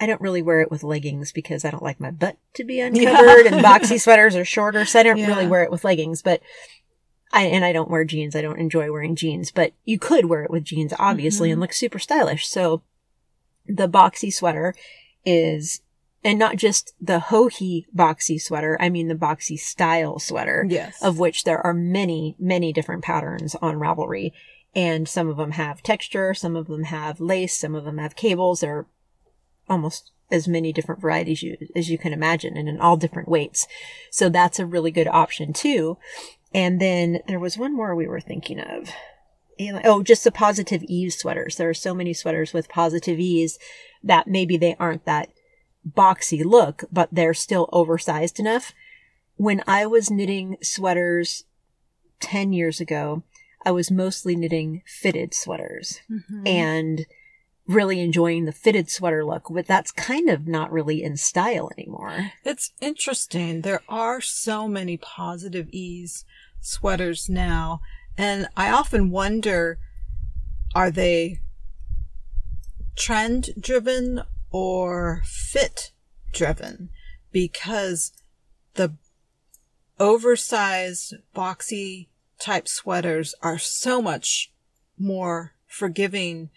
I 0.01 0.05
don't 0.05 0.19
really 0.19 0.41
wear 0.41 0.59
it 0.59 0.69
with 0.69 0.83
leggings 0.83 1.31
because 1.31 1.63
I 1.63 1.71
don't 1.71 1.81
like 1.81 2.01
my 2.01 2.11
butt 2.11 2.37
to 2.55 2.65
be 2.65 2.81
uncovered 2.81 3.45
yeah. 3.45 3.55
and 3.55 3.55
boxy 3.65 3.97
sweaters 3.97 4.35
are 4.35 4.43
shorter. 4.43 4.83
So 4.83 4.99
I 4.99 5.03
don't 5.03 5.17
yeah. 5.17 5.27
really 5.27 5.47
wear 5.47 5.63
it 5.63 5.71
with 5.71 5.85
leggings, 5.85 6.21
but 6.21 6.41
I, 7.31 7.45
and 7.45 7.63
I 7.63 7.71
don't 7.71 7.89
wear 7.89 8.03
jeans. 8.03 8.35
I 8.35 8.41
don't 8.41 8.59
enjoy 8.59 8.91
wearing 8.91 9.15
jeans, 9.15 9.51
but 9.51 9.71
you 9.85 9.97
could 9.97 10.25
wear 10.25 10.43
it 10.43 10.51
with 10.51 10.65
jeans, 10.65 10.93
obviously, 10.99 11.47
mm-hmm. 11.47 11.53
and 11.53 11.61
look 11.61 11.71
super 11.71 11.97
stylish. 11.97 12.45
So 12.45 12.81
the 13.65 13.87
boxy 13.87 14.33
sweater 14.33 14.75
is 15.23 15.79
and 16.23 16.39
not 16.39 16.55
just 16.55 16.93
the 17.01 17.25
Joji 17.29 17.87
boxy 17.95 18.41
sweater. 18.41 18.77
I 18.79 18.89
mean 18.89 19.07
the 19.07 19.15
boxy 19.15 19.59
style 19.59 20.19
sweater. 20.19 20.65
Yes. 20.67 21.01
Of 21.01 21.19
which 21.19 21.43
there 21.43 21.63
are 21.65 21.73
many, 21.73 22.35
many 22.39 22.71
different 22.71 23.03
patterns 23.03 23.55
on 23.61 23.75
Ravelry. 23.75 24.31
And 24.75 25.07
some 25.07 25.29
of 25.29 25.37
them 25.37 25.51
have 25.51 25.83
texture, 25.83 26.33
some 26.33 26.55
of 26.55 26.67
them 26.67 26.85
have 26.85 27.19
lace, 27.19 27.55
some 27.55 27.75
of 27.75 27.85
them 27.85 27.99
have 27.99 28.15
cables. 28.15 28.61
There 28.61 28.75
are 28.75 28.87
almost 29.69 30.11
as 30.31 30.47
many 30.47 30.73
different 30.73 30.99
varieties 30.99 31.43
you, 31.43 31.57
as 31.75 31.91
you 31.91 31.97
can 31.99 32.11
imagine 32.11 32.57
and 32.57 32.67
in 32.67 32.79
all 32.79 32.97
different 32.97 33.29
weights. 33.29 33.67
So 34.09 34.29
that's 34.29 34.57
a 34.57 34.65
really 34.65 34.89
good 34.89 35.07
option 35.07 35.53
too. 35.53 35.97
And 36.55 36.79
then 36.79 37.19
there 37.27 37.39
was 37.39 37.57
one 37.57 37.75
more 37.75 37.95
we 37.95 38.07
were 38.07 38.19
thinking 38.19 38.59
of. 38.59 38.89
Oh, 39.83 40.01
just 40.01 40.23
the 40.23 40.31
positive 40.31 40.83
ease 40.87 41.19
sweaters. 41.19 41.57
There 41.57 41.69
are 41.69 41.75
so 41.75 41.93
many 41.93 42.13
sweaters 42.13 42.53
with 42.53 42.69
positive 42.69 43.19
ease 43.19 43.59
that 44.03 44.27
maybe 44.27 44.57
they 44.57 44.75
aren't 44.79 45.05
that 45.05 45.29
boxy 45.87 46.43
look, 46.43 46.83
but 46.91 47.09
they're 47.11 47.33
still 47.33 47.69
oversized 47.71 48.39
enough. 48.39 48.73
When 49.35 49.63
I 49.67 49.85
was 49.85 50.11
knitting 50.11 50.57
sweaters 50.61 51.45
10 52.19 52.53
years 52.53 52.79
ago, 52.79 53.23
I 53.65 53.71
was 53.71 53.91
mostly 53.91 54.35
knitting 54.35 54.81
fitted 54.85 55.33
sweaters 55.33 56.01
mm-hmm. 56.09 56.45
and 56.45 57.05
really 57.65 58.01
enjoying 58.01 58.45
the 58.45 58.51
fitted 58.51 58.89
sweater 58.89 59.23
look, 59.23 59.47
but 59.49 59.65
that's 59.65 59.91
kind 59.91 60.29
of 60.29 60.47
not 60.47 60.71
really 60.71 61.01
in 61.01 61.15
style 61.15 61.69
anymore. 61.77 62.31
It's 62.43 62.71
interesting. 62.81 63.61
There 63.61 63.81
are 63.87 64.19
so 64.19 64.67
many 64.67 64.97
positive 64.97 65.69
ease 65.71 66.25
sweaters 66.59 67.29
now, 67.29 67.79
and 68.17 68.47
I 68.57 68.69
often 68.69 69.11
wonder 69.11 69.79
are 70.75 70.91
they 70.91 71.39
trend 72.95 73.49
driven 73.59 74.23
or 74.53 75.23
fit 75.25 75.91
driven 76.31 76.89
because 77.33 78.13
the 78.75 78.93
oversized 79.99 81.15
boxy 81.35 82.07
type 82.39 82.67
sweaters 82.67 83.35
are 83.41 83.57
so 83.57 84.01
much 84.01 84.51
more 84.97 85.53
forgiving 85.67 86.49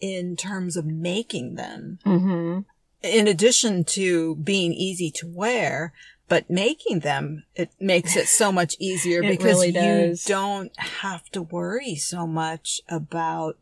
in 0.00 0.36
terms 0.36 0.76
of 0.76 0.86
making 0.86 1.56
them. 1.56 1.98
Mm-hmm. 2.06 2.60
In 3.02 3.28
addition 3.28 3.84
to 3.84 4.36
being 4.36 4.72
easy 4.72 5.10
to 5.12 5.26
wear, 5.26 5.92
but 6.28 6.48
making 6.50 7.00
them, 7.00 7.44
it 7.54 7.70
makes 7.80 8.16
it 8.16 8.26
so 8.26 8.52
much 8.52 8.76
easier 8.78 9.22
because 9.28 9.60
really 9.60 9.68
you 9.68 10.16
don't 10.26 10.76
have 10.78 11.24
to 11.30 11.42
worry 11.42 11.96
so 11.96 12.26
much 12.26 12.80
about 12.88 13.56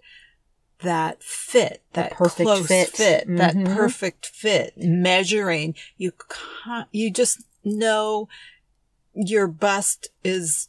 that 0.80 1.22
fit, 1.22 1.82
that 1.94 2.12
perfect 2.12 2.46
close 2.46 2.66
fit, 2.66 2.88
fit 2.88 3.28
mm-hmm. 3.28 3.36
that 3.36 3.76
perfect 3.76 4.26
fit, 4.26 4.74
measuring. 4.76 5.74
You 5.96 6.12
can't, 6.64 6.88
you 6.92 7.10
just 7.10 7.42
know 7.64 8.28
your 9.14 9.46
bust 9.46 10.08
is 10.22 10.68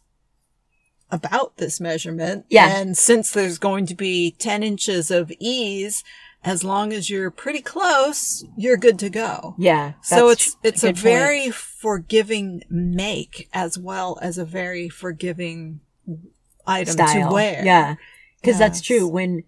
about 1.12 1.58
this 1.58 1.80
measurement. 1.80 2.46
Yeah. 2.50 2.78
And 2.78 2.98
since 2.98 3.32
there's 3.32 3.58
going 3.58 3.86
to 3.88 3.96
be 3.96 4.32
10 4.40 4.64
inches 4.64 5.12
of 5.12 5.32
ease, 5.40 6.04
as 6.44 6.64
long 6.64 6.94
as 6.94 7.10
you're 7.10 7.32
pretty 7.32 7.62
close, 7.62 8.46
you're 8.56 8.78
good 8.78 9.00
to 9.00 9.10
go. 9.10 9.56
Yeah. 9.58 9.94
So 10.02 10.30
it's, 10.30 10.56
it's 10.64 10.84
a, 10.84 10.90
a 10.90 10.94
very 10.94 11.44
point. 11.44 11.56
forgiving 11.56 12.64
make 12.70 13.50
as 13.54 13.78
well 13.78 14.18
as 14.22 14.38
a 14.38 14.46
very 14.46 14.90
forgiving 14.90 15.82
item 16.66 16.94
Style. 16.94 17.30
to 17.30 17.34
wear. 17.34 17.66
Yeah. 17.66 17.96
Cause 18.44 18.54
yes. 18.54 18.60
that's 18.60 18.82
true. 18.82 19.08
When, 19.08 19.44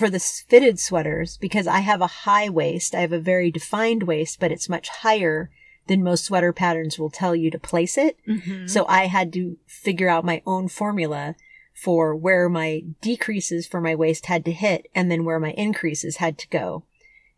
for 0.00 0.10
the 0.10 0.18
fitted 0.18 0.80
sweaters, 0.80 1.36
because 1.36 1.66
I 1.66 1.80
have 1.80 2.00
a 2.00 2.06
high 2.06 2.48
waist, 2.48 2.94
I 2.94 3.00
have 3.00 3.12
a 3.12 3.20
very 3.20 3.50
defined 3.50 4.04
waist, 4.04 4.40
but 4.40 4.50
it's 4.50 4.68
much 4.68 4.88
higher 4.88 5.50
than 5.88 6.02
most 6.02 6.24
sweater 6.24 6.54
patterns 6.54 6.98
will 6.98 7.10
tell 7.10 7.36
you 7.36 7.50
to 7.50 7.58
place 7.58 7.98
it. 7.98 8.16
Mm-hmm. 8.26 8.66
So 8.66 8.86
I 8.88 9.06
had 9.06 9.30
to 9.34 9.58
figure 9.66 10.08
out 10.08 10.24
my 10.24 10.42
own 10.46 10.68
formula 10.68 11.36
for 11.74 12.16
where 12.16 12.48
my 12.48 12.82
decreases 13.02 13.66
for 13.66 13.80
my 13.80 13.94
waist 13.94 14.26
had 14.26 14.44
to 14.46 14.52
hit 14.52 14.86
and 14.94 15.10
then 15.10 15.24
where 15.24 15.38
my 15.38 15.50
increases 15.50 16.16
had 16.16 16.38
to 16.38 16.48
go 16.48 16.84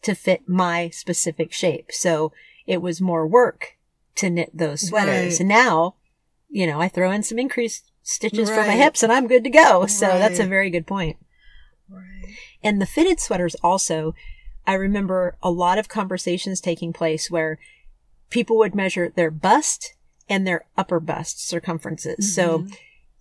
to 0.03 0.15
fit 0.15 0.49
my 0.49 0.89
specific 0.91 1.53
shape. 1.53 1.91
So 1.91 2.33
it 2.67 2.81
was 2.81 3.01
more 3.01 3.27
work 3.27 3.77
to 4.17 4.31
knit 4.31 4.51
those 4.55 4.89
sweaters. 4.89 5.33
Right. 5.33 5.41
And 5.41 5.49
now, 5.49 5.97
you 6.49 6.67
know, 6.67 6.81
I 6.81 6.89
throw 6.89 7.11
in 7.11 7.25
some 7.25 7.41
increased 7.41 7.91
stitches 8.03 8.51
right. 8.51 8.57
for 8.57 8.67
my 8.69 8.77
hips 8.77 9.03
and 9.03 9.13
I'm 9.13 9.27
good 9.27 9.43
to 9.43 9.51
go. 9.51 9.87
So 9.87 10.07
right. 10.07 10.19
that's 10.19 10.39
a 10.39 10.47
very 10.47 10.71
good 10.71 10.87
point. 10.87 11.17
Right. 11.89 12.35
And 12.63 12.81
the 12.81 12.87
fitted 12.87 13.21
sweaters 13.21 13.57
also, 13.63 14.15
I 14.67 14.75
remember 14.75 15.37
a 15.43 15.51
lot 15.51 15.79
of 15.79 15.89
conversations 15.89 16.61
taking 16.61 16.93
place 16.93 17.31
where 17.31 17.59
people 18.31 18.57
would 18.59 18.75
measure 18.75 19.13
their 19.15 19.31
bust 19.31 19.95
and 20.29 20.47
their 20.47 20.65
upper 20.77 21.01
bust 21.01 21.47
circumferences. 21.47 22.37
Mm-hmm. 22.37 22.69
So 22.69 22.77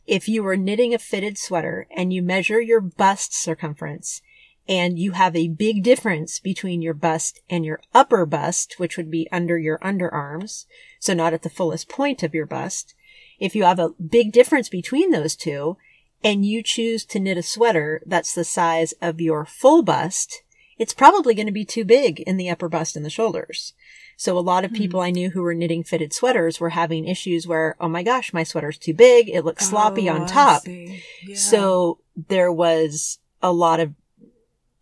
if 0.08 0.28
you 0.28 0.44
were 0.44 0.58
knitting 0.58 0.94
a 0.94 1.00
fitted 1.00 1.38
sweater 1.38 1.88
and 1.96 2.14
you 2.14 2.22
measure 2.22 2.62
your 2.62 2.82
bust 2.82 3.34
circumference 3.34 4.22
and 4.68 4.98
you 4.98 5.12
have 5.12 5.36
a 5.36 5.50
big 5.50 5.84
difference 5.84 6.40
between 6.40 6.82
your 6.82 6.94
bust 6.94 7.40
and 7.50 7.66
your 7.66 7.82
upper 7.94 8.26
bust, 8.26 8.76
which 8.78 8.96
would 8.96 9.12
be 9.12 9.28
under 9.32 9.58
your 9.58 9.80
underarms, 9.80 10.66
so 11.00 11.14
not 11.14 11.34
at 11.34 11.42
the 11.42 11.50
fullest 11.50 11.90
point 11.90 12.24
of 12.24 12.34
your 12.34 12.46
bust. 12.46 12.94
If 13.40 13.56
you 13.56 13.64
have 13.64 13.80
a 13.80 13.90
big 13.90 14.32
difference 14.32 14.70
between 14.70 15.12
those 15.12 15.36
two, 15.36 15.78
and 16.24 16.46
you 16.46 16.62
choose 16.64 17.06
to 17.06 17.20
knit 17.20 17.38
a 17.38 17.44
sweater 17.44 18.02
that's 18.06 18.34
the 18.34 18.44
size 18.44 18.94
of 19.02 19.22
your 19.22 19.46
full 19.46 19.82
bust, 19.82 20.44
it's 20.78 20.94
probably 20.94 21.34
going 21.34 21.48
to 21.48 21.52
be 21.52 21.66
too 21.66 21.86
big 21.86 22.20
in 22.22 22.38
the 22.38 22.50
upper 22.50 22.70
bust 22.70 22.96
and 22.96 23.06
the 23.06 23.10
shoulders. 23.10 23.74
So 24.18 24.38
a 24.38 24.40
lot 24.40 24.66
of 24.66 24.72
people 24.74 25.00
mm. 25.00 25.06
I 25.06 25.10
knew 25.10 25.32
who 25.32 25.42
were 25.42 25.56
knitting 25.56 25.84
fitted 25.84 26.14
sweaters 26.14 26.60
were 26.60 26.70
having 26.70 27.08
issues 27.08 27.48
where, 27.48 27.76
oh 27.80 27.90
my 27.90 28.04
gosh, 28.04 28.34
my 28.34 28.44
sweater's 28.44 28.78
too 28.78 28.94
big. 28.94 29.30
It 29.30 29.44
looks 29.44 29.68
sloppy 29.68 30.10
oh, 30.10 30.16
on 30.16 30.28
top. 30.28 30.62
Yeah. 30.68 31.36
So 31.36 32.00
there 32.28 32.52
was 32.52 33.18
a 33.42 33.52
lot 33.52 33.80
of 33.80 33.96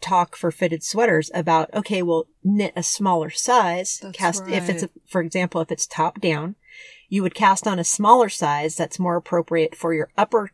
talk 0.01 0.35
for 0.35 0.51
fitted 0.51 0.83
sweaters 0.83 1.31
about, 1.33 1.73
okay, 1.73 2.01
well, 2.01 2.27
knit 2.43 2.73
a 2.75 2.83
smaller 2.83 3.29
size, 3.29 3.99
That's 4.01 4.17
cast, 4.17 4.47
if 4.47 4.69
it's, 4.69 4.83
a, 4.83 4.89
for 5.07 5.21
example, 5.21 5.61
if 5.61 5.71
it's 5.71 5.87
top 5.87 6.19
down, 6.19 6.55
you 7.07 7.23
would 7.23 7.35
cast 7.35 7.67
on 7.67 7.79
a 7.79 7.83
smaller 7.83 8.29
size 8.29 8.75
that's 8.75 8.99
more 8.99 9.15
appropriate 9.15 9.75
for 9.75 9.93
your 9.93 10.09
upper, 10.17 10.51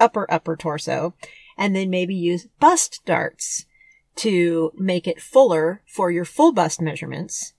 upper, 0.00 0.26
upper 0.32 0.56
torso, 0.56 1.14
and 1.56 1.76
then 1.76 1.90
maybe 1.90 2.14
use 2.14 2.48
bust 2.58 3.02
darts 3.04 3.66
to 4.16 4.72
make 4.76 5.06
it 5.06 5.20
fuller 5.20 5.82
for 5.86 6.10
your 6.10 6.24
full 6.24 6.52
bust 6.52 6.80
measurements 6.80 7.52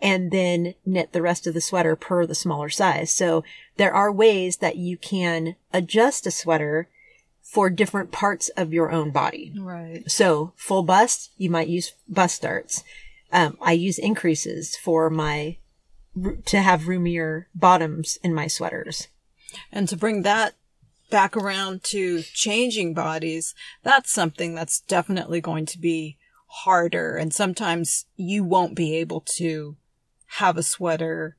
and 0.00 0.30
then 0.30 0.74
knit 0.86 1.12
the 1.12 1.22
rest 1.22 1.46
of 1.46 1.54
the 1.54 1.60
sweater 1.60 1.96
per 1.96 2.24
the 2.24 2.34
smaller 2.34 2.68
size. 2.68 3.12
So 3.12 3.44
there 3.76 3.92
are 3.92 4.12
ways 4.12 4.58
that 4.58 4.76
you 4.76 4.96
can 4.96 5.56
adjust 5.72 6.26
a 6.26 6.30
sweater 6.30 6.88
for 7.42 7.70
different 7.70 8.12
parts 8.12 8.48
of 8.50 8.72
your 8.72 8.92
own 8.92 9.10
body. 9.10 9.52
Right. 9.58 10.08
So 10.08 10.52
full 10.54 10.82
bust, 10.82 11.32
you 11.36 11.50
might 11.50 11.68
use 11.68 11.94
bust 12.08 12.42
darts. 12.42 12.84
Um, 13.32 13.56
I 13.60 13.72
use 13.72 13.98
increases 13.98 14.76
for 14.76 15.10
my 15.10 15.56
to 16.46 16.60
have 16.60 16.88
roomier 16.88 17.48
bottoms 17.54 18.18
in 18.22 18.34
my 18.34 18.48
sweaters. 18.48 19.08
And 19.72 19.88
to 19.88 19.96
bring 19.96 20.22
that 20.22 20.54
back 21.10 21.36
around 21.36 21.82
to 21.84 22.22
changing 22.22 22.94
bodies, 22.94 23.54
that's 23.82 24.12
something 24.12 24.54
that's 24.54 24.80
definitely 24.80 25.40
going 25.40 25.66
to 25.66 25.78
be 25.78 26.18
harder. 26.46 27.16
And 27.16 27.32
sometimes 27.32 28.06
you 28.16 28.44
won't 28.44 28.74
be 28.74 28.96
able 28.96 29.20
to 29.36 29.76
have 30.32 30.56
a 30.56 30.62
sweater 30.62 31.36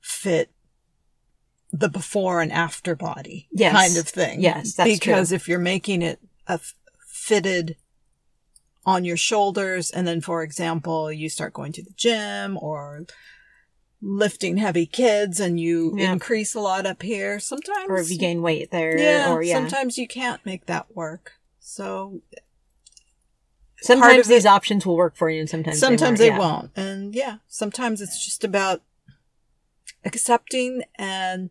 fit 0.00 0.50
the 1.72 1.88
before 1.88 2.40
and 2.40 2.52
after 2.52 2.94
body 2.94 3.48
Yes. 3.52 3.72
kind 3.74 3.96
of 3.98 4.08
thing. 4.08 4.40
Yes, 4.40 4.74
that's 4.74 4.98
because 4.98 5.28
true. 5.28 5.36
if 5.36 5.48
you're 5.48 5.58
making 5.58 6.02
it 6.02 6.20
a 6.46 6.60
fitted 7.08 7.76
on 8.84 9.04
your 9.04 9.16
shoulders 9.16 9.90
and 9.90 10.06
then 10.06 10.20
for 10.20 10.44
example 10.44 11.10
you 11.10 11.28
start 11.28 11.52
going 11.52 11.72
to 11.72 11.82
the 11.82 11.90
gym 11.96 12.56
or 12.60 13.04
lifting 14.02 14.58
heavy 14.58 14.86
kids 14.86 15.40
and 15.40 15.58
you 15.58 15.94
Yeah. 15.96 16.12
increase 16.12 16.54
a 16.54 16.60
lot 16.60 16.86
up 16.86 17.02
here 17.02 17.38
sometimes 17.40 17.88
Or 17.88 17.98
if 17.98 18.10
you 18.10 18.18
gain 18.18 18.42
weight 18.42 18.70
there, 18.70 18.98
yeah, 18.98 19.32
or 19.32 19.42
yeah. 19.42 19.54
sometimes 19.54 19.96
you 19.98 20.06
can't 20.06 20.44
make 20.44 20.66
that 20.66 20.94
work 20.94 21.32
so 21.58 22.20
Sometimes 23.82 24.26
these 24.26 24.46
options 24.46 24.86
will 24.86 24.96
work 24.96 25.16
for 25.16 25.28
you 25.30 25.40
and 25.40 25.48
sometimes 25.50 25.78
sometimes 25.78 26.18
they 26.18 26.30
they, 26.30 26.38
won't. 26.38 26.40
yeah. 26.76 26.82
won't 26.84 26.88
and 27.02 27.14
yeah 27.14 27.36
sometimes 27.46 28.00
it's 28.00 28.24
just 28.24 28.42
about 28.44 28.82
accepting 30.04 30.82
and 30.96 31.50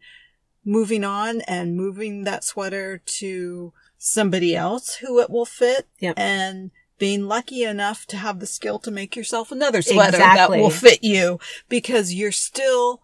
moving 0.64 1.04
on 1.04 1.42
and 1.42 1.76
moving 1.78 2.24
that 2.24 2.44
sweater 2.44 3.02
to 3.06 3.72
somebody 3.98 4.56
else 4.56 4.96
who 4.96 5.20
it 5.20 5.30
will 5.30 5.46
fit 5.46 5.88
Yep. 6.00 6.18
and 6.18 6.72
being 6.98 7.28
lucky 7.28 7.64
enough 7.64 8.06
to 8.08 8.18
have 8.18 8.40
the 8.40 8.46
skill 8.46 8.80
to 8.80 8.92
make 8.92 9.16
yourself 9.16 9.52
another 9.52 9.82
sweater 9.82 10.18
Exactly. 10.18 10.58
that 10.58 10.64
will 10.64 10.70
fit 10.70 11.04
you 11.04 11.40
because 11.68 12.14
you're 12.14 12.32
still 12.32 13.02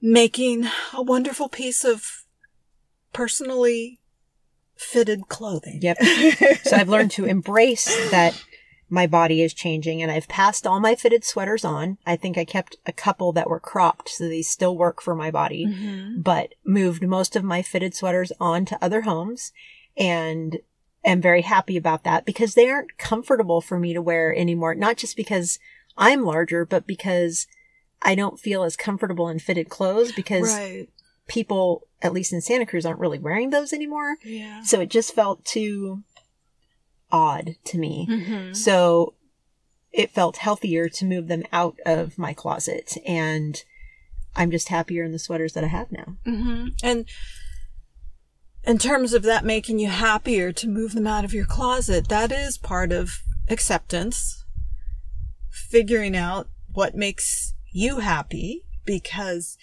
making 0.00 0.66
a 0.92 1.02
wonderful 1.02 1.48
piece 1.48 1.84
of 1.84 2.24
personally 3.12 4.00
fitted 4.76 5.28
clothing. 5.28 5.78
Yep. 5.82 5.98
So 6.64 6.76
I've 6.76 6.88
learned 6.88 7.10
to 7.12 7.24
embrace 7.24 7.86
that 8.10 8.40
my 8.90 9.06
body 9.06 9.42
is 9.42 9.54
changing 9.54 10.02
and 10.02 10.10
I've 10.10 10.28
passed 10.28 10.66
all 10.66 10.78
my 10.80 10.94
fitted 10.94 11.24
sweaters 11.24 11.64
on. 11.64 11.98
I 12.06 12.16
think 12.16 12.36
I 12.38 12.44
kept 12.44 12.76
a 12.86 12.92
couple 12.92 13.32
that 13.32 13.48
were 13.48 13.60
cropped 13.60 14.08
so 14.08 14.28
these 14.28 14.48
still 14.48 14.76
work 14.76 15.00
for 15.02 15.14
my 15.14 15.30
body, 15.30 15.66
Mhm. 15.66 16.22
but 16.22 16.54
moved 16.64 17.02
most 17.02 17.34
of 17.34 17.44
my 17.44 17.62
fitted 17.62 17.94
sweaters 17.94 18.30
on 18.40 18.64
to 18.66 18.78
other 18.84 19.02
homes 19.02 19.52
and 19.96 20.58
am 21.04 21.20
very 21.20 21.42
happy 21.42 21.76
about 21.76 22.04
that 22.04 22.24
because 22.24 22.54
they 22.54 22.68
aren't 22.68 22.96
comfortable 22.98 23.60
for 23.60 23.78
me 23.78 23.92
to 23.92 24.02
wear 24.02 24.34
anymore. 24.34 24.74
Not 24.74 24.96
just 24.96 25.16
because 25.16 25.58
I'm 25.96 26.24
larger, 26.24 26.64
but 26.64 26.86
because 26.86 27.46
I 28.02 28.14
don't 28.14 28.38
feel 28.40 28.64
as 28.64 28.76
comfortable 28.76 29.28
in 29.28 29.38
fitted 29.38 29.68
clothes 29.68 30.12
because 30.12 30.52
Right. 30.52 30.88
people, 31.28 31.86
at 32.02 32.12
least 32.12 32.32
in 32.32 32.40
Santa 32.40 32.66
Cruz, 32.66 32.84
aren't 32.84 33.00
really 33.00 33.18
wearing 33.18 33.50
those 33.50 33.72
anymore. 33.72 34.16
Yeah. 34.24 34.62
So 34.62 34.80
it 34.80 34.90
just 34.90 35.14
felt 35.14 35.44
too 35.44 36.02
odd 37.10 37.56
to 37.64 37.78
me. 37.78 38.06
Mm-hmm. 38.10 38.52
So 38.54 39.14
it 39.92 40.10
felt 40.10 40.38
healthier 40.38 40.88
to 40.88 41.04
move 41.04 41.28
them 41.28 41.44
out 41.52 41.78
of 41.86 42.18
my 42.18 42.34
closet. 42.34 42.98
And 43.06 43.62
I'm 44.34 44.50
just 44.50 44.68
happier 44.68 45.04
in 45.04 45.12
the 45.12 45.18
sweaters 45.18 45.52
that 45.52 45.64
I 45.64 45.68
have 45.68 45.92
now. 45.92 46.16
Mm-hmm. 46.26 46.68
And 46.82 47.06
in 48.66 48.78
terms 48.78 49.12
of 49.12 49.22
that 49.22 49.44
making 49.44 49.78
you 49.78 49.88
happier 49.88 50.52
to 50.52 50.68
move 50.68 50.94
them 50.94 51.06
out 51.06 51.24
of 51.24 51.34
your 51.34 51.44
closet, 51.44 52.08
that 52.08 52.32
is 52.32 52.58
part 52.58 52.92
of 52.92 53.20
acceptance. 53.48 54.44
Figuring 55.50 56.16
out 56.16 56.48
what 56.72 56.94
makes 56.94 57.54
you 57.72 57.98
happy 57.98 58.64
because 58.84 59.58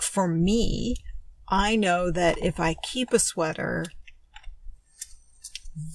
for 0.00 0.26
me, 0.26 0.96
I 1.48 1.76
know 1.76 2.10
that 2.10 2.38
if 2.38 2.58
I 2.58 2.74
keep 2.74 3.12
a 3.12 3.18
sweater 3.18 3.84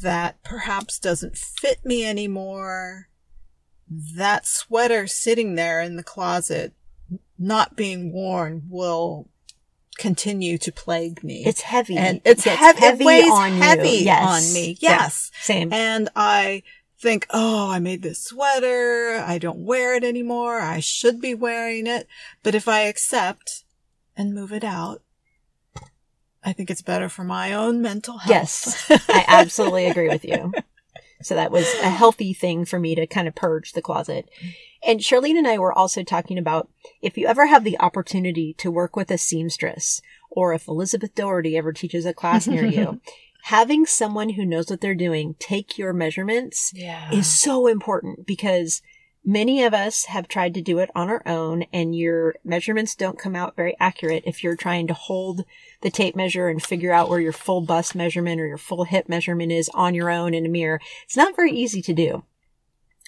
that 0.01 0.41
perhaps 0.43 0.99
doesn't 0.99 1.38
fit 1.38 1.84
me 1.84 2.05
anymore, 2.05 3.09
that 4.15 4.45
sweater 4.45 5.07
sitting 5.07 5.55
there 5.55 5.82
in 5.82 5.95
the 5.95 6.03
closet 6.03 6.73
not 7.38 7.75
being 7.75 8.13
worn 8.13 8.63
will 8.69 9.30
continue 9.97 10.57
to 10.57 10.71
plague 10.71 11.23
me. 11.23 11.43
It's 11.45 11.61
heavy. 11.61 11.97
and 11.97 12.21
it's 12.25 12.43
gets 12.45 12.57
heavy, 12.59 13.03
it 13.03 13.05
weighs 13.05 13.31
on 13.31 13.55
you. 13.55 13.61
heavy 13.61 13.89
Yes. 14.03 14.47
on 14.47 14.53
me. 14.53 14.77
Yeah. 14.79 14.89
Yes. 14.91 15.31
Same. 15.41 15.71
And 15.73 16.09
I 16.15 16.63
think, 16.99 17.27
oh, 17.31 17.69
I 17.69 17.79
made 17.79 18.01
this 18.03 18.23
sweater. 18.23 19.23
I 19.25 19.37
don't 19.37 19.65
wear 19.65 19.95
it 19.95 20.03
anymore. 20.03 20.59
I 20.59 20.79
should 20.79 21.19
be 21.21 21.33
wearing 21.35 21.87
it. 21.87 22.07
But 22.43 22.55
if 22.55 22.67
I 22.67 22.81
accept 22.81 23.63
and 24.15 24.33
move 24.33 24.53
it 24.53 24.63
out, 24.63 25.01
I 26.43 26.53
think 26.53 26.71
it's 26.71 26.81
better 26.81 27.07
for 27.09 27.23
my 27.23 27.53
own 27.53 27.81
mental 27.81 28.17
health. 28.17 28.29
Yes. 28.31 28.89
I 29.09 29.25
absolutely 29.27 29.85
agree 29.85 30.09
with 30.09 30.25
you. 30.25 30.51
So 31.21 31.35
that 31.35 31.51
was 31.51 31.71
a 31.83 31.89
healthy 31.89 32.33
thing 32.33 32.65
for 32.65 32.79
me 32.79 32.95
to 32.95 33.05
kind 33.05 33.27
of 33.27 33.35
purge 33.35 33.73
the 33.73 33.81
closet. 33.81 34.27
And 34.86 34.99
Charlene 34.99 35.38
and 35.38 35.47
I 35.47 35.57
were 35.57 35.77
also 35.77 36.03
talking 36.03 36.38
about 36.38 36.69
if 37.01 37.17
you 37.17 37.27
ever 37.27 37.45
have 37.47 37.63
the 37.63 37.79
opportunity 37.79 38.53
to 38.55 38.71
work 38.71 38.95
with 38.95 39.11
a 39.11 39.17
seamstress 39.17 40.01
or 40.29 40.53
if 40.53 40.67
Elizabeth 40.67 41.13
Doherty 41.13 41.57
ever 41.57 41.71
teaches 41.71 42.05
a 42.05 42.13
class 42.13 42.47
near 42.47 42.65
you, 42.65 42.99
having 43.43 43.86
someone 43.86 44.29
who 44.29 44.45
knows 44.45 44.69
what 44.69 44.82
they're 44.82 44.95
doing 44.95 45.36
take 45.39 45.77
your 45.77 45.93
measurements 45.93 46.71
yeah. 46.75 47.11
is 47.11 47.27
so 47.27 47.67
important 47.67 48.25
because 48.25 48.82
many 49.23 49.63
of 49.63 49.73
us 49.73 50.05
have 50.05 50.27
tried 50.27 50.53
to 50.53 50.61
do 50.61 50.79
it 50.79 50.89
on 50.95 51.09
our 51.09 51.21
own 51.27 51.63
and 51.71 51.95
your 51.95 52.36
measurements 52.43 52.95
don't 52.95 53.19
come 53.19 53.36
out 53.36 53.55
very 53.55 53.75
accurate 53.79 54.23
if 54.25 54.43
you're 54.43 54.55
trying 54.55 54.88
to 54.88 54.93
hold 54.93 55.43
the 55.82 55.91
tape 55.91 56.15
measure 56.15 56.47
and 56.47 56.63
figure 56.63 56.91
out 56.91 57.09
where 57.09 57.19
your 57.19 57.32
full 57.32 57.61
bust 57.61 57.93
measurement 57.93 58.41
or 58.41 58.47
your 58.47 58.57
full 58.57 58.84
hip 58.84 59.07
measurement 59.07 59.51
is 59.51 59.69
on 59.73 59.93
your 59.93 60.09
own 60.09 60.34
in 60.34 60.45
a 60.45 60.49
mirror. 60.49 60.79
It's 61.03 61.17
not 61.17 61.36
very 61.36 61.51
easy 61.51 61.82
to 61.84 61.93
do. 61.93 62.23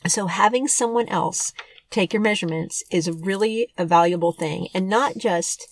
So 0.08 0.28
having 0.28 0.68
someone 0.68 1.08
else 1.08 1.54
take 1.90 2.14
your 2.14 2.22
measurements 2.22 2.84
is 2.92 3.10
really 3.10 3.72
a 3.78 3.86
valuable 3.86 4.32
thing 4.32 4.68
and 4.74 4.90
not 4.90 5.18
just 5.18 5.68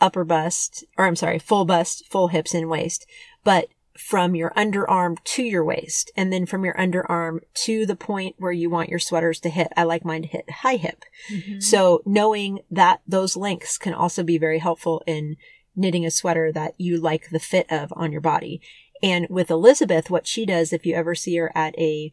upper 0.00 0.24
bust, 0.24 0.84
or 0.96 1.06
I'm 1.06 1.16
sorry, 1.16 1.38
full 1.38 1.64
bust, 1.64 2.04
full 2.08 2.28
hips 2.28 2.54
and 2.54 2.68
waist, 2.68 3.06
but 3.44 3.68
from 3.98 4.34
your 4.34 4.50
underarm 4.50 5.16
to 5.24 5.42
your 5.42 5.64
waist 5.64 6.10
and 6.16 6.30
then 6.32 6.44
from 6.44 6.64
your 6.64 6.74
underarm 6.74 7.38
to 7.54 7.86
the 7.86 7.96
point 7.96 8.36
where 8.38 8.52
you 8.52 8.68
want 8.68 8.90
your 8.90 8.98
sweaters 8.98 9.40
to 9.40 9.48
hit. 9.48 9.72
I 9.76 9.84
like 9.84 10.04
mine 10.04 10.22
to 10.22 10.28
hit 10.28 10.50
high 10.50 10.76
hip. 10.76 11.04
Mhm. 11.30 11.62
So 11.62 12.02
knowing 12.04 12.60
that 12.70 13.00
those 13.06 13.36
lengths 13.36 13.78
can 13.78 13.94
also 13.94 14.22
be 14.22 14.36
very 14.36 14.58
helpful 14.58 15.02
in 15.06 15.36
knitting 15.74 16.04
a 16.04 16.10
sweater 16.10 16.52
that 16.52 16.74
you 16.78 16.98
like 16.98 17.30
the 17.30 17.40
fit 17.40 17.70
of 17.70 17.92
on 17.96 18.12
your 18.12 18.20
body. 18.20 18.60
And 19.02 19.26
with 19.28 19.50
Elizabeth, 19.50 20.10
what 20.10 20.26
she 20.26 20.46
does, 20.46 20.72
if 20.72 20.86
you 20.86 20.94
ever 20.94 21.14
see 21.14 21.36
her 21.36 21.50
at 21.54 21.78
a 21.78 22.12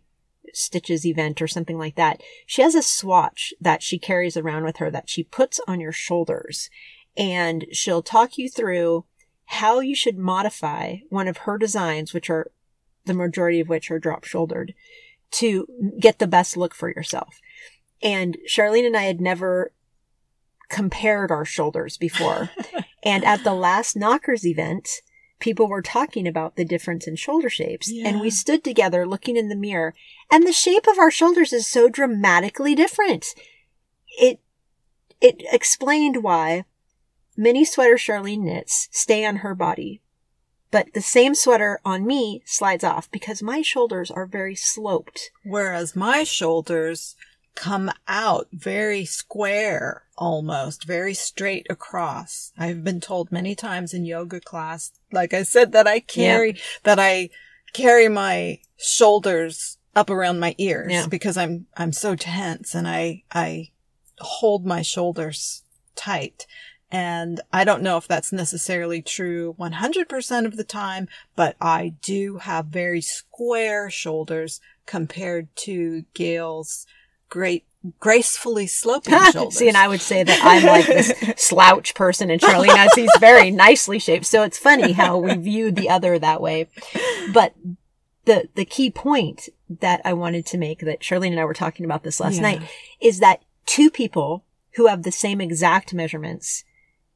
stitches 0.54 1.06
event 1.06 1.42
or 1.42 1.48
something 1.48 1.78
like 1.78 1.96
that, 1.96 2.22
she 2.46 2.62
has 2.62 2.76
a 2.76 2.82
swatch 2.82 3.54
that 3.62 3.84
she 3.84 4.00
carries 4.00 4.38
around 4.38 4.64
with 4.64 4.78
her 4.78 4.90
that 4.92 5.10
she 5.10 5.24
puts 5.24 5.60
on 5.68 5.80
your 5.80 5.92
shoulders 5.92 6.70
and 7.16 7.66
she'll 7.72 8.02
talk 8.02 8.38
you 8.38 8.50
through 8.50 9.06
how 9.46 9.80
you 9.80 9.96
should 9.96 10.18
modify 10.18 10.98
one 11.10 11.28
of 11.28 11.38
her 11.38 11.58
designs, 11.58 12.14
which 12.14 12.30
are 12.30 12.52
the 13.06 13.14
majority 13.14 13.60
of 13.60 13.70
which 13.70 13.92
are 13.92 14.00
drop 14.00 14.24
shouldered 14.24 14.74
to 15.32 15.68
get 16.00 16.20
the 16.20 16.28
best 16.28 16.56
look 16.58 16.74
for 16.74 16.90
yourself. 16.90 17.40
And 18.02 18.38
Charlene 18.48 18.86
and 18.86 18.98
I 18.98 19.04
had 19.04 19.22
never 19.22 19.72
compared 20.70 21.32
our 21.32 21.46
shoulders 21.46 21.98
before. 21.98 22.50
and 23.04 23.24
at 23.24 23.44
the 23.44 23.54
last 23.54 23.96
Knockers 23.96 24.46
event, 24.46 24.90
people 25.44 25.68
were 25.68 25.82
talking 25.82 26.28
about 26.28 26.56
the 26.56 26.64
difference 26.64 27.06
in 27.06 27.18
shoulder 27.18 27.50
shapes. 27.50 27.92
And 27.92 28.22
we 28.22 28.30
stood 28.30 28.64
together 28.64 29.06
looking 29.06 29.36
in 29.36 29.50
the 29.50 29.56
mirror, 29.56 29.94
and 30.32 30.48
the 30.48 30.54
shape 30.54 30.88
of 30.88 30.98
our 30.98 31.12
shoulders 31.12 31.52
is 31.52 31.68
so 31.68 31.90
dramatically 31.90 32.74
different. 32.74 33.36
It 34.18 34.40
it 35.20 35.44
explained 35.52 36.24
why 36.24 36.66
many 37.36 37.66
sweaters 37.66 38.02
Charlene 38.02 38.44
knits 38.44 38.88
stay 38.92 39.26
on 39.26 39.38
her 39.38 39.54
body 39.54 40.02
but 40.74 40.92
the 40.96 41.02
same 41.02 41.36
sweater 41.36 41.80
on 41.86 42.04
me 42.04 42.42
slides 42.46 42.84
off 42.84 43.10
because 43.12 43.44
my 43.44 43.62
shoulders 43.62 44.10
are 44.10 44.26
very 44.26 44.56
sloped. 44.56 45.30
Whereas 45.44 45.96
my 45.96 46.24
shoulders 46.24 47.16
come 47.56 47.92
out 48.08 48.48
very 48.52 49.06
square 49.06 50.04
almost, 50.18 50.86
very 50.86 51.14
straight 51.14 51.68
across. 51.70 52.52
I've 52.58 52.84
been 52.84 53.00
told 53.00 53.32
many 53.32 53.56
times 53.56 53.94
in 53.94 54.06
yoga 54.06 54.40
class, 54.40 54.92
like 55.12 55.34
I 55.34 55.44
said, 55.44 55.72
that 55.72 55.88
I 55.88 56.00
carry, 56.00 56.58
that 56.84 57.00
I 57.00 57.30
carry 57.74 58.08
my 58.10 58.60
shoulders 58.78 59.78
up 59.96 60.10
around 60.10 60.40
my 60.40 60.56
ears 60.58 60.92
Yeah. 60.92 61.08
because 61.08 61.38
I'm, 61.38 61.68
I'm 61.78 61.94
so 61.94 62.16
tense 62.16 62.74
and 62.74 62.88
I, 62.88 63.24
I 63.32 63.72
hold 64.20 64.66
my 64.66 64.82
shoulders 64.82 65.64
tight. 65.96 66.48
And 66.92 67.42
I 67.52 67.64
don't 67.64 67.82
know 67.82 67.98
if 67.98 68.08
that's 68.08 68.32
necessarily 68.32 69.02
true 69.02 69.56
100% 69.60 70.46
of 70.46 70.58
the 70.58 70.64
time, 70.64 71.08
but 71.36 71.56
I 71.60 71.96
do 72.02 72.38
have 72.38 72.68
very 72.68 73.02
square 73.02 73.90
shoulders 73.90 74.62
compared 74.86 75.56
to 75.56 76.06
Gail's 76.14 76.86
great, 77.34 77.66
gracefully 78.00 78.68
sloping 78.68 79.18
shoulders. 79.32 79.56
See, 79.58 79.68
and 79.68 79.76
I 79.76 79.88
would 79.88 80.02
say 80.02 80.22
that 80.24 80.40
I'm 80.44 80.64
like 80.64 80.86
this 80.86 81.12
slouch 81.38 81.96
person, 81.96 82.30
and 82.30 82.40
Charlene 82.40 82.78
has 82.78 82.92
these 82.96 83.10
very 83.20 83.50
nicely 83.50 83.98
shaped. 83.98 84.26
So 84.28 84.44
it's 84.44 84.60
funny 84.60 84.92
how 84.92 85.18
we 85.18 85.34
view 85.36 85.72
the 85.72 85.90
other 85.90 86.20
that 86.20 86.42
way. 86.42 86.70
But 87.34 87.56
the 88.26 88.50
the 88.54 88.66
key 88.66 88.92
point 88.92 89.50
that 89.82 90.00
I 90.06 90.14
wanted 90.14 90.46
to 90.46 90.60
make 90.60 90.82
that 90.82 91.00
Charlene 91.02 91.32
and 91.32 91.40
I 91.40 91.46
were 91.46 91.56
talking 91.56 91.86
about 91.86 92.04
this 92.04 92.20
last 92.20 92.36
Yeah. 92.36 92.42
night 92.44 92.62
is 93.02 93.20
that 93.20 93.42
two 93.66 93.90
people 93.90 94.46
who 94.76 94.86
have 94.86 95.02
the 95.02 95.12
same 95.12 95.42
exact 95.42 95.92
measurements, 95.96 96.64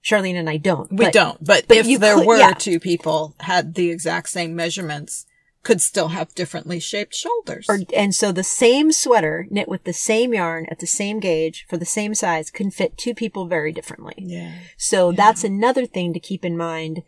Charlene 0.03 0.33
and 0.35 0.49
I 0.49 0.57
don't. 0.57 0.89
We 0.91 1.05
but- 1.05 1.13
don't, 1.13 1.43
but, 1.45 1.67
but 1.67 1.77
if 1.77 1.99
there 1.99 2.15
could- 2.15 2.25
were 2.25 2.37
yeah. 2.39 2.53
two 2.53 2.79
people 2.79 3.35
had 3.41 3.75
the 3.75 3.91
exact 3.91 4.29
same 4.29 4.55
measurements, 4.55 5.26
could 5.67 5.81
still 5.81 6.07
have 6.07 6.33
differently 6.33 6.79
shaped 6.79 7.13
shoulders. 7.13 7.65
Or, 7.67 7.79
and 7.93 8.15
so 8.15 8.31
the 8.31 8.41
same 8.41 8.93
sweater 8.93 9.47
knit 9.49 9.67
with 9.67 9.83
the 9.83 9.91
same 9.91 10.33
yarn 10.33 10.65
at 10.71 10.79
the 10.79 10.87
same 10.87 11.19
gauge 11.19 11.65
for 11.67 11.75
the 11.75 11.83
same 11.83 12.15
size 12.15 12.49
can 12.49 12.71
fit 12.71 12.97
two 12.97 13.13
people 13.13 13.47
very 13.47 13.73
differently. 13.73 14.13
yeah. 14.17 14.53
So 14.77 15.11
that's 15.11 15.43
another 15.43 15.85
thing 15.85 16.13
to 16.13 16.21
keep 16.21 16.45
in 16.45 16.55
mind 16.55 17.03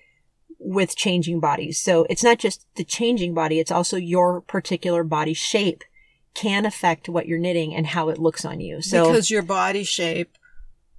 with 0.60 0.98
changing 0.98 1.40
bodies. 1.40 1.82
So 1.82 2.06
it's 2.10 2.22
not 2.22 2.38
just 2.38 2.66
the 2.76 2.84
changing 2.84 3.34
body, 3.34 3.60
it's 3.60 3.72
also 3.72 3.96
your 3.96 4.42
particular 4.42 5.06
body 5.06 5.34
shape 5.34 5.86
can 6.34 6.66
affect 6.66 7.08
what 7.08 7.28
you're 7.28 7.40
knitting 7.40 7.74
and 7.74 7.88
how 7.88 8.10
it 8.10 8.18
looks 8.18 8.44
on 8.44 8.60
you. 8.60 8.82
So 8.82 9.06
because 9.06 9.32
your 9.32 9.42
body 9.42 9.86
shape 9.86 10.38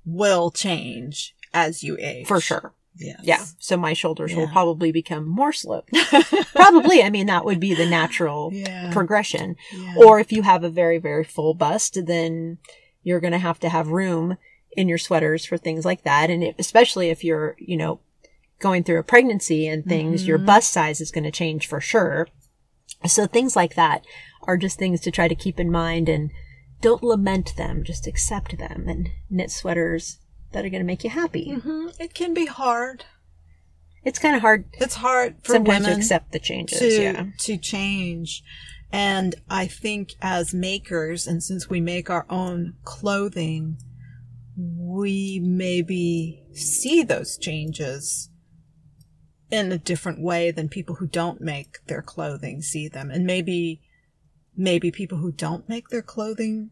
will 0.06 0.50
change 0.50 1.36
as 1.52 1.82
you 1.82 1.98
age. 2.00 2.26
for 2.26 2.40
sure. 2.40 2.72
Yes. 2.96 3.20
Yeah. 3.22 3.44
So 3.58 3.76
my 3.76 3.92
shoulders 3.92 4.34
will 4.34 4.48
probably 4.48 4.92
become 4.92 5.26
more 5.26 5.52
sloped. 5.52 5.92
probably. 6.54 7.02
I 7.02 7.10
mean, 7.10 7.26
that 7.26 7.44
would 7.44 7.60
be 7.60 7.74
the 7.74 7.86
natural 7.86 8.50
Yeah. 8.52 8.92
progression. 8.92 9.56
Yeah. 9.72 9.94
Or 9.98 10.20
if 10.20 10.32
you 10.32 10.42
have 10.42 10.64
a 10.64 10.70
very, 10.70 10.98
very 10.98 11.24
full 11.24 11.54
bust, 11.54 11.98
then 12.06 12.58
you're 13.02 13.20
going 13.20 13.32
to 13.32 13.38
have 13.38 13.60
to 13.60 13.68
have 13.68 13.88
room 13.88 14.36
in 14.72 14.88
your 14.88 14.98
sweaters 14.98 15.44
for 15.44 15.56
things 15.56 15.84
like 15.84 16.02
that. 16.02 16.30
And 16.30 16.42
it, 16.42 16.56
especially 16.58 17.10
if 17.10 17.24
you're, 17.24 17.56
you 17.58 17.76
know, 17.76 18.00
going 18.58 18.84
through 18.84 18.98
a 18.98 19.04
pregnancy 19.04 19.66
and 19.66 19.84
things, 19.84 20.26
your 20.26 20.38
mm-hmm. 20.38 20.46
bust 20.46 20.72
size 20.72 21.00
is 21.00 21.10
going 21.10 21.24
to 21.24 21.30
change 21.30 21.66
for 21.66 21.80
sure. 21.80 22.28
So 23.06 23.26
things 23.26 23.56
like 23.56 23.74
that 23.76 24.04
are 24.42 24.56
just 24.56 24.78
things 24.78 25.00
to 25.02 25.10
try 25.10 25.28
to 25.28 25.34
keep 25.34 25.58
in 25.58 25.70
mind 25.70 26.08
and 26.08 26.30
don't 26.82 27.02
lament 27.02 27.56
them, 27.56 27.84
just 27.84 28.06
accept 28.06 28.58
them 28.58 28.86
and 28.88 29.10
knit 29.30 29.50
sweaters 29.50 30.18
that 30.52 30.64
are 30.64 30.68
going 30.68 30.82
to 30.82 30.86
make 30.86 31.04
you 31.04 31.10
happy. 31.10 31.52
Mhm. 31.56 31.94
It 32.00 32.14
can 32.14 32.34
be 32.34 32.46
hard. 32.46 33.04
It's 34.04 34.18
kind 34.18 34.34
of 34.34 34.40
hard 34.40 34.64
It's 34.74 34.96
hard 34.96 35.36
for 35.42 35.52
sometimes 35.54 35.86
to 35.86 35.94
accept 35.94 36.32
the 36.32 36.38
changes. 36.38 36.78
to 36.78 37.02
yeah. 37.02 37.26
to 37.38 37.56
change. 37.58 38.42
And 38.92 39.34
I 39.48 39.66
think 39.66 40.14
as 40.20 40.52
makers, 40.52 41.26
and 41.26 41.42
since 41.42 41.68
we 41.70 41.80
make 41.80 42.10
our 42.10 42.26
own 42.28 42.74
clothing, 42.82 43.76
we 44.56 45.38
maybe 45.42 46.42
see 46.52 47.02
those 47.02 47.38
changes 47.38 48.30
in 49.50 49.70
a 49.70 49.78
different 49.78 50.20
way 50.20 50.50
than 50.50 50.68
people 50.68 50.96
who 50.96 51.06
don't 51.06 51.40
make 51.40 51.84
their 51.86 52.02
clothing 52.02 52.62
see 52.62 52.88
them. 52.88 53.10
And 53.10 53.24
maybe, 53.24 53.80
maybe 54.56 54.90
people 54.90 55.18
who 55.18 55.30
don't 55.32 55.68
make 55.68 55.88
their 55.88 56.02
clothing, 56.02 56.70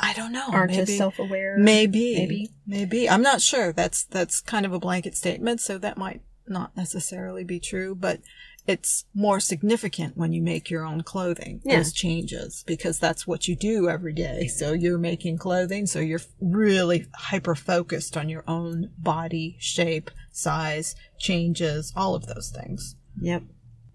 I 0.00 0.12
don't 0.12 0.32
know. 0.32 0.46
Aren't 0.50 0.70
maybe, 0.72 0.92
as 0.92 0.96
self-aware. 0.96 1.58
Maybe, 1.58 2.14
Maybe. 2.16 2.50
maybe. 2.66 3.10
I'm 3.10 3.22
not 3.22 3.40
sure. 3.40 3.72
That's 3.72 4.04
that's 4.04 4.40
kind 4.40 4.64
of 4.64 4.72
a 4.72 4.78
blanket 4.78 5.16
statement, 5.16 5.60
so 5.60 5.78
that 5.78 5.96
might 5.98 6.22
not 6.46 6.76
necessarily 6.76 7.44
be 7.44 7.60
true, 7.60 7.94
but 7.94 8.20
it's 8.66 9.06
more 9.14 9.40
significant 9.40 10.16
when 10.16 10.32
you 10.32 10.42
make 10.42 10.68
your 10.70 10.84
own 10.84 11.02
clothing. 11.02 11.60
Yeah. 11.64 11.78
Those 11.78 11.92
changes 11.92 12.64
because 12.66 12.98
that's 12.98 13.26
what 13.26 13.48
you 13.48 13.56
do 13.56 13.88
every 13.88 14.12
day. 14.12 14.46
So 14.46 14.72
you're 14.72 14.98
making 14.98 15.38
clothing, 15.38 15.86
so 15.86 16.00
you're 16.00 16.20
really 16.40 17.06
hyper 17.14 17.54
focused 17.54 18.16
on 18.16 18.28
your 18.28 18.44
own 18.46 18.90
body 18.98 19.56
shape, 19.58 20.10
size, 20.32 20.94
changes, 21.18 21.92
all 21.96 22.14
of 22.14 22.26
those 22.26 22.50
things. 22.54 22.94
Yep. 23.20 23.44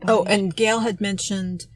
Oh, 0.07 0.23
and 0.25 0.55
Gail 0.55 0.79
had 0.79 0.99
mentioned 0.99 1.67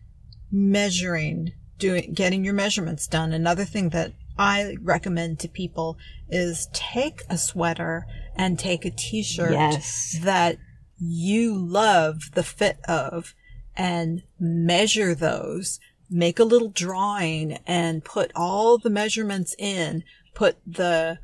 measuring, 0.51 1.53
doing, 1.77 2.13
getting 2.13 2.43
your 2.43 2.53
measurements 2.53 3.07
done. 3.07 3.33
Another 3.33 3.65
thing 3.65 3.89
that 3.89 4.13
I 4.37 4.77
recommend 4.81 5.39
to 5.39 5.47
people 5.47 5.97
is 6.29 6.67
take 6.73 7.21
a 7.29 7.37
sweater 7.37 8.05
and 8.35 8.59
take 8.59 8.85
a 8.85 8.91
t-shirt 8.91 9.51
Yes. 9.51 10.17
that 10.21 10.57
you 10.99 11.55
love 11.57 12.31
the 12.33 12.43
fit 12.43 12.79
of 12.87 13.33
and 13.75 14.23
measure 14.39 15.13
those. 15.15 15.79
Make 16.09 16.39
a 16.39 16.43
little 16.43 16.69
drawing 16.69 17.59
and 17.67 18.03
put 18.03 18.31
all 18.35 18.77
the 18.77 18.89
measurements 18.89 19.55
in. 19.57 20.03
Put 20.33 20.57
the 20.65 21.19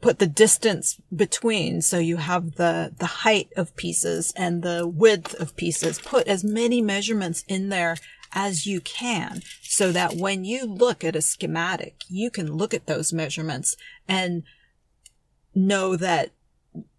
put 0.00 0.18
the 0.18 0.26
distance 0.26 1.00
between 1.14 1.80
so 1.80 1.98
you 1.98 2.18
have 2.18 2.56
the 2.56 2.92
the 2.98 3.06
height 3.06 3.48
of 3.56 3.74
pieces 3.74 4.34
and 4.36 4.62
the 4.62 4.86
width 4.86 5.34
of 5.40 5.56
pieces 5.56 5.98
put 5.98 6.28
as 6.28 6.44
many 6.44 6.82
measurements 6.82 7.42
in 7.48 7.70
there 7.70 7.96
as 8.34 8.66
you 8.66 8.80
can 8.80 9.40
so 9.62 9.92
that 9.92 10.16
when 10.16 10.44
you 10.44 10.66
look 10.66 11.02
at 11.02 11.16
a 11.16 11.22
schematic 11.22 12.02
you 12.08 12.30
can 12.30 12.52
look 12.52 12.74
at 12.74 12.86
those 12.86 13.12
measurements 13.12 13.76
and 14.06 14.42
know 15.54 15.96
that 15.96 16.30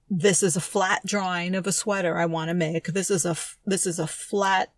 this 0.09 0.43
is 0.43 0.55
a 0.55 0.61
flat 0.61 1.05
drawing 1.05 1.55
of 1.55 1.67
a 1.67 1.71
sweater 1.71 2.17
I 2.17 2.25
want 2.25 2.49
to 2.49 2.53
make. 2.53 2.85
This 2.87 3.09
is 3.09 3.25
a, 3.25 3.35
this 3.65 3.85
is 3.85 3.99
a 3.99 4.07
flat 4.07 4.71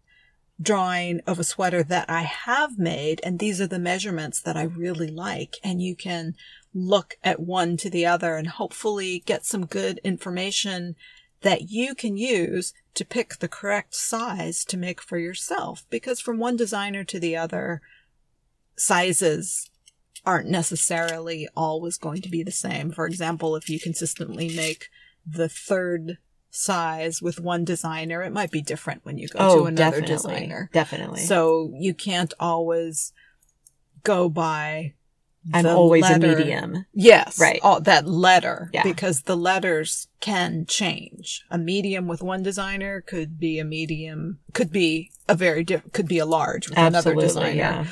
drawing 0.59 1.19
of 1.27 1.37
a 1.37 1.43
sweater 1.43 1.83
that 1.83 2.09
I 2.09 2.21
have 2.21 2.79
made 2.79 3.21
and 3.23 3.37
these 3.37 3.61
are 3.61 3.67
the 3.67 3.77
measurements 3.77 4.41
that 4.41 4.57
I 4.57 4.63
really 4.63 5.09
like 5.09 5.57
and 5.63 5.81
you 5.81 5.95
can 5.95 6.33
look 6.73 7.17
at 7.23 7.39
one 7.39 7.77
to 7.77 7.89
the 7.91 8.07
other 8.07 8.35
and 8.35 8.47
hopefully 8.47 9.21
get 9.25 9.45
some 9.45 9.67
good 9.67 9.99
information 10.03 10.95
that 11.41 11.69
you 11.69 11.93
can 11.95 12.17
use 12.17 12.73
to 12.95 13.05
pick 13.05 13.37
the 13.37 13.47
correct 13.47 13.93
size 13.95 14.65
to 14.65 14.77
make 14.77 15.01
for 15.01 15.17
yourself 15.17 15.85
because 15.89 16.19
from 16.19 16.39
one 16.39 16.55
designer 16.57 17.03
to 17.03 17.19
the 17.19 17.35
other 17.37 17.81
sizes 18.75 19.69
aren't 20.25 20.49
necessarily 20.49 21.47
always 21.55 21.97
going 21.97 22.21
to 22.21 22.29
be 22.29 22.43
the 22.43 22.51
same. 22.51 22.91
For 22.91 23.05
example, 23.05 23.55
if 23.55 23.69
you 23.69 23.79
consistently 23.79 24.53
make 24.55 24.89
the 25.25 25.47
third 25.47 26.17
size 26.49 27.21
with 27.21 27.39
one 27.39 27.63
designer, 27.63 28.23
it 28.23 28.33
might 28.33 28.51
be 28.51 28.61
different 28.61 29.05
when 29.05 29.17
you 29.17 29.27
go 29.27 29.39
Oh, 29.39 29.59
to 29.59 29.65
another 29.65 30.01
definitely. 30.01 30.33
designer. 30.33 30.69
Definitely. 30.73 31.21
So 31.21 31.71
you 31.75 31.93
can't 31.93 32.33
always 32.39 33.13
go 34.03 34.27
by. 34.27 34.93
I'm 35.53 35.65
always 35.65 36.01
letter- 36.03 36.33
a 36.33 36.37
medium. 36.37 36.85
Yes, 36.93 37.39
Right. 37.39 37.59
Oh, 37.63 37.79
that 37.79 38.05
letter, 38.07 38.69
Yeah. 38.73 38.83
because 38.83 39.21
the 39.21 39.37
letters 39.37 40.07
can 40.19 40.65
change. 40.65 41.43
A 41.49 41.57
medium 41.57 42.07
with 42.07 42.21
one 42.21 42.43
designer 42.43 42.99
could 43.01 43.39
be 43.39 43.57
a 43.59 43.63
medium, 43.63 44.39
could 44.53 44.71
be 44.71 45.11
a 45.29 45.35
very 45.35 45.63
diff- 45.63 45.91
could 45.93 46.07
be 46.07 46.17
a 46.19 46.25
large 46.25 46.67
with 46.69 46.77
another 46.77 47.11
Absolutely, 47.11 47.23
designer. 47.27 47.55
yeah. 47.55 47.85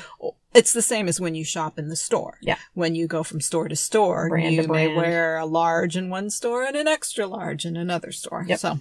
It's 0.54 0.72
the 0.72 0.82
same 0.82 1.06
as 1.08 1.20
when 1.20 1.34
you 1.34 1.44
shop 1.44 1.78
in 1.78 1.88
the 1.88 1.96
store. 1.96 2.38
Yeah. 2.40 2.56
When 2.74 2.94
you 2.94 3.06
go 3.06 3.22
from 3.22 3.40
store 3.42 3.68
to 3.68 3.76
store, 3.76 4.28
Brand 4.30 4.54
you 4.54 4.62
to 4.62 4.68
may 4.68 4.88
wear 4.88 5.36
a 5.36 5.44
large 5.46 5.96
in 5.96 6.08
one 6.10 6.30
store 6.30 6.64
and 6.64 6.76
an 6.76 6.88
extra 6.88 7.26
large 7.26 7.64
in 7.66 7.76
another 7.76 8.10
store. 8.12 8.44
Yep. 8.48 8.58
So 8.58 8.80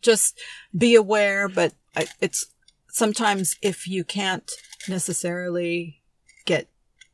just 0.00 0.38
be 0.76 0.94
aware, 0.94 1.48
but 1.48 1.72
it's 2.20 2.46
sometimes 2.90 3.56
if 3.62 3.86
you 3.86 4.04
can't 4.04 4.50
necessarily 4.88 6.00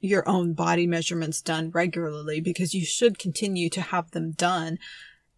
your 0.01 0.29
own 0.29 0.53
body 0.53 0.87
measurements 0.87 1.41
done 1.41 1.71
regularly 1.71 2.41
because 2.41 2.75
you 2.75 2.85
should 2.85 3.19
continue 3.19 3.69
to 3.69 3.81
have 3.81 4.11
them 4.11 4.33
done 4.33 4.79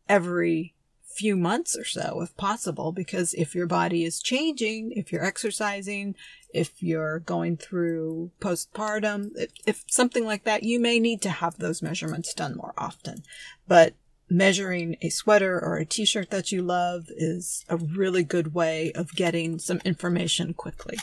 every 0.08 0.74
few 1.04 1.36
months 1.36 1.76
or 1.76 1.84
so 1.84 2.22
if 2.22 2.34
possible 2.38 2.90
because 2.90 3.34
if 3.34 3.54
your 3.54 3.66
body 3.66 4.02
is 4.02 4.22
changing 4.22 4.90
if 4.92 5.12
you're 5.12 5.24
exercising 5.24 6.14
if 6.54 6.82
you're 6.82 7.18
going 7.18 7.54
through 7.54 8.30
postpartum 8.40 9.28
if, 9.36 9.50
if 9.66 9.84
something 9.88 10.24
like 10.24 10.44
that 10.44 10.62
you 10.62 10.80
may 10.80 10.98
need 10.98 11.20
to 11.20 11.28
have 11.28 11.58
those 11.58 11.82
measurements 11.82 12.32
done 12.32 12.56
more 12.56 12.72
often 12.78 13.22
but 13.68 13.92
measuring 14.32 14.96
a 15.02 15.10
sweater 15.10 15.60
or 15.60 15.76
a 15.76 15.84
t-shirt 15.84 16.30
that 16.30 16.50
you 16.50 16.62
love 16.62 17.06
is 17.10 17.64
a 17.68 17.76
really 17.76 18.24
good 18.24 18.54
way 18.54 18.90
of 18.92 19.14
getting 19.14 19.58
some 19.58 19.80
information 19.84 20.54
quickly. 20.54 20.98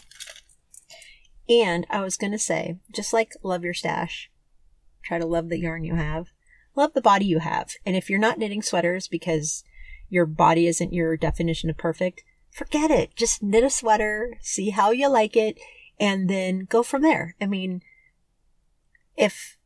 And 1.49 1.87
I 1.89 2.01
was 2.01 2.15
going 2.15 2.31
to 2.31 2.39
say, 2.39 2.77
just 2.93 3.11
like 3.11 3.33
love 3.41 3.63
your 3.63 3.73
stash, 3.73 4.29
try 5.03 5.17
to 5.17 5.25
love 5.25 5.49
the 5.49 5.59
yarn 5.59 5.83
you 5.83 5.95
have, 5.95 6.27
love 6.75 6.93
the 6.93 7.01
body 7.01 7.25
you 7.25 7.39
have. 7.39 7.71
And 7.85 7.95
if 7.95 8.09
you're 8.09 8.19
not 8.19 8.37
knitting 8.37 8.61
sweaters 8.61 9.07
because 9.07 9.63
your 10.09 10.27
body 10.27 10.67
isn't 10.67 10.93
your 10.93 11.17
definition 11.17 11.69
of 11.69 11.77
perfect, 11.77 12.23
forget 12.51 12.91
it. 12.91 13.15
Just 13.15 13.41
knit 13.41 13.63
a 13.63 13.69
sweater, 13.69 14.37
see 14.41 14.69
how 14.69 14.91
you 14.91 15.09
like 15.09 15.35
it, 15.35 15.59
and 15.99 16.29
then 16.29 16.67
go 16.69 16.83
from 16.83 17.01
there. 17.01 17.35
I 17.41 17.47
mean, 17.47 17.81
if 19.17 19.57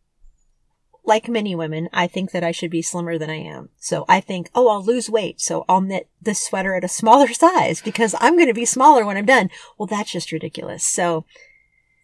like 1.05 1.27
many 1.27 1.53
women, 1.53 1.89
I 1.91 2.07
think 2.07 2.31
that 2.31 2.45
I 2.45 2.51
should 2.51 2.71
be 2.71 2.81
slimmer 2.81 3.17
than 3.17 3.29
I 3.29 3.35
am. 3.35 3.69
So 3.77 4.05
I 4.07 4.21
think, 4.21 4.49
oh, 4.55 4.69
I'll 4.69 4.83
lose 4.83 5.09
weight. 5.09 5.41
So 5.41 5.65
I'll 5.67 5.81
knit 5.81 6.07
this 6.21 6.45
sweater 6.45 6.75
at 6.75 6.83
a 6.83 6.87
smaller 6.89 7.27
size 7.27 7.81
because 7.81 8.15
I'm 8.19 8.35
going 8.35 8.47
to 8.47 8.53
be 8.53 8.65
smaller 8.65 9.05
when 9.05 9.17
I'm 9.17 9.25
done. 9.25 9.49
Well, 9.77 9.87
that's 9.87 10.11
just 10.11 10.31
ridiculous. 10.31 10.85
So 10.85 11.25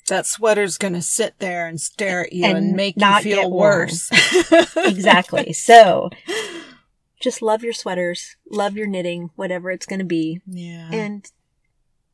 that 0.09 0.25
sweater's 0.27 0.77
going 0.77 0.93
to 0.93 1.01
sit 1.01 1.39
there 1.39 1.65
and 1.67 1.79
stare 1.81 2.25
at 2.25 2.33
you 2.33 2.45
And 2.45 2.57
and, 2.57 2.75
make 2.75 2.97
not 2.97 3.23
you 3.25 3.35
feel 3.35 3.49
worse. 3.51 4.09
exactly. 4.75 5.53
So 5.53 6.09
just 7.21 7.41
love 7.41 7.63
your 7.63 7.73
sweaters, 7.73 8.35
love 8.49 8.75
your 8.77 8.87
knitting, 8.87 9.29
whatever 9.35 9.71
it's 9.71 9.85
going 9.85 9.99
to 9.99 10.05
be, 10.05 10.41
Yeah. 10.47 10.89
and 10.91 11.25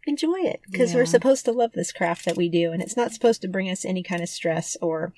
enjoy 0.08 0.38
it 0.42 0.62
because 0.70 0.94
we're 0.94 1.06
supposed 1.06 1.46
to 1.46 1.52
love 1.52 1.72
this 1.74 1.92
craft 1.92 2.26
that 2.26 2.38
we 2.38 2.48
do. 2.50 2.72
And 2.72 2.82
it's 2.82 2.96
not 2.98 3.12
supposed 3.12 3.42
to 3.42 3.48
bring 3.48 3.70
us 3.70 3.84
any 3.86 4.04
kind 4.04 4.22
of 4.22 4.30
stress 4.30 4.78
or 4.82 5.14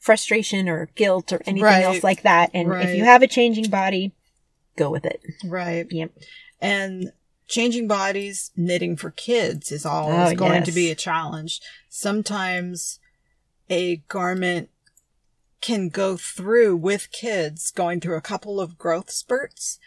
frustration 0.00 0.68
or 0.68 0.88
guilt 0.96 1.32
or 1.32 1.40
anything 1.46 1.62
Right. 1.64 1.84
else 1.84 2.02
like 2.02 2.22
that. 2.22 2.50
And 2.52 2.72
if 2.72 2.96
you 2.96 3.04
have 3.04 3.22
a 3.22 3.28
changing 3.28 3.70
body, 3.70 4.12
go 4.76 4.90
with 4.90 5.04
it. 5.06 5.22
right. 5.44 5.86
Yep. 5.90 6.10
And 6.60 7.12
changing 7.48 7.88
bodies, 7.88 8.50
knitting 8.56 8.96
for 8.96 9.10
kids 9.10 9.70
is 9.72 9.84
always 9.84 10.16
ah, 10.16 10.30
Oh, 10.30 10.34
going 10.34 10.62
to 10.64 10.72
be 10.72 10.90
a 10.90 10.94
challenge. 10.94 11.60
Sometimes 11.88 12.98
a 13.68 13.96
garment 14.08 14.70
can 15.60 15.88
go 15.88 16.16
through 16.16 16.76
with 16.76 17.12
kids 17.12 17.70
going 17.70 18.00
through 18.00 18.16
a 18.16 18.20
couple 18.20 18.60
of 18.60 18.76
growth 18.76 19.10
spurts 19.10 19.78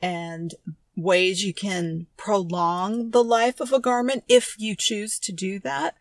and 0.00 0.54
ways 0.94 1.44
you 1.44 1.54
can 1.54 2.06
prolong 2.16 3.10
the 3.10 3.24
life 3.24 3.60
of 3.60 3.72
a 3.72 3.80
garment 3.80 4.24
if 4.28 4.56
you 4.58 4.76
choose 4.76 5.18
to 5.18 5.32
do 5.32 5.58
that 5.58 5.96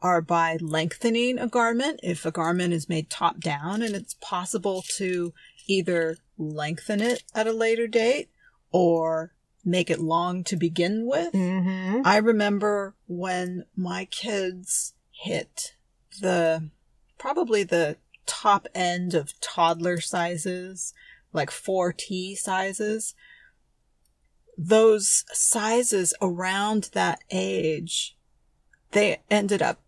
are 0.00 0.22
by 0.22 0.56
lengthening 0.60 1.38
a 1.38 1.46
garment. 1.46 2.00
If 2.02 2.24
a 2.24 2.32
garment 2.32 2.72
is 2.72 2.88
made 2.88 3.10
top 3.10 3.40
down 3.40 3.82
and 3.82 3.94
it's 3.94 4.14
possible 4.14 4.82
to 4.96 5.32
either 5.66 6.16
lengthen 6.38 7.00
it 7.00 7.22
at 7.34 7.46
a 7.46 7.52
later 7.52 7.86
date 7.86 8.30
or 8.72 9.32
make 9.64 9.90
it 9.90 10.00
long 10.00 10.44
to 10.44 10.56
begin 10.56 11.06
with. 11.06 11.32
Mm-hmm. 11.32 12.02
I 12.04 12.16
remember 12.18 12.94
when 13.06 13.64
my 13.76 14.06
kids 14.06 14.94
hit 15.10 15.76
the 16.20 16.70
probably 17.18 17.62
the 17.62 17.96
top 18.26 18.66
end 18.74 19.14
of 19.14 19.38
toddler 19.40 20.00
sizes, 20.00 20.92
like 21.32 21.50
4T 21.50 22.36
sizes. 22.36 23.14
Those 24.58 25.24
sizes 25.32 26.12
around 26.20 26.90
that 26.92 27.20
age, 27.30 28.16
they 28.90 29.22
ended 29.30 29.62
up 29.62 29.80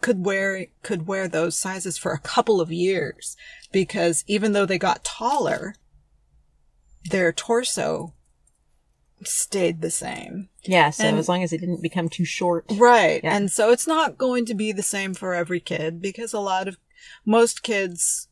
could 0.00 0.24
wear 0.24 0.66
could 0.82 1.06
wear 1.06 1.26
those 1.26 1.56
sizes 1.56 1.98
for 1.98 2.12
a 2.12 2.20
couple 2.20 2.60
of 2.60 2.70
years 2.70 3.36
because 3.72 4.22
even 4.26 4.52
though 4.52 4.66
they 4.66 4.78
got 4.78 5.04
taller, 5.04 5.74
their 7.10 7.32
torso 7.32 8.14
stayed 9.24 9.80
the 9.82 9.90
same. 9.90 10.48
Yeah. 10.62 10.90
So 10.90 11.04
And- 11.04 11.18
as 11.18 11.28
long 11.28 11.42
as 11.42 11.52
it 11.52 11.58
didn't 11.58 11.82
become 11.82 12.08
too 12.08 12.24
short. 12.24 12.64
Right. 12.76 13.20
Yeah. 13.22 13.36
And 13.36 13.50
so 13.50 13.70
it's 13.70 13.86
not 13.86 14.18
going 14.18 14.44
to 14.46 14.54
be 14.54 14.72
the 14.72 14.82
same 14.82 15.14
for 15.14 15.34
every 15.34 15.60
kid 15.60 16.00
because 16.00 16.32
a 16.32 16.40
lot 16.40 16.68
of 16.68 16.76
most 17.24 17.62
kids 17.62 18.28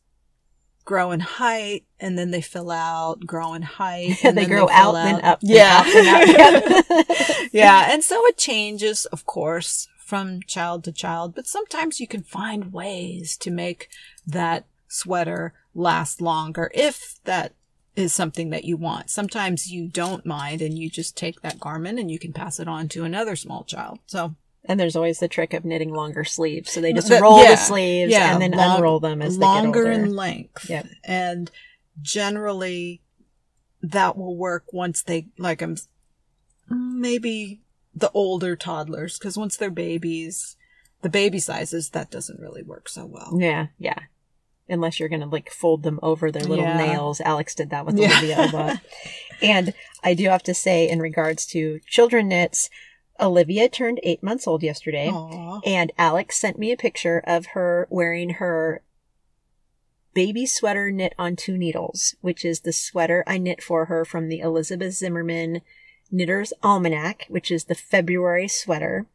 grow 0.85 1.11
in 1.11 1.19
height 1.19 1.85
and 1.99 2.17
then 2.17 2.31
they 2.31 2.41
fill 2.41 2.71
out, 2.71 3.25
grow 3.25 3.53
in 3.53 3.61
height. 3.63 4.17
And 4.23 4.37
they 4.37 4.45
grow 4.45 4.67
fill 4.67 4.95
out, 4.95 5.07
and 5.15 5.21
up, 5.23 5.39
Yeah. 5.41 5.83
out, 5.85 5.85
then 5.93 6.07
up. 6.55 6.85
Yep. 6.89 7.49
yeah. 7.51 7.87
And 7.91 8.03
so 8.03 8.25
it 8.27 8.37
changes, 8.37 9.05
of 9.07 9.25
course, 9.25 9.87
from 10.05 10.39
child 10.47 10.85
to 10.85 10.91
child, 10.93 11.35
but 11.35 11.45
sometimes 11.47 11.99
you 11.99 12.07
can 12.07 12.23
find 12.23 12.71
ways 12.71 13.35
to 13.37 13.51
make 13.51 13.89
that 14.25 14.65
sweater 14.87 15.53
last 15.75 16.21
longer 16.21 16.71
if 16.73 17.15
that 17.25 17.53
is 17.97 18.13
something 18.13 18.51
that 18.51 18.63
you 18.63 18.77
want. 18.77 19.09
Sometimes 19.09 19.69
you 19.71 19.87
don't 19.89 20.25
mind 20.25 20.61
and 20.61 20.77
you 20.77 20.89
just 20.89 21.17
take 21.17 21.41
that 21.41 21.59
garment 21.59 21.99
and 21.99 22.09
you 22.11 22.19
can 22.19 22.31
pass 22.31 22.59
it 22.59 22.67
on 22.67 22.87
to 22.89 23.03
another 23.03 23.35
small 23.35 23.63
child. 23.63 23.99
So 24.05 24.35
And 24.65 24.79
there's 24.79 24.95
always 24.95 25.19
the 25.19 25.27
trick 25.27 25.53
of 25.53 25.65
knitting 25.65 25.93
longer 25.93 26.23
sleeves. 26.23 26.71
So 26.71 26.79
they 26.79 26.93
just 26.93 27.09
roll 27.21 27.43
yeah, 27.43 27.51
the 27.51 27.55
sleeves 27.57 28.11
yeah, 28.11 28.31
and 28.33 28.41
then 28.41 28.51
long- 28.51 28.77
unroll 28.77 28.99
them 28.99 29.21
as 29.21 29.37
longer 29.37 29.83
they 29.83 29.89
get 29.89 29.95
older. 29.97 30.05
in 30.09 30.15
length. 30.15 30.69
Yep. 30.69 30.87
And 31.03 31.51
generally 32.01 33.01
that 33.81 34.15
will 34.17 34.37
work 34.37 34.71
once 34.71 35.01
they 35.03 35.27
like 35.39 35.61
I'm 35.61 35.75
maybe 36.69 37.61
the 37.95 38.11
older 38.13 38.55
toddlers 38.55 39.17
because 39.17 39.37
once 39.37 39.57
they're 39.57 39.71
babies, 39.71 40.55
the 41.01 41.09
baby 41.09 41.39
sizes 41.39 41.89
that 41.91 42.11
doesn't 42.11 42.39
really 42.39 42.61
work 42.63 42.89
so 42.89 43.05
well. 43.05 43.37
Yeah, 43.39 43.67
yeah. 43.79 43.99
Unless 44.69 44.99
you're 44.99 45.09
gonna 45.09 45.27
like 45.27 45.51
fold 45.51 45.83
them 45.83 45.99
over 46.03 46.31
their 46.31 46.43
little 46.43 46.65
Yeah. 46.65 46.77
nails. 46.77 47.21
Alex 47.21 47.55
did 47.55 47.69
that 47.69 47.85
with 47.85 47.97
Yeah. 47.97 48.17
Olivia 48.17 48.49
lot. 48.53 48.79
And 49.41 49.73
I 50.03 50.13
do 50.13 50.29
have 50.29 50.43
to 50.43 50.53
say, 50.53 50.89
in 50.89 50.99
regards 50.99 51.45
to 51.47 51.79
children 51.87 52.27
knits, 52.27 52.69
Olivia 53.19 53.69
turned 53.69 53.99
eight 54.03 54.21
months 54.21 54.47
old 54.47 54.63
yesterday. 54.63 55.09
Aw. 55.09 55.61
And 55.65 55.91
Alex 55.97 56.37
sent 56.37 56.59
me 56.59 56.71
a 56.71 56.77
picture 56.77 57.23
of 57.25 57.47
her 57.47 57.87
wearing 57.89 58.31
her 58.31 58.81
baby 60.13 60.45
sweater 60.45 60.91
knit 60.91 61.13
on 61.17 61.35
two 61.35 61.57
needles, 61.57 62.15
which 62.21 62.43
is 62.43 62.61
the 62.61 62.73
sweater 62.73 63.23
I 63.27 63.37
knit 63.37 63.61
for 63.61 63.85
her 63.85 64.03
from 64.03 64.29
the 64.29 64.39
Elizabeth 64.39 64.95
Zimmermann 64.95 65.61
Knitter's 66.11 66.53
Almanac, 66.63 67.25
which 67.29 67.51
is 67.51 67.65
the 67.65 67.75
February 67.75 68.47
sweater, 68.47 69.05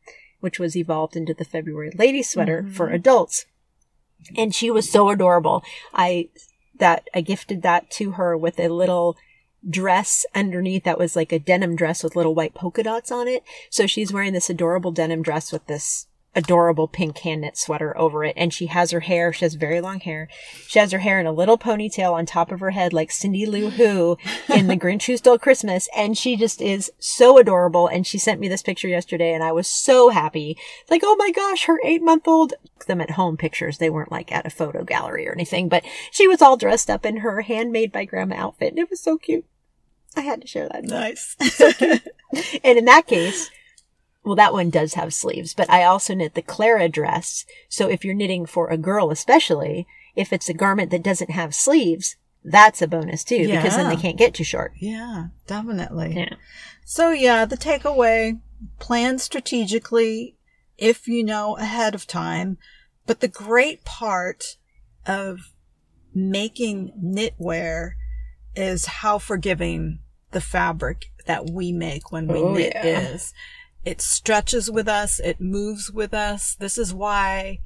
which 0.40 0.59
was 0.59 0.76
evolved 0.76 1.16
into 1.16 1.34
the 1.34 1.44
February 1.44 1.90
lady 1.96 2.22
sweater 2.22 2.66
for 2.72 2.86
mm-hmm. 2.86 2.96
adults. 2.96 3.46
And 4.37 4.55
she 4.55 4.70
was 4.70 4.91
so 4.91 5.11
adorable. 5.11 5.62
I 5.93 6.29
that 6.79 7.09
I 7.14 7.20
gifted 7.20 7.62
that 7.62 7.91
to 7.93 8.12
her 8.12 8.37
with 8.37 8.59
a 8.59 8.68
little 8.68 9.16
dress 9.68 10.27
underneath 10.35 10.85
that 10.85 10.99
was 10.99 11.14
like 11.14 11.33
a 11.33 11.39
denim 11.39 11.77
dress 11.77 12.03
with 12.03 12.16
little 12.16 12.35
white 12.35 12.55
polka 12.55 12.83
dots 12.83 13.12
on 13.12 13.29
it. 13.29 13.45
So 13.70 13.87
she's 13.87 14.12
wearing 14.12 14.33
this 14.33 14.51
adorable 14.51 14.91
denim 14.91 15.23
dress 15.23 15.53
with 15.53 15.66
this 15.66 16.07
adorable 16.35 16.89
pink 16.89 17.18
hand 17.18 17.43
knit 17.43 17.57
sweater 17.57 17.97
over 17.99 18.24
it. 18.24 18.35
And 18.37 18.53
she 18.53 18.66
has 18.66 18.91
her 18.91 19.01
hair, 19.01 19.33
she 19.33 19.45
has 19.45 19.55
very 19.55 19.80
long 19.80 20.01
hair. 20.01 20.28
She 20.66 20.78
has 20.78 20.93
her 20.93 20.99
hair 20.99 21.20
in 21.20 21.26
a 21.26 21.33
little 21.33 21.59
ponytail 21.59 22.12
on 22.12 22.26
top 22.26 22.51
of 22.53 22.61
her 22.61 22.70
head 22.70 22.93
like 22.93 23.11
Cindy 23.11 23.47
Lou 23.47 23.70
Who 23.70 24.18
in 24.53 24.66
The 24.66 24.76
Grinch 24.76 25.07
Who 25.07 25.16
Stole 25.16 25.39
Christmas. 25.39 25.89
And 25.97 26.16
she 26.16 26.37
just 26.37 26.61
is 26.61 26.91
so 26.99 27.39
adorable. 27.39 27.87
And 27.87 28.07
she 28.07 28.18
sent 28.18 28.41
me 28.41 28.49
this 28.49 28.62
picture 28.62 28.89
yesterday 28.89 29.35
and 29.35 29.45
I 29.45 29.53
was 29.53 29.66
so 29.66 30.09
happy. 30.09 30.57
Like, 30.91 31.03
oh 31.05 31.16
my 31.16 31.30
gosh, 31.30 31.64
her 31.64 31.80
eight 31.85 32.03
month 32.03 32.26
old 32.26 32.55
them 32.87 33.01
at 33.01 33.12
home 33.12 33.37
pictures. 33.37 33.78
They 33.78 33.91
weren't 33.91 34.12
like 34.12 34.33
at 34.33 34.47
a 34.47 34.51
photo 34.51 34.85
gallery 34.85 35.28
or 35.28 35.33
anything, 35.33 35.68
but 35.68 35.85
she 36.11 36.26
was 36.26 36.43
all 36.43 36.57
dressed 36.57 36.91
up 36.91 37.07
in 37.07 37.18
her 37.18 37.43
handmade 37.43 37.93
by 37.93 38.05
grandma 38.05 38.37
outfit. 38.37 38.70
And 38.70 38.78
it 38.78 38.91
was 38.91 39.01
so 39.01 39.18
cute. 39.18 39.45
I 40.16 40.22
had 40.22 40.43
to 40.43 40.47
share 40.47 40.68
that. 40.68 40.85
Nice. 40.85 41.37
So 41.41 41.70
And 42.64 42.78
in 42.78 42.85
that 42.87 43.07
case, 43.07 43.51
well, 44.25 44.37
that 44.37 44.53
one 44.53 44.70
does 44.70 44.95
have 44.95 45.12
sleeves, 45.14 45.55
but 45.55 45.68
I 45.70 45.85
also 45.85 46.14
knit 46.14 46.35
the 46.35 46.43
Clara 46.43 46.89
dress. 46.89 47.45
So 47.68 47.89
if 47.89 48.05
you're 48.05 48.14
knitting 48.14 48.47
for 48.47 48.68
a 48.68 48.77
girl, 48.77 49.11
especially 49.11 49.87
if 50.14 50.33
it's 50.33 50.49
a 50.49 50.55
garment 50.55 50.91
that 50.91 51.03
doesn't 51.03 51.31
have 51.31 51.55
sleeves, 51.55 52.16
that's 52.45 52.83
a 52.83 52.87
bonus 52.89 53.25
too, 53.25 53.47
because 53.49 53.77
then 53.77 53.89
they 53.89 53.97
can't 54.01 54.18
get 54.18 54.35
too 54.35 54.45
short. 54.45 54.73
yeah, 54.79 55.27
definitely. 55.47 56.14
Yeah. 56.16 56.35
So 56.85 57.11
yeah, 57.11 57.45
the 57.45 57.57
takeaway, 57.57 58.41
plan 58.79 59.18
strategically 59.18 60.37
if 60.79 61.07
you 61.09 61.23
know 61.25 61.57
ahead 61.57 61.95
of 61.95 62.07
time. 62.07 62.59
But 63.07 63.20
the 63.20 63.29
great 63.29 63.85
part 63.85 64.57
of 65.07 65.53
making 66.14 66.93
knitwear 67.03 67.93
is 68.55 68.87
how 68.87 69.18
forgiving 69.18 69.99
the 70.31 70.41
fabric 70.41 71.07
that 71.27 71.51
we 71.51 71.73
make 71.73 72.12
when 72.12 72.29
we 72.29 72.39
Oh, 72.39 72.55
knit 72.55 72.73
yeah. 72.75 73.01
is. 73.01 73.33
It 73.85 74.01
stretches 74.01 74.70
with 74.70 74.89
us. 74.89 75.20
It 75.20 75.41
moves 75.41 75.91
with 75.91 76.14
us. 76.14 76.55
This 76.55 76.78
is 76.78 76.95
why 76.95 77.59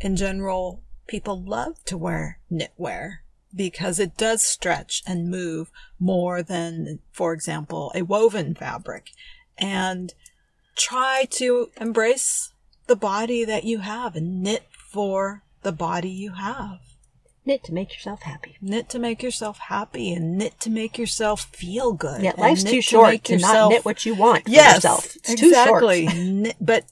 in 0.00 0.16
general, 0.16 0.82
people 1.06 1.40
love 1.40 1.82
to 1.86 1.96
wear 1.96 2.38
knitwear 2.50 3.18
because 3.54 4.00
it 4.00 4.16
does 4.16 4.44
stretch 4.44 5.02
and 5.06 5.30
move 5.30 5.70
more 5.98 6.42
than, 6.42 6.98
for 7.12 7.32
example, 7.32 7.92
a 7.94 8.02
woven 8.02 8.54
fabric. 8.54 9.10
And 9.56 10.12
try 10.76 11.26
to 11.30 11.70
embrace 11.80 12.52
the 12.86 12.96
body 12.96 13.44
that 13.44 13.64
you 13.64 13.78
have 13.78 14.16
and 14.16 14.42
knit 14.42 14.66
for 14.72 15.42
the 15.62 15.72
body 15.72 16.10
you 16.10 16.32
have. 16.32 16.80
Knit 17.46 17.62
to 17.64 17.74
make 17.74 17.92
yourself 17.92 18.22
happy. 18.22 18.56
Knit 18.62 18.88
to 18.88 18.98
make 18.98 19.22
yourself 19.22 19.58
happy 19.58 20.14
and 20.14 20.38
knit 20.38 20.58
to 20.60 20.70
make 20.70 20.96
yourself 20.96 21.42
feel 21.42 21.92
good. 21.92 22.22
Yeah, 22.22 22.32
life's 22.38 22.64
too 22.64 22.80
short 22.80 23.10
make 23.10 23.22
to 23.24 23.36
not 23.36 23.70
knit 23.70 23.84
what 23.84 24.06
you 24.06 24.14
want 24.14 24.44
for 24.44 24.50
yes, 24.50 24.76
yourself. 24.76 25.16
It's 25.16 25.32
exactly. 25.32 26.06
too 26.06 26.12
short. 26.12 26.26
knit, 26.26 26.56
but 26.58 26.84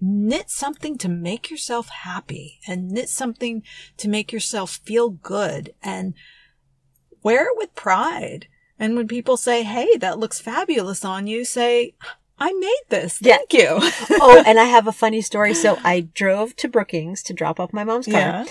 knit 0.00 0.50
something 0.50 0.96
to 0.98 1.08
make 1.08 1.50
yourself 1.50 1.88
happy 1.88 2.60
and 2.66 2.92
knit 2.92 3.10
something 3.10 3.62
to 3.98 4.08
make 4.08 4.32
yourself 4.32 4.80
feel 4.84 5.10
good 5.10 5.74
and 5.82 6.14
wear 7.22 7.48
it 7.48 7.56
with 7.56 7.74
pride. 7.74 8.46
And 8.78 8.96
when 8.96 9.06
people 9.06 9.36
say, 9.36 9.64
Hey, 9.64 9.96
that 9.98 10.18
looks 10.18 10.40
fabulous 10.40 11.04
on 11.04 11.26
you, 11.26 11.44
say, 11.44 11.94
I 12.38 12.52
made 12.52 12.82
this. 12.88 13.18
Yeah. 13.20 13.36
Thank 13.36 13.52
you. 13.52 13.66
oh, 14.20 14.42
and 14.46 14.58
I 14.58 14.64
have 14.64 14.86
a 14.86 14.92
funny 14.92 15.20
story. 15.20 15.54
So 15.54 15.78
I 15.84 16.00
drove 16.00 16.56
to 16.56 16.68
Brookings 16.68 17.22
to 17.24 17.32
drop 17.32 17.60
off 17.60 17.72
my 17.72 17.84
mom's 17.84 18.06
car. 18.06 18.14
Yeah. 18.14 18.44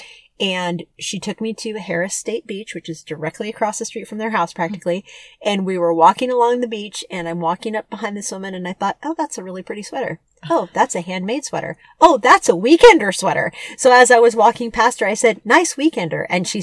And 0.44 0.84
she 1.00 1.22
took 1.22 1.40
me 1.40 1.54
to 1.54 1.80
Harris 1.80 2.14
State 2.14 2.46
Beach, 2.46 2.76
which 2.76 2.90
is 2.90 3.02
directly 3.02 3.48
across 3.48 3.80
the 3.80 3.86
street 3.86 4.10
from 4.10 4.18
their 4.18 4.32
house 4.32 4.52
practically. 4.52 5.06
And 5.42 5.66
we 5.66 5.78
were 5.78 5.94
walking 5.94 6.30
along 6.30 6.60
the 6.60 6.68
beach 6.68 7.02
and 7.10 7.30
I'm 7.30 7.40
walking 7.40 7.78
up 7.78 7.90
behind 7.90 8.18
this 8.18 8.30
woman 8.30 8.54
and 8.54 8.68
I 8.68 8.74
thought, 8.74 8.98
oh, 9.04 9.16
that's 9.18 9.38
a 9.38 9.44
really 9.44 9.64
pretty 9.64 9.84
sweater. 9.84 10.20
Oh, 10.50 10.68
that's 10.74 10.96
a 10.96 11.02
handmade 11.02 11.46
sweater. 11.46 11.78
Oh, 12.02 12.18
that's 12.18 12.50
a 12.50 12.54
weekender 12.54 13.16
sweater. 13.16 13.54
So 13.78 13.94
as 13.94 14.12
I 14.12 14.20
was 14.20 14.36
walking 14.36 14.70
past 14.70 15.00
her, 15.00 15.08
I 15.08 15.14
said, 15.14 15.40
nice 15.46 15.76
weekender. 15.76 16.26
And 16.30 16.46
she 16.46 16.62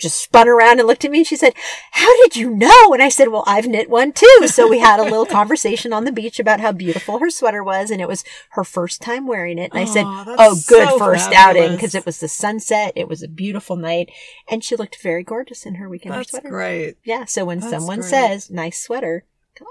just 0.00 0.22
spun 0.22 0.48
around 0.48 0.78
and 0.78 0.88
looked 0.88 1.04
at 1.04 1.10
me 1.10 1.18
and 1.18 1.26
she 1.26 1.36
said, 1.36 1.54
how 1.92 2.14
did 2.22 2.36
you 2.36 2.50
know? 2.50 2.92
And 2.92 3.02
I 3.02 3.08
said, 3.08 3.28
well, 3.28 3.44
I've 3.46 3.66
knit 3.68 3.88
one 3.90 4.12
too. 4.12 4.46
So 4.46 4.68
we 4.68 4.78
had 4.80 4.98
a 4.98 5.04
little 5.04 5.26
conversation 5.40 5.92
on 5.92 6.04
the 6.04 6.12
beach 6.12 6.40
about 6.40 6.60
how 6.60 6.72
beautiful 6.72 7.18
her 7.18 7.30
sweater 7.30 7.62
was. 7.62 7.90
And 7.90 8.00
it 8.00 8.08
was 8.08 8.24
her 8.50 8.64
first 8.64 9.00
time 9.02 9.26
wearing 9.26 9.58
it. 9.58 9.70
And 9.72 9.80
I 9.80 9.84
said, 9.84 10.04
oh, 10.06 10.56
good 10.66 10.88
so 10.88 10.98
first 10.98 11.32
outing 11.32 11.72
because 11.72 11.94
it 11.94 12.06
was 12.06 12.20
the 12.20 12.28
sunset. 12.28 12.92
It 12.96 13.08
was 13.08 13.22
a 13.22 13.28
beautiful 13.28 13.76
night 13.76 14.10
and 14.50 14.64
she 14.64 14.76
looked 14.76 15.00
very 15.02 15.22
gorgeous 15.22 15.66
in 15.66 15.76
her 15.76 15.88
weekender 15.88 16.16
That's 16.16 16.30
sweater. 16.30 16.48
great. 16.48 16.96
Yeah. 17.04 17.24
So 17.26 17.44
when 17.44 17.60
That's 17.60 17.70
someone 17.72 18.00
great. 18.00 18.10
says 18.10 18.50
nice 18.50 18.80
sweater, 18.82 19.24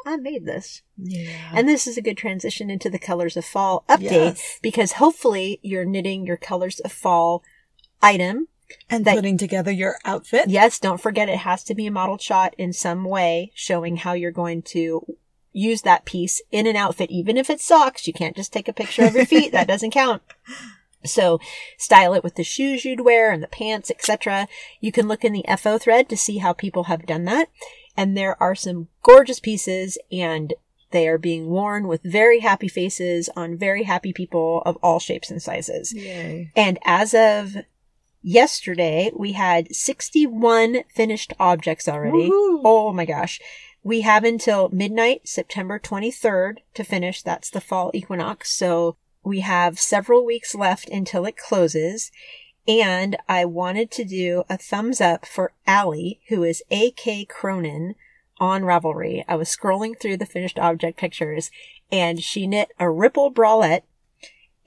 I 0.05 0.17
made 0.17 0.45
this. 0.45 0.83
Yeah. 0.97 1.49
And 1.51 1.67
this 1.67 1.87
is 1.87 1.97
a 1.97 2.01
good 2.03 2.17
transition 2.17 2.69
into 2.69 2.91
the 2.91 2.99
colors 2.99 3.35
of 3.35 3.43
fall 3.43 3.85
update 3.89 4.01
Yes. 4.11 4.59
because 4.61 4.91
hopefully 4.93 5.59
you're 5.63 5.85
knitting 5.85 6.27
your 6.27 6.37
colors 6.37 6.79
of 6.81 6.91
fall 6.91 7.43
item. 8.01 8.49
And 8.89 9.05
that- 9.05 9.15
putting 9.15 9.37
together 9.37 9.71
your 9.71 9.97
outfit. 10.05 10.49
Yes, 10.49 10.79
don't 10.79 11.01
forget 11.01 11.29
it 11.29 11.39
has 11.39 11.63
to 11.65 11.75
be 11.75 11.87
a 11.87 11.91
modeled 11.91 12.21
shot 12.21 12.53
in 12.57 12.73
some 12.73 13.03
way 13.03 13.51
showing 13.53 13.97
how 13.97 14.13
you're 14.13 14.31
going 14.31 14.61
to 14.63 15.05
use 15.51 15.81
that 15.81 16.05
piece 16.05 16.41
in 16.51 16.67
an 16.67 16.75
outfit, 16.75 17.09
even 17.09 17.35
if 17.37 17.49
it's 17.49 17.65
socks. 17.65 18.05
You 18.07 18.13
can't 18.13 18.35
just 18.35 18.53
take 18.53 18.67
a 18.67 18.73
picture 18.73 19.03
of 19.05 19.15
your 19.15 19.25
feet. 19.33 19.51
that 19.51 19.67
doesn't 19.67 19.91
count. 19.91 20.21
So 21.05 21.39
style 21.77 22.13
it 22.13 22.23
with 22.23 22.35
the 22.35 22.43
shoes 22.43 22.83
you'd 22.85 23.01
wear 23.01 23.31
and 23.31 23.41
the 23.41 23.47
pants, 23.47 23.89
etc. 23.89 24.47
You 24.81 24.91
can 24.91 25.07
look 25.07 25.23
in 25.23 25.33
the 25.33 25.45
FO 25.57 25.77
thread 25.77 26.09
to 26.09 26.17
see 26.17 26.37
how 26.39 26.53
people 26.53 26.83
have 26.85 27.05
done 27.05 27.23
that. 27.25 27.47
And 27.95 28.15
there 28.17 28.41
are 28.41 28.53
some 28.55 28.89
gorgeous 29.01 29.39
pieces 29.39 29.97
and 30.11 30.53
they 30.91 31.07
are 31.07 31.17
being 31.17 31.47
worn 31.47 31.87
with 31.87 32.01
very 32.03 32.39
happy 32.39 32.67
faces 32.67 33.29
on 33.35 33.57
very 33.57 33.83
happy 33.83 34.11
people 34.11 34.61
of 34.65 34.75
all 34.83 34.99
shapes 34.99 35.29
and 35.31 35.41
sizes. 35.41 35.93
Yay. 35.93 36.51
And 36.55 36.79
as 36.83 37.13
of 37.13 37.55
yesterday, 38.21 39.11
we 39.15 39.33
had 39.33 39.73
61 39.75 40.83
finished 40.93 41.33
objects 41.39 41.87
already. 41.87 42.29
Woohoo. 42.29 42.61
Oh 42.63 42.93
my 42.93 43.05
gosh. 43.05 43.39
We 43.83 44.01
have 44.01 44.23
until 44.23 44.69
midnight, 44.69 45.27
September 45.27 45.79
23rd 45.79 46.57
to 46.73 46.83
finish. 46.83 47.21
That's 47.21 47.49
the 47.49 47.61
fall 47.61 47.91
equinox. 47.93 48.51
So 48.51 48.97
we 49.23 49.39
have 49.41 49.79
several 49.79 50.25
weeks 50.25 50.53
left 50.53 50.89
until 50.89 51.25
it 51.25 51.37
closes. 51.37 52.11
And 52.67 53.17
I 53.27 53.45
wanted 53.45 53.89
to 53.91 54.03
do 54.03 54.43
a 54.49 54.57
thumbs 54.57 55.01
up 55.01 55.25
for 55.25 55.53
Allie, 55.65 56.19
who 56.27 56.43
is 56.43 56.61
AK 56.69 57.27
Cronin 57.29 57.95
on 58.39 58.63
Ravelry. 58.63 59.23
I 59.27 59.35
was 59.35 59.55
scrolling 59.55 59.99
through 59.99 60.17
the 60.17 60.25
finished 60.25 60.59
object 60.59 60.97
pictures 60.97 61.51
and 61.91 62.21
she 62.21 62.47
knit 62.47 62.71
a 62.79 62.89
ripple 62.89 63.31
bralette 63.31 63.83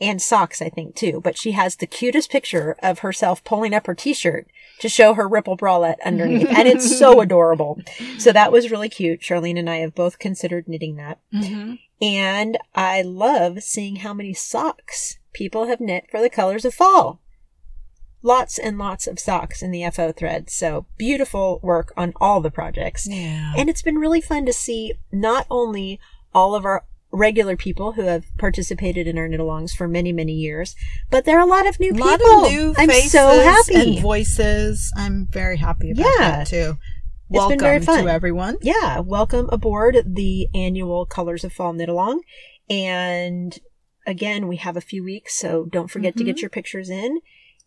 and 0.02 0.20
socks, 0.20 0.60
I 0.60 0.68
think 0.68 0.94
too. 0.94 1.20
But 1.22 1.38
she 1.38 1.52
has 1.52 1.76
the 1.76 1.86
cutest 1.86 2.30
picture 2.30 2.76
of 2.82 2.98
herself 2.98 3.42
pulling 3.44 3.72
up 3.72 3.86
her 3.86 3.94
t-shirt 3.94 4.48
to 4.80 4.88
show 4.88 5.14
her 5.14 5.28
ripple 5.28 5.56
bralette 5.56 6.00
underneath. 6.04 6.48
and 6.48 6.66
it's 6.66 6.98
so 6.98 7.20
adorable. 7.22 7.80
So 8.18 8.32
that 8.32 8.52
was 8.52 8.70
really 8.70 8.88
cute. 8.88 9.20
Charlene 9.20 9.58
and 9.58 9.70
I 9.70 9.76
have 9.76 9.94
both 9.94 10.18
considered 10.18 10.68
knitting 10.68 10.96
that. 10.96 11.18
Mm-hmm. 11.32 11.74
And 12.02 12.58
I 12.74 13.02
love 13.02 13.62
seeing 13.62 13.96
how 13.96 14.12
many 14.12 14.34
socks 14.34 15.18
people 15.32 15.68
have 15.68 15.80
knit 15.80 16.06
for 16.10 16.20
the 16.20 16.28
colors 16.28 16.64
of 16.64 16.74
fall. 16.74 17.20
Lots 18.24 18.58
and 18.58 18.78
lots 18.78 19.06
of 19.06 19.18
socks 19.18 19.62
in 19.62 19.70
the 19.70 19.88
FO 19.90 20.12
thread. 20.12 20.50
So 20.50 20.86
beautiful 20.96 21.60
work 21.62 21.92
on 21.96 22.12
all 22.20 22.40
the 22.40 22.50
projects. 22.50 23.06
Yeah. 23.08 23.52
And 23.56 23.68
it's 23.68 23.82
been 23.82 23.98
really 23.98 24.20
fun 24.20 24.46
to 24.46 24.52
see 24.52 24.94
not 25.12 25.46
only 25.50 26.00
all 26.34 26.54
of 26.54 26.64
our 26.64 26.84
regular 27.12 27.56
people 27.56 27.92
who 27.92 28.02
have 28.02 28.24
participated 28.38 29.06
in 29.06 29.18
our 29.18 29.28
knit 29.28 29.38
alongs 29.40 29.74
for 29.76 29.86
many, 29.86 30.12
many 30.12 30.32
years, 30.32 30.74
but 31.10 31.24
there 31.24 31.36
are 31.38 31.42
a 31.46 31.50
lot 31.50 31.66
of 31.66 31.78
new 31.78 31.90
a 31.90 31.94
people. 31.94 32.44
of 32.44 32.50
new 32.50 32.74
I'm 32.78 32.90
so 32.90 33.26
happy. 33.42 33.74
and 33.96 34.00
voices. 34.00 34.90
I'm 34.96 35.26
very 35.30 35.58
happy 35.58 35.90
about 35.90 36.06
Yeah. 36.18 36.30
that 36.30 36.46
too. 36.46 36.78
It's 37.30 37.38
Welcome 37.38 37.58
been 37.58 37.64
very 37.64 37.80
fun. 37.80 38.04
to 38.04 38.10
everyone. 38.10 38.56
yeah, 38.62 38.98
welcome 39.00 39.48
aboard 39.52 39.98
the 40.06 40.48
annual 40.54 41.06
Colors 41.06 41.44
of 41.44 41.52
Fall 41.52 41.72
Knit 41.72 41.88
Along. 41.88 42.22
And 42.68 43.58
again, 44.06 44.48
we 44.48 44.56
have 44.56 44.76
a 44.76 44.80
few 44.82 45.04
weeks, 45.04 45.38
so 45.38 45.66
don't 45.70 45.90
forget 45.90 46.16
to 46.16 46.24
get 46.24 46.36
Mhm. 46.36 46.40
your 46.42 46.50
pictures 46.50 46.90
in. 46.90 47.20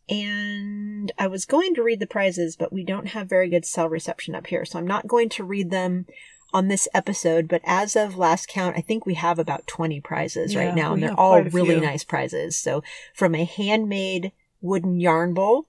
And 0.08 1.12
I 1.18 1.28
was 1.28 1.46
going 1.46 1.74
to 1.76 1.84
read 1.84 2.00
the 2.00 2.06
prizes, 2.08 2.56
but 2.56 2.72
we 2.72 2.84
don't 2.84 3.08
have 3.10 3.28
very 3.28 3.50
good 3.50 3.66
cell 3.66 3.90
reception 3.90 4.36
up 4.36 4.48
here, 4.48 4.66
so 4.66 4.78
I'm 4.78 4.86
not 4.88 5.08
going 5.08 5.30
to 5.30 5.44
read 5.44 5.72
them 5.72 6.06
on 6.54 6.68
this 6.68 6.88
episode. 6.94 7.48
But 7.48 7.62
as 7.66 7.96
of 7.96 8.18
last 8.18 8.48
count, 8.48 8.78
I 8.78 8.82
think 8.82 9.06
we 9.06 9.16
have 9.16 9.40
about 9.40 9.68
20 9.68 10.00
prizes 10.02 10.54
Yeah, 10.54 10.66
right 10.66 10.76
now, 10.76 10.94
and 10.94 11.04
they're 11.04 11.20
all 11.20 11.42
really 11.42 11.76
few. 11.76 11.82
nice 11.82 12.04
prizes. 12.04 12.58
So 12.58 12.84
from 13.14 13.36
a 13.36 13.44
handmade 13.44 14.32
wooden 14.62 15.00
yarn 15.00 15.34
bowl 15.34 15.68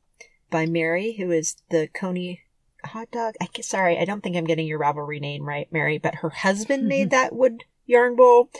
by 0.51 0.66
Mary, 0.66 1.12
who 1.14 1.31
is 1.31 1.57
the 1.70 1.89
Coney 1.89 2.43
hot 2.85 3.11
dog. 3.11 3.35
I 3.41 3.49
sorry, 3.61 3.99
I 3.99 4.05
don't 4.05 4.22
think 4.22 4.37
I'm 4.37 4.45
getting 4.45 4.66
your 4.66 4.79
Ravelry 4.79 5.20
name 5.20 5.45
right, 5.45 5.66
Mary, 5.72 5.99
but 5.99 6.16
her 6.16 6.31
husband 6.31 6.87
made 6.89 7.11
that 7.11 7.35
wood 7.35 7.64
yarn 7.85 8.16
bowl. 8.16 8.51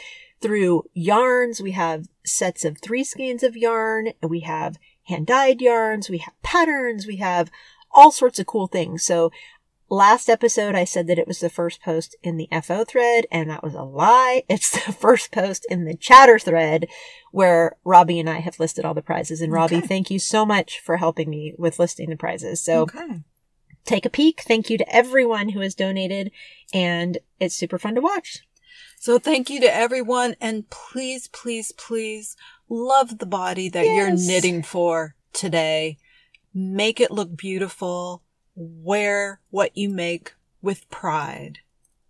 Through 0.41 0.85
yarns, 0.93 1.62
we 1.62 1.71
have 1.73 2.09
sets 2.25 2.64
of 2.64 2.79
three 2.79 3.05
skeins 3.05 3.43
of 3.43 3.57
yarn, 3.57 4.12
and 4.21 4.31
we 4.31 4.41
have 4.41 4.77
hand 5.05 5.27
dyed 5.27 5.62
yarns, 5.62 6.11
we 6.11 6.19
have 6.19 6.35
patterns, 6.43 7.07
we 7.07 7.17
have 7.17 7.51
all 7.91 8.11
sorts 8.11 8.39
of 8.39 8.47
cool 8.47 8.67
things. 8.67 9.03
So 9.03 9.31
last 9.89 10.28
episode, 10.28 10.74
I 10.74 10.84
said 10.84 11.07
that 11.07 11.18
it 11.18 11.26
was 11.26 11.41
the 11.41 11.51
first 11.51 11.82
post 11.82 12.16
in 12.22 12.37
the 12.37 12.49
FO 12.62 12.84
thread, 12.84 13.26
and 13.30 13.49
that 13.51 13.62
was 13.62 13.74
a 13.74 13.82
lie. 13.82 14.43
It's 14.49 14.70
the 14.70 14.93
first 14.93 15.32
post 15.32 15.66
in 15.68 15.84
the 15.84 15.97
chatter 15.97 16.39
thread 16.39 16.87
where 17.32 17.76
Robbie 17.84 18.20
and 18.20 18.28
I 18.30 18.41
have 18.41 18.59
listed 18.61 18.84
all 18.84 18.95
the 18.95 19.03
prizes. 19.03 19.41
And 19.41 19.53
Robbie, 19.53 19.76
Okay. 19.76 19.87
thank 19.87 20.11
you 20.11 20.18
so 20.18 20.47
much 20.47 20.80
for 20.80 20.97
helping 20.97 21.28
me 21.30 21.55
with 21.59 21.78
listing 21.78 22.11
the 22.11 22.16
prizes. 22.16 22.61
So 22.61 22.82
okay. 22.82 23.22
take 23.84 24.07
a 24.07 24.11
peek. 24.11 24.41
Thank 24.43 24.70
you 24.70 24.78
to 24.78 24.95
everyone 24.95 25.51
who 25.51 25.61
has 25.61 25.74
donated, 25.74 26.30
and 26.72 27.18
it's 27.39 27.55
super 27.55 27.78
fun 27.78 27.95
to 27.97 28.01
watch. 28.01 28.41
So 28.99 29.18
thank 29.18 29.51
you 29.51 29.61
to 29.61 29.74
everyone 29.74 30.37
and 30.41 30.68
please, 30.70 31.28
please, 31.28 31.70
please 31.72 32.34
love 32.68 33.18
the 33.18 33.26
body 33.26 33.68
that 33.68 33.84
you're 33.87 34.11
knitting 34.11 34.62
for 34.62 35.14
today. 35.32 35.99
Make 36.55 37.01
it 37.01 37.11
look 37.11 37.37
beautiful. 37.37 38.22
Wear 38.57 39.40
what 39.50 39.76
you 39.76 39.88
make 39.90 40.34
with 40.62 40.88
pride. 40.90 41.59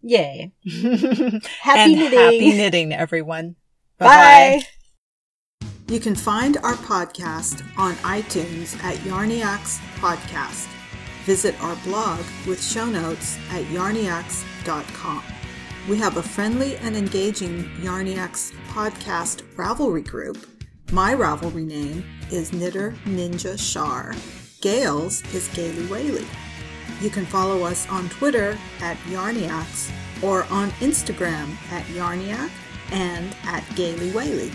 Yay. 0.01 0.53
Happy 0.65 1.41
Happy 1.61 1.81
and 1.81 1.93
knitting. 1.97 2.19
happy 2.19 2.53
knitting, 2.53 2.93
everyone. 2.93 3.57
Bye. 3.99 4.63
You 5.89 6.01
can 6.01 6.15
find 6.15 6.57
our 6.59 6.75
podcast 6.75 7.63
on 7.79 7.95
iTunes 7.97 8.77
at 8.85 8.97
Yarniacs 8.99 9.79
Podcast. 9.97 10.69
Visit 11.25 11.61
our 11.63 11.77
blog 11.85 12.21
with 12.47 12.63
show 12.63 12.87
notes 12.87 13.37
at 13.51 13.65
yarniacs.com. 13.65 15.23
We 15.89 15.97
have 15.99 16.17
a 16.17 16.23
friendly 16.23 16.77
and 16.79 16.97
engaging 16.97 17.65
Yarniacs 17.81 18.53
podcast 18.69 19.43
Ravelry 19.57 20.07
group. 20.07 20.47
My 20.93 21.15
Ravelry 21.15 21.65
name 21.67 22.05
is 22.31 22.53
Knitter 22.53 22.93
Ninja 23.05 23.59
Shar. 23.59 24.15
Gail's 24.67 25.23
is 25.33 25.47
Gaily 25.55 25.87
Whaley. 25.87 26.27
You 27.01 27.09
can 27.09 27.25
follow 27.25 27.63
us 27.63 27.89
on 27.89 28.09
Twitter 28.09 28.59
at 28.81 28.97
Yarniacs 29.07 29.93
or 30.25 30.43
on 30.51 30.71
Instagram 30.81 31.55
at 31.71 31.85
Yarniac 31.85 32.51
and 32.91 33.37
at 33.45 33.63
Gaily 33.77 34.11
Whaley. 34.11 34.51